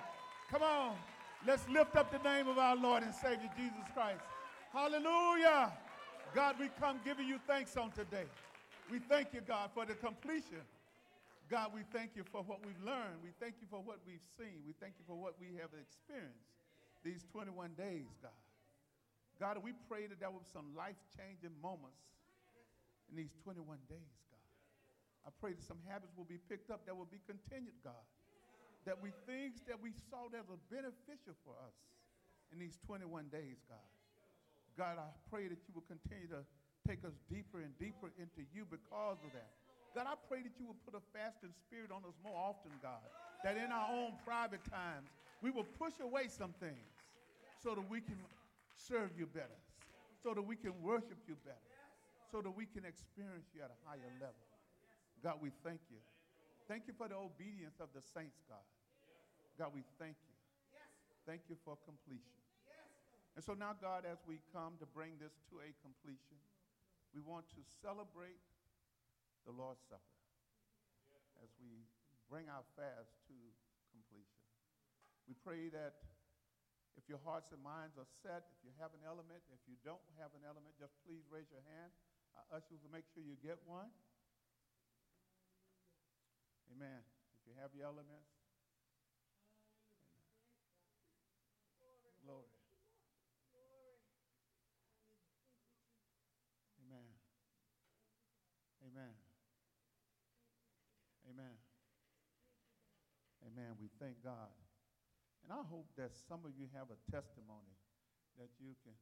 come 0.51 0.63
on. 0.63 0.95
Let's 1.41 1.67
lift 1.67 1.95
up 1.95 2.13
the 2.13 2.21
name 2.21 2.47
of 2.47 2.59
our 2.59 2.75
Lord 2.75 3.01
and 3.01 3.13
Savior 3.15 3.49
Jesus 3.57 3.81
Christ. 3.97 4.21
Hallelujah. 4.71 5.73
God, 6.35 6.55
we 6.59 6.69
come 6.79 7.01
giving 7.03 7.25
you 7.25 7.39
thanks 7.47 7.75
on 7.75 7.89
today. 7.89 8.29
We 8.91 8.99
thank 8.99 9.33
you, 9.33 9.41
God, 9.41 9.71
for 9.73 9.83
the 9.83 9.95
completion. 9.95 10.61
God, 11.49 11.73
we 11.73 11.81
thank 11.91 12.11
you 12.13 12.21
for 12.31 12.45
what 12.45 12.61
we've 12.61 12.77
learned. 12.85 13.25
We 13.25 13.33
thank 13.41 13.55
you 13.59 13.65
for 13.73 13.81
what 13.81 13.97
we've 14.05 14.21
seen. 14.37 14.61
We 14.69 14.77
thank 14.77 14.93
you 15.01 15.05
for 15.09 15.17
what 15.17 15.33
we 15.41 15.57
have 15.57 15.73
experienced 15.73 16.45
these 17.03 17.25
21 17.33 17.73
days, 17.73 18.05
God. 18.21 18.37
God, 19.41 19.57
we 19.65 19.73
pray 19.89 20.05
that 20.05 20.21
there 20.21 20.29
will 20.29 20.45
be 20.45 20.53
some 20.53 20.69
life-changing 20.77 21.57
moments 21.57 22.05
in 23.09 23.17
these 23.17 23.33
21 23.41 23.65
days, 23.89 24.13
God. 24.29 24.45
I 25.25 25.29
pray 25.41 25.57
that 25.57 25.65
some 25.65 25.81
habits 25.89 26.13
will 26.13 26.29
be 26.29 26.37
picked 26.37 26.69
up 26.69 26.85
that 26.85 26.93
will 26.93 27.09
be 27.09 27.19
continued, 27.25 27.81
God 27.81 28.05
that 28.85 28.97
we 28.97 29.13
things 29.29 29.61
that 29.69 29.77
we 29.77 29.93
saw 30.09 30.29
that 30.33 30.47
were 30.49 30.61
beneficial 30.73 31.37
for 31.45 31.53
us 31.61 31.77
in 32.49 32.59
these 32.59 32.77
21 32.87 33.29
days, 33.29 33.61
God. 33.69 33.89
God, 34.77 34.97
I 34.97 35.09
pray 35.29 35.47
that 35.47 35.61
you 35.67 35.71
will 35.75 35.85
continue 35.85 36.27
to 36.33 36.41
take 36.87 37.05
us 37.05 37.13
deeper 37.29 37.61
and 37.61 37.71
deeper 37.77 38.09
into 38.17 38.41
you 38.55 38.65
because 38.65 39.21
of 39.21 39.31
that. 39.37 39.51
God, 39.93 40.07
I 40.07 40.15
pray 40.31 40.41
that 40.41 40.55
you 40.57 40.65
will 40.65 40.79
put 40.87 40.95
a 40.95 41.03
fasting 41.11 41.51
spirit 41.67 41.91
on 41.91 42.01
us 42.07 42.15
more 42.23 42.35
often, 42.35 42.71
God. 42.81 43.03
That 43.43 43.59
in 43.59 43.69
our 43.69 43.91
own 43.91 44.15
private 44.23 44.63
times, 44.63 45.11
we 45.43 45.51
will 45.51 45.67
push 45.77 45.99
away 45.99 46.31
some 46.31 46.55
things 46.63 46.95
so 47.59 47.75
that 47.75 47.85
we 47.89 47.99
can 47.99 48.17
serve 48.77 49.11
you 49.17 49.27
better, 49.27 49.59
so 50.23 50.33
that 50.33 50.41
we 50.41 50.55
can 50.55 50.73
worship 50.81 51.19
you 51.27 51.35
better, 51.43 51.69
so 52.31 52.41
that 52.41 52.51
we 52.55 52.65
can 52.65 52.85
experience 52.85 53.51
you 53.53 53.61
at 53.61 53.69
a 53.69 53.79
higher 53.85 54.11
level. 54.17 54.45
God, 55.21 55.37
we 55.41 55.51
thank 55.63 55.81
you. 55.91 55.99
Thank 56.71 56.87
you 56.87 56.95
for 56.95 57.11
the 57.11 57.19
obedience 57.19 57.83
of 57.83 57.91
the 57.91 57.99
saints, 57.99 58.39
God. 58.47 58.63
God, 59.59 59.75
we 59.75 59.83
thank 59.99 60.15
you. 60.23 60.35
Thank 61.27 61.43
you 61.51 61.59
for 61.67 61.75
completion. 61.83 62.39
And 63.35 63.43
so 63.43 63.51
now, 63.51 63.75
God, 63.75 64.07
as 64.07 64.23
we 64.23 64.39
come 64.55 64.79
to 64.79 64.87
bring 64.87 65.19
this 65.19 65.35
to 65.51 65.59
a 65.59 65.75
completion, 65.83 66.39
we 67.11 67.19
want 67.19 67.51
to 67.59 67.61
celebrate 67.83 68.39
the 69.43 69.51
Lord's 69.51 69.83
Supper 69.91 70.15
as 71.43 71.51
we 71.59 71.83
bring 72.31 72.47
our 72.47 72.63
fast 72.79 73.19
to 73.27 73.35
completion. 73.91 74.39
We 75.27 75.35
pray 75.43 75.67
that 75.75 75.99
if 76.95 77.03
your 77.11 77.19
hearts 77.27 77.51
and 77.51 77.59
minds 77.59 77.99
are 77.99 78.07
set, 78.23 78.47
if 78.47 78.63
you 78.63 78.71
have 78.79 78.95
an 78.95 79.03
element, 79.03 79.43
if 79.51 79.59
you 79.67 79.75
don't 79.83 80.07
have 80.23 80.31
an 80.39 80.47
element, 80.47 80.71
just 80.79 80.95
please 81.03 81.27
raise 81.27 81.51
your 81.51 81.67
hand. 81.67 81.91
Our 82.39 82.63
ushers 82.63 82.79
will 82.79 82.95
make 82.95 83.11
sure 83.11 83.19
you 83.19 83.35
get 83.43 83.59
one. 83.67 83.91
Amen. 86.71 87.03
If 87.35 87.51
you 87.51 87.53
have 87.59 87.75
your 87.75 87.85
elements. 87.85 88.31
Glory. 92.23 92.47
Amen. 96.87 97.11
Amen. 98.87 99.13
Amen. 101.27 101.55
Amen. 103.41 103.71
We 103.81 103.89
thank 103.99 104.23
God. 104.23 104.53
And 105.43 105.51
I 105.51 105.65
hope 105.67 105.89
that 105.97 106.15
some 106.15 106.45
of 106.45 106.53
you 106.55 106.71
have 106.77 106.87
a 106.87 106.99
testimony 107.11 107.75
that 108.39 108.47
you 108.61 108.77
can 108.85 108.95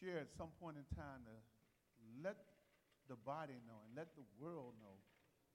share 0.00 0.24
at 0.24 0.32
some 0.32 0.54
point 0.56 0.78
in 0.78 0.86
time 0.96 1.26
to 1.26 1.36
let 2.22 2.38
the 3.10 3.16
body 3.16 3.60
know 3.68 3.82
and 3.84 3.92
let 3.92 4.14
the 4.16 4.24
world 4.40 4.72
know 4.80 4.96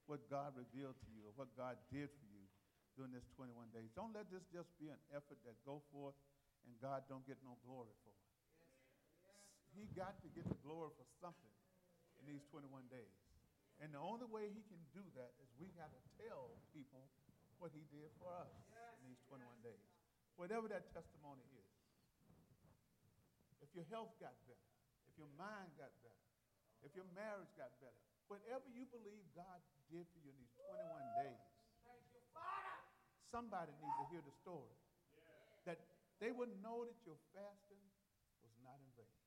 what 0.10 0.26
God 0.26 0.58
revealed 0.58 0.98
to 0.98 1.10
you 1.14 1.22
or 1.30 1.32
what 1.38 1.54
God 1.54 1.78
did 1.94 2.10
for 2.10 2.26
you 2.34 2.42
during 2.98 3.14
this 3.14 3.30
21 3.38 3.70
days. 3.70 3.94
Don't 3.94 4.10
let 4.10 4.26
this 4.34 4.42
just 4.50 4.74
be 4.82 4.90
an 4.90 4.98
effort 5.14 5.38
that 5.46 5.54
go 5.62 5.86
forth 5.94 6.18
and 6.66 6.74
God 6.82 7.06
don't 7.06 7.22
get 7.30 7.38
no 7.46 7.54
glory 7.62 7.94
for 8.02 8.10
it. 8.10 8.26
He 9.78 9.86
got 9.94 10.18
to 10.26 10.28
get 10.34 10.50
the 10.50 10.58
glory 10.66 10.90
for 10.98 11.06
something 11.22 11.56
in 12.18 12.26
these 12.26 12.42
21 12.50 12.90
days. 12.90 13.16
And 13.80 13.94
the 13.94 14.02
only 14.02 14.26
way 14.26 14.50
he 14.50 14.66
can 14.66 14.82
do 14.92 15.06
that 15.16 15.32
is 15.40 15.48
we 15.62 15.70
got 15.78 15.94
to 15.94 16.02
tell 16.20 16.58
people 16.74 17.06
what 17.62 17.70
he 17.72 17.86
did 17.94 18.10
for 18.18 18.34
us 18.34 18.50
in 19.00 19.14
these 19.14 19.22
21 19.30 19.46
days. 19.62 19.86
Whatever 20.36 20.68
that 20.74 20.90
testimony 20.92 21.46
is. 21.54 21.70
If 23.62 23.70
your 23.78 23.86
health 23.94 24.12
got 24.18 24.34
better, 24.50 24.70
if 25.08 25.16
your 25.22 25.30
mind 25.38 25.70
got 25.78 25.94
better, 26.02 26.26
if 26.82 26.92
your 26.98 27.08
marriage 27.14 27.52
got 27.56 27.72
better, 27.78 28.09
whatever 28.30 28.64
you 28.70 28.86
believe 28.94 29.26
God 29.34 29.60
did 29.90 30.06
for 30.14 30.20
you 30.22 30.30
in 30.30 30.38
these 30.38 30.54
21 30.70 31.02
days, 31.26 31.42
somebody 33.34 33.74
needs 33.82 33.98
to 33.98 34.06
hear 34.14 34.22
the 34.22 34.36
story. 34.46 34.78
That 35.66 35.82
they 36.22 36.30
would 36.30 36.54
know 36.62 36.86
that 36.86 36.98
your 37.06 37.18
fasting 37.34 37.82
was 38.46 38.54
not 38.62 38.78
in 38.78 38.90
vain. 38.94 39.18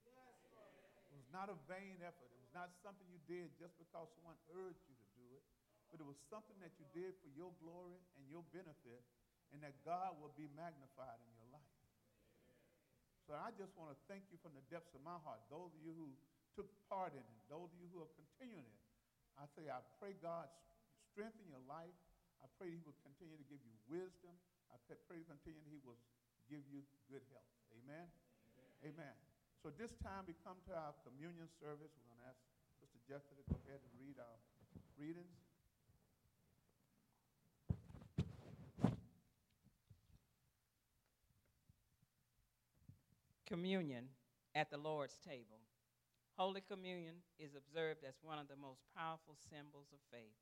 It 1.11 1.19
was 1.19 1.29
not 1.35 1.51
a 1.51 1.59
vain 1.67 1.99
effort. 2.03 2.31
It 2.31 2.41
was 2.41 2.55
not 2.55 2.71
something 2.81 3.05
you 3.11 3.21
did 3.27 3.51
just 3.59 3.75
because 3.77 4.07
someone 4.17 4.39
urged 4.55 4.83
you 4.87 4.97
to 4.97 5.09
do 5.19 5.27
it, 5.35 5.43
but 5.91 5.99
it 5.99 6.07
was 6.07 6.17
something 6.31 6.57
that 6.63 6.73
you 6.79 6.87
did 6.95 7.19
for 7.21 7.31
your 7.35 7.51
glory 7.59 7.99
and 8.17 8.25
your 8.31 8.47
benefit, 8.55 9.03
and 9.53 9.61
that 9.61 9.77
God 9.85 10.17
will 10.23 10.33
be 10.39 10.49
magnified 10.57 11.19
in 11.21 11.31
your 11.37 11.51
life. 11.53 11.75
So 13.27 13.39
I 13.39 13.55
just 13.55 13.75
want 13.79 13.95
to 13.95 13.99
thank 14.11 14.27
you 14.35 14.39
from 14.43 14.55
the 14.59 14.65
depths 14.73 14.95
of 14.97 15.03
my 15.07 15.17
heart. 15.23 15.41
Those 15.47 15.71
of 15.73 15.81
you 15.85 15.95
who 15.95 16.11
took 16.59 16.69
part 16.91 17.15
in 17.15 17.23
it, 17.23 17.41
those 17.49 17.71
of 17.71 17.79
you 17.81 17.89
who 17.93 18.03
are 18.03 18.13
continuing 18.19 18.67
it, 18.67 18.82
I 19.41 19.49
say 19.57 19.69
I 19.69 19.81
pray 20.01 20.17
God 20.21 20.49
strengthen 21.13 21.45
your 21.49 21.63
life. 21.69 21.97
I 22.41 22.49
pray 22.59 22.73
He 22.73 22.81
will 22.83 22.97
continue 23.05 23.37
to 23.37 23.47
give 23.47 23.61
you 23.63 23.75
wisdom. 23.89 24.35
I 24.73 24.81
pray 24.87 25.21
He 25.21 25.27
continue 25.29 25.63
He 25.69 25.81
will 25.85 25.99
give 26.49 26.65
you 26.69 26.83
good 27.09 27.23
health. 27.33 27.53
Amen. 27.73 28.09
Amen. 28.85 28.93
Amen. 28.93 29.15
So 29.63 29.71
at 29.71 29.79
this 29.79 29.95
time 30.03 30.27
we 30.27 30.35
come 30.43 30.59
to 30.69 30.73
our 30.75 30.93
communion 31.07 31.47
service. 31.63 31.95
We're 31.95 32.09
going 32.11 32.19
to 32.25 32.29
ask 32.29 32.41
Sister 32.83 32.99
Jessica 33.07 33.39
to 33.39 33.45
go 33.47 33.57
ahead 33.63 33.79
and 33.79 33.93
read 34.01 34.19
our 34.19 34.39
readings. 34.99 35.39
Communion 43.47 44.09
at 44.55 44.71
the 44.71 44.79
Lord's 44.79 45.19
table. 45.25 45.61
Holy 46.41 46.65
Communion 46.65 47.21
is 47.37 47.53
observed 47.53 48.09
as 48.09 48.17
one 48.25 48.41
of 48.41 48.49
the 48.49 48.57
most 48.57 48.81
powerful 48.97 49.37
symbols 49.37 49.93
of 49.93 50.01
faith. 50.09 50.41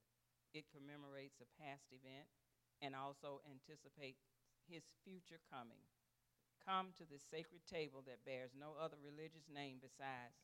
It 0.55 0.71
commemorates 0.71 1.43
a 1.43 1.51
past 1.59 1.91
event 1.91 2.31
and 2.79 2.95
also 2.95 3.43
anticipates 3.51 4.23
his 4.71 4.87
future 5.03 5.43
coming. 5.51 5.83
Come 6.63 6.95
to 6.95 7.05
this 7.09 7.27
sacred 7.27 7.67
table 7.67 8.07
that 8.07 8.23
bears 8.23 8.55
no 8.55 8.79
other 8.79 9.03
religious 9.03 9.51
name 9.51 9.83
besides 9.83 10.39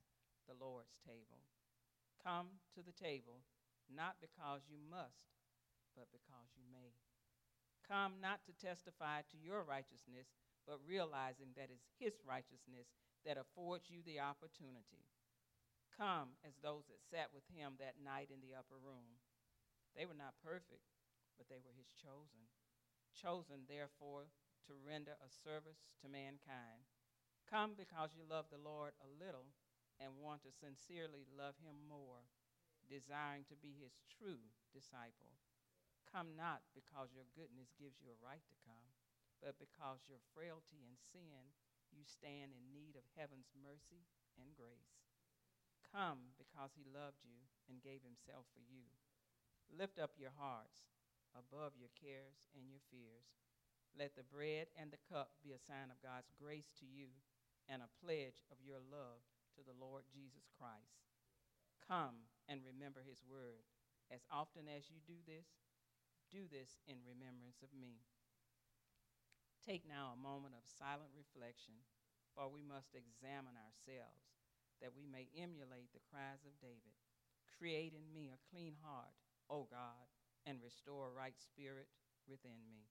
the 0.50 0.58
Lord's 0.58 0.98
table. 1.06 1.46
Come 2.18 2.58
to 2.74 2.82
the 2.82 2.94
table 2.94 3.46
not 3.86 4.18
because 4.18 4.66
you 4.66 4.82
must, 4.82 5.30
but 5.94 6.10
because 6.10 6.50
you 6.58 6.66
may. 6.66 6.98
Come 7.86 8.18
not 8.18 8.42
to 8.50 8.52
testify 8.58 9.22
to 9.30 9.38
your 9.38 9.62
righteousness, 9.62 10.26
but 10.66 10.82
realizing 10.82 11.54
that 11.54 11.70
it's 11.70 11.86
His 12.02 12.18
righteousness 12.26 12.90
that 13.22 13.38
affords 13.38 13.86
you 13.86 14.02
the 14.02 14.18
opportunity. 14.18 15.06
Come 15.96 16.36
as 16.44 16.60
those 16.60 16.84
that 16.92 17.00
sat 17.00 17.32
with 17.32 17.48
Him 17.48 17.80
that 17.80 17.96
night 18.04 18.28
in 18.28 18.44
the 18.44 18.52
upper 18.52 18.76
room. 18.76 19.16
They 19.96 20.04
were 20.04 20.16
not 20.16 20.36
perfect, 20.44 20.84
but 21.40 21.48
they 21.48 21.58
were 21.64 21.72
His 21.72 21.88
chosen. 21.96 22.52
Chosen, 23.16 23.64
therefore, 23.64 24.28
to 24.68 24.76
render 24.76 25.16
a 25.24 25.32
service 25.32 25.88
to 26.04 26.12
mankind. 26.12 26.84
Come 27.48 27.78
because 27.78 28.12
you 28.12 28.28
love 28.28 28.52
the 28.52 28.60
Lord 28.60 28.92
a 29.00 29.08
little 29.08 29.48
and 29.96 30.20
want 30.20 30.44
to 30.44 30.52
sincerely 30.52 31.24
love 31.32 31.56
him 31.62 31.78
more, 31.88 32.28
desiring 32.84 33.48
to 33.48 33.56
be 33.56 33.72
his 33.78 33.96
true 34.12 34.52
disciple. 34.74 35.32
Come 36.04 36.36
not 36.36 36.66
because 36.76 37.14
your 37.16 37.26
goodness 37.32 37.72
gives 37.78 37.96
you 38.02 38.12
a 38.12 38.20
right 38.20 38.44
to 38.44 38.62
come, 38.66 38.92
but 39.40 39.56
because 39.56 40.04
your 40.04 40.20
frailty 40.36 40.84
and 40.84 40.98
sin, 40.98 41.54
you 41.94 42.04
stand 42.04 42.52
in 42.52 42.74
need 42.74 42.98
of 42.98 43.08
heaven's 43.16 43.54
mercy 43.56 44.04
and 44.36 44.52
grace. 44.52 45.05
Come 45.92 46.34
because 46.38 46.74
he 46.74 46.86
loved 46.86 47.22
you 47.22 47.46
and 47.66 47.82
gave 47.82 48.02
himself 48.06 48.46
for 48.52 48.62
you. 48.62 48.86
Lift 49.70 49.98
up 49.98 50.14
your 50.18 50.34
hearts 50.34 50.86
above 51.34 51.74
your 51.78 51.92
cares 51.98 52.46
and 52.54 52.70
your 52.70 52.82
fears 52.90 53.36
let 53.96 54.12
the 54.12 54.28
bread 54.28 54.68
and 54.76 54.92
the 54.92 55.00
cup 55.08 55.32
be 55.40 55.56
a 55.56 55.66
sign 55.66 55.88
of 55.88 56.04
God's 56.04 56.28
grace 56.36 56.68
to 56.84 56.86
you 56.86 57.16
and 57.64 57.80
a 57.80 57.96
pledge 58.04 58.44
of 58.52 58.60
your 58.60 58.76
love 58.76 59.24
to 59.56 59.64
the 59.64 59.72
Lord 59.72 60.04
Jesus 60.12 60.52
Christ. 60.52 61.08
Come 61.80 62.28
and 62.44 62.60
remember 62.60 63.00
his 63.00 63.24
word. 63.24 63.64
As 64.12 64.28
often 64.28 64.68
as 64.68 64.92
you 64.92 65.00
do 65.00 65.16
this, 65.24 65.48
do 66.28 66.44
this 66.44 66.76
in 66.84 67.08
remembrance 67.08 67.64
of 67.64 67.72
me. 67.72 68.04
Take 69.64 69.88
now 69.88 70.12
a 70.12 70.20
moment 70.20 70.52
of 70.52 70.68
silent 70.68 71.16
reflection, 71.16 71.80
for 72.36 72.52
we 72.52 72.60
must 72.60 72.92
examine 72.92 73.56
ourselves 73.56 74.35
that 74.80 74.96
we 74.96 75.08
may 75.08 75.28
emulate 75.36 75.90
the 75.92 76.04
cries 76.12 76.44
of 76.44 76.56
David. 76.60 76.96
Create 77.56 77.96
in 77.96 78.04
me 78.12 78.28
a 78.28 78.44
clean 78.52 78.76
heart, 78.84 79.16
O 79.48 79.64
God, 79.70 80.06
and 80.44 80.60
restore 80.60 81.08
a 81.08 81.16
right 81.16 81.36
spirit 81.40 81.88
within 82.28 82.60
me. 82.68 82.86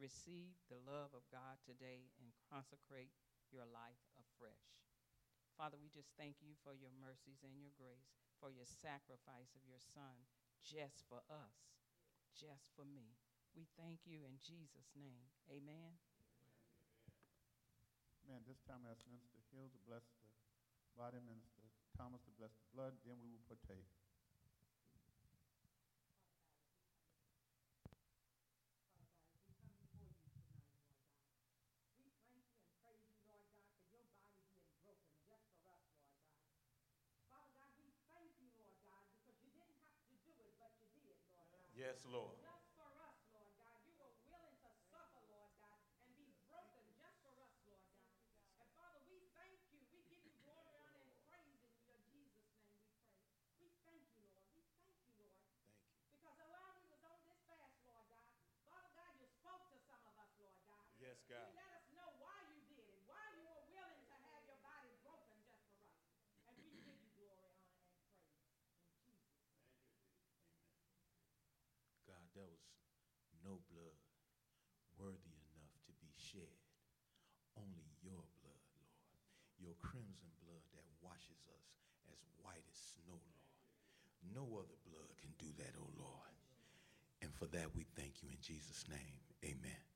Receive 0.00 0.56
the 0.72 0.80
love 0.88 1.12
of 1.12 1.28
God 1.28 1.60
today 1.68 2.08
and 2.16 2.32
consecrate 2.48 3.12
your 3.52 3.68
life 3.68 4.00
afresh. 4.16 4.72
Father, 5.60 5.76
we 5.76 5.92
just 5.92 6.08
thank 6.16 6.40
you 6.40 6.56
for 6.64 6.72
your 6.72 6.90
mercies 6.96 7.44
and 7.44 7.52
your 7.52 7.70
grace, 7.76 8.16
for 8.40 8.48
your 8.48 8.64
sacrifice 8.64 9.52
of 9.52 9.62
your 9.68 9.78
Son 9.92 10.16
just 10.64 11.04
for 11.12 11.20
us, 11.28 11.76
just 12.32 12.72
for 12.72 12.88
me. 12.88 13.20
We 13.52 13.68
thank 13.76 14.08
you 14.08 14.24
in 14.24 14.40
Jesus' 14.40 14.88
name. 14.96 15.28
Amen. 15.52 16.00
Amen. 18.24 18.40
This 18.48 18.64
time 18.64 18.88
I 18.88 18.96
ask 18.96 19.04
Minister 19.04 19.44
Hill 19.52 19.68
to 19.68 19.80
bless 19.84 20.08
body, 20.96 21.18
Minister 21.24 21.68
Thomas 21.96 22.20
to 22.24 22.30
bless 22.38 22.52
the 22.56 22.66
blood, 22.74 22.92
then 23.04 23.16
we 23.20 23.28
will 23.32 23.44
partake. 23.48 23.88
Father 23.92 24.64
God, 24.68 24.84
we 24.92 25.00
come 25.08 25.24
before 25.32 25.60
you 25.62 25.72
tonight, 29.24 29.88
Lord 30.02 30.20
thank 32.02 32.20
you 32.28 32.44
and 32.44 32.60
praise 32.82 33.06
you, 33.08 33.16
Lord 33.16 33.16
God, 33.16 33.16
because 33.16 33.16
your 33.16 33.16
body's 33.24 33.56
getting 33.56 33.80
broken 33.88 34.20
just 34.82 35.00
for 35.16 35.24
us, 35.32 35.48
Lord 35.48 35.48
God. 35.64 35.80
Father 37.28 37.48
God, 37.56 37.72
we 37.80 37.88
thank 38.12 38.36
you, 38.42 38.50
Lord 38.58 38.76
God, 38.84 39.04
because 39.08 39.38
you 39.40 39.48
didn't 39.54 39.78
have 39.80 39.96
to 40.04 40.12
do 40.20 40.32
it, 40.44 40.52
but 40.60 40.72
you 40.76 40.84
did 40.92 41.08
it, 41.08 41.20
Lord. 41.32 41.64
Yes, 41.72 42.04
Lord. 42.04 42.36
Just 42.42 42.68
for 42.76 42.90
us, 43.00 43.16
Lord 43.32 43.48
God. 43.56 43.78
You 43.88 43.94
were 43.96 44.12
willing 44.28 44.58
to 44.60 44.70
suffer, 44.92 45.22
Lord 45.30 45.52
God, 45.56 45.80
and 46.04 46.10
be 46.18 46.28
broken 46.50 46.84
just 46.98 47.16
for 47.24 47.32
us, 47.40 47.54
Lord 47.64 47.80
God. 47.88 48.04
And 48.60 48.68
Father, 48.76 49.00
we 49.08 49.24
thank 49.32 49.56
you. 49.72 49.80
We 49.88 50.04
give 50.10 50.20
you 50.26 50.34
glory, 50.44 50.76
honor, 50.82 51.06
and 51.08 51.16
praise 51.30 51.62
in 51.64 51.72
your 51.86 51.96
Jesus' 52.12 52.44
name 52.52 52.68
we 52.76 52.84
pray. 53.00 53.16
We 53.56 53.72
thank 53.86 54.04
you, 54.12 54.20
Lord. 54.28 54.50
We 54.52 54.66
thank 54.76 54.92
you, 55.00 55.08
Lord. 55.16 55.32
Thank 55.48 55.64
you. 55.72 55.80
Because 56.20 56.44
while 56.52 56.74
we 56.76 56.84
was 56.90 57.00
on 57.06 57.16
this 57.24 57.40
fast, 57.48 57.80
Lord 57.88 58.04
God, 58.12 58.28
Father 58.68 58.92
God, 58.92 59.12
you 59.16 59.28
spoke 59.32 59.64
to 59.72 59.78
some 59.88 60.04
of 60.04 60.14
us, 60.20 60.32
Lord 60.36 60.52
God. 61.32 61.48
Yes, 61.48 61.48
You 61.48 61.56
let 61.56 61.72
us 61.80 61.88
know 61.96 62.08
why 62.20 62.36
you 62.52 62.60
did 62.68 62.84
it, 62.92 63.00
why 63.08 63.24
you 63.32 63.48
were 63.48 63.64
willing 63.72 64.04
to 64.04 64.16
have 64.28 64.42
your 64.44 64.60
body 64.60 64.92
broken 65.00 65.40
just 65.48 65.64
for 65.72 65.80
us. 65.88 66.04
And 66.44 66.52
we 66.60 66.68
give 66.76 66.84
you 66.84 67.08
glory, 67.16 67.56
honor, 67.56 67.88
and 67.88 68.92
praise 69.00 69.24
in 69.24 69.40
Jesus' 69.40 69.72
name. 69.72 69.72
God, 72.04 72.24
there 72.36 72.48
was 72.52 72.60
no 73.40 73.64
blood 73.72 73.96
worthy 75.00 75.32
enough 75.32 75.72
to 75.88 75.92
be 76.04 76.12
shed. 76.12 76.60
Only 77.56 77.88
your 78.04 78.24
blood, 78.44 78.64
Lord. 78.76 79.00
Your 79.56 79.76
crimson 79.80 80.32
blood 80.44 80.64
that 80.76 80.84
washes 81.00 81.44
us 81.48 81.68
as 82.12 82.20
white 82.44 82.64
as 82.68 82.78
snow, 82.96 83.16
Lord. 83.16 83.56
No 84.36 84.44
other 84.60 84.78
blood 84.88 85.12
can 85.20 85.32
do 85.40 85.48
that, 85.60 85.72
oh 85.80 85.92
Lord. 85.96 86.32
And 87.20 87.32
for 87.34 87.46
that 87.56 87.74
we 87.76 87.84
thank 87.96 88.20
you 88.22 88.28
in 88.28 88.40
Jesus' 88.40 88.84
name. 88.88 89.20
Amen. 89.44 89.91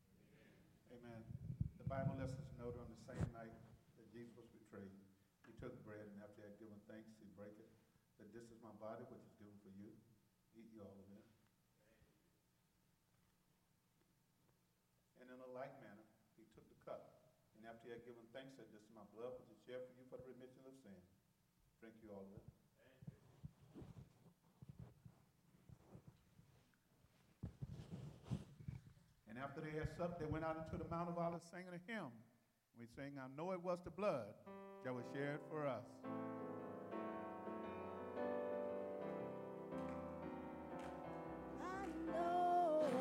Amen. 0.96 1.28
The 1.76 1.84
Bible 1.84 2.16
lets 2.16 2.32
us 2.32 2.48
know 2.56 2.72
that 2.72 2.80
on 2.80 2.88
the 2.88 3.04
same 3.04 3.28
night 3.36 3.52
that 4.00 4.08
Jesus 4.16 4.32
was 4.32 4.48
betrayed, 4.48 4.96
he 5.44 5.52
took 5.60 5.76
bread 5.84 6.08
and 6.08 6.24
after 6.24 6.40
he 6.40 6.48
had 6.48 6.56
given 6.56 6.80
thanks, 6.88 7.12
he 7.20 7.28
broke 7.36 7.52
it. 7.60 7.68
That 8.16 8.32
this 8.32 8.48
is 8.48 8.56
my 8.64 8.72
body, 8.80 9.04
which 9.12 9.20
is 9.20 9.36
given 9.36 9.52
for 9.60 9.68
you. 9.76 9.92
Eat 10.56 10.72
you 10.72 10.80
all 10.80 10.96
of 10.96 11.08
it. 11.12 11.20
And 15.20 15.28
in 15.28 15.36
a 15.36 15.50
like 15.52 15.76
manner, 15.84 16.08
he 16.40 16.48
took 16.56 16.64
the 16.64 16.80
cup. 16.88 17.28
And 17.60 17.68
after 17.68 17.92
he 17.92 17.92
had 17.92 18.08
given 18.08 18.24
thanks, 18.32 18.56
said, 18.56 18.72
This 18.72 18.80
is 18.80 18.92
my 18.96 19.04
blood, 19.12 19.36
which 19.36 19.52
is 19.52 19.60
shed 19.68 19.84
for 19.84 19.92
you 20.00 20.08
for 20.08 20.16
the 20.16 20.32
remission 20.32 20.64
of 20.64 20.72
sin. 20.80 20.96
Drink 21.76 22.00
you 22.00 22.08
all 22.08 22.24
of 22.24 22.32
it. 22.40 22.46
after 29.46 29.62
they 29.76 30.18
they 30.18 30.26
went 30.26 30.44
out 30.44 30.56
into 30.56 30.82
the 30.82 30.88
Mount 30.90 31.08
of 31.10 31.18
Olives 31.18 31.44
singing 31.50 31.68
a 31.68 31.92
hymn. 31.92 32.08
We 32.78 32.86
sang, 32.96 33.12
I 33.18 33.28
know 33.36 33.52
it 33.52 33.62
was 33.62 33.78
the 33.84 33.90
blood 33.90 34.32
that 34.84 34.94
was 34.94 35.04
shed 35.12 35.38
for 35.50 35.66
us. 35.66 35.84
I 41.60 41.86
know 42.06 42.95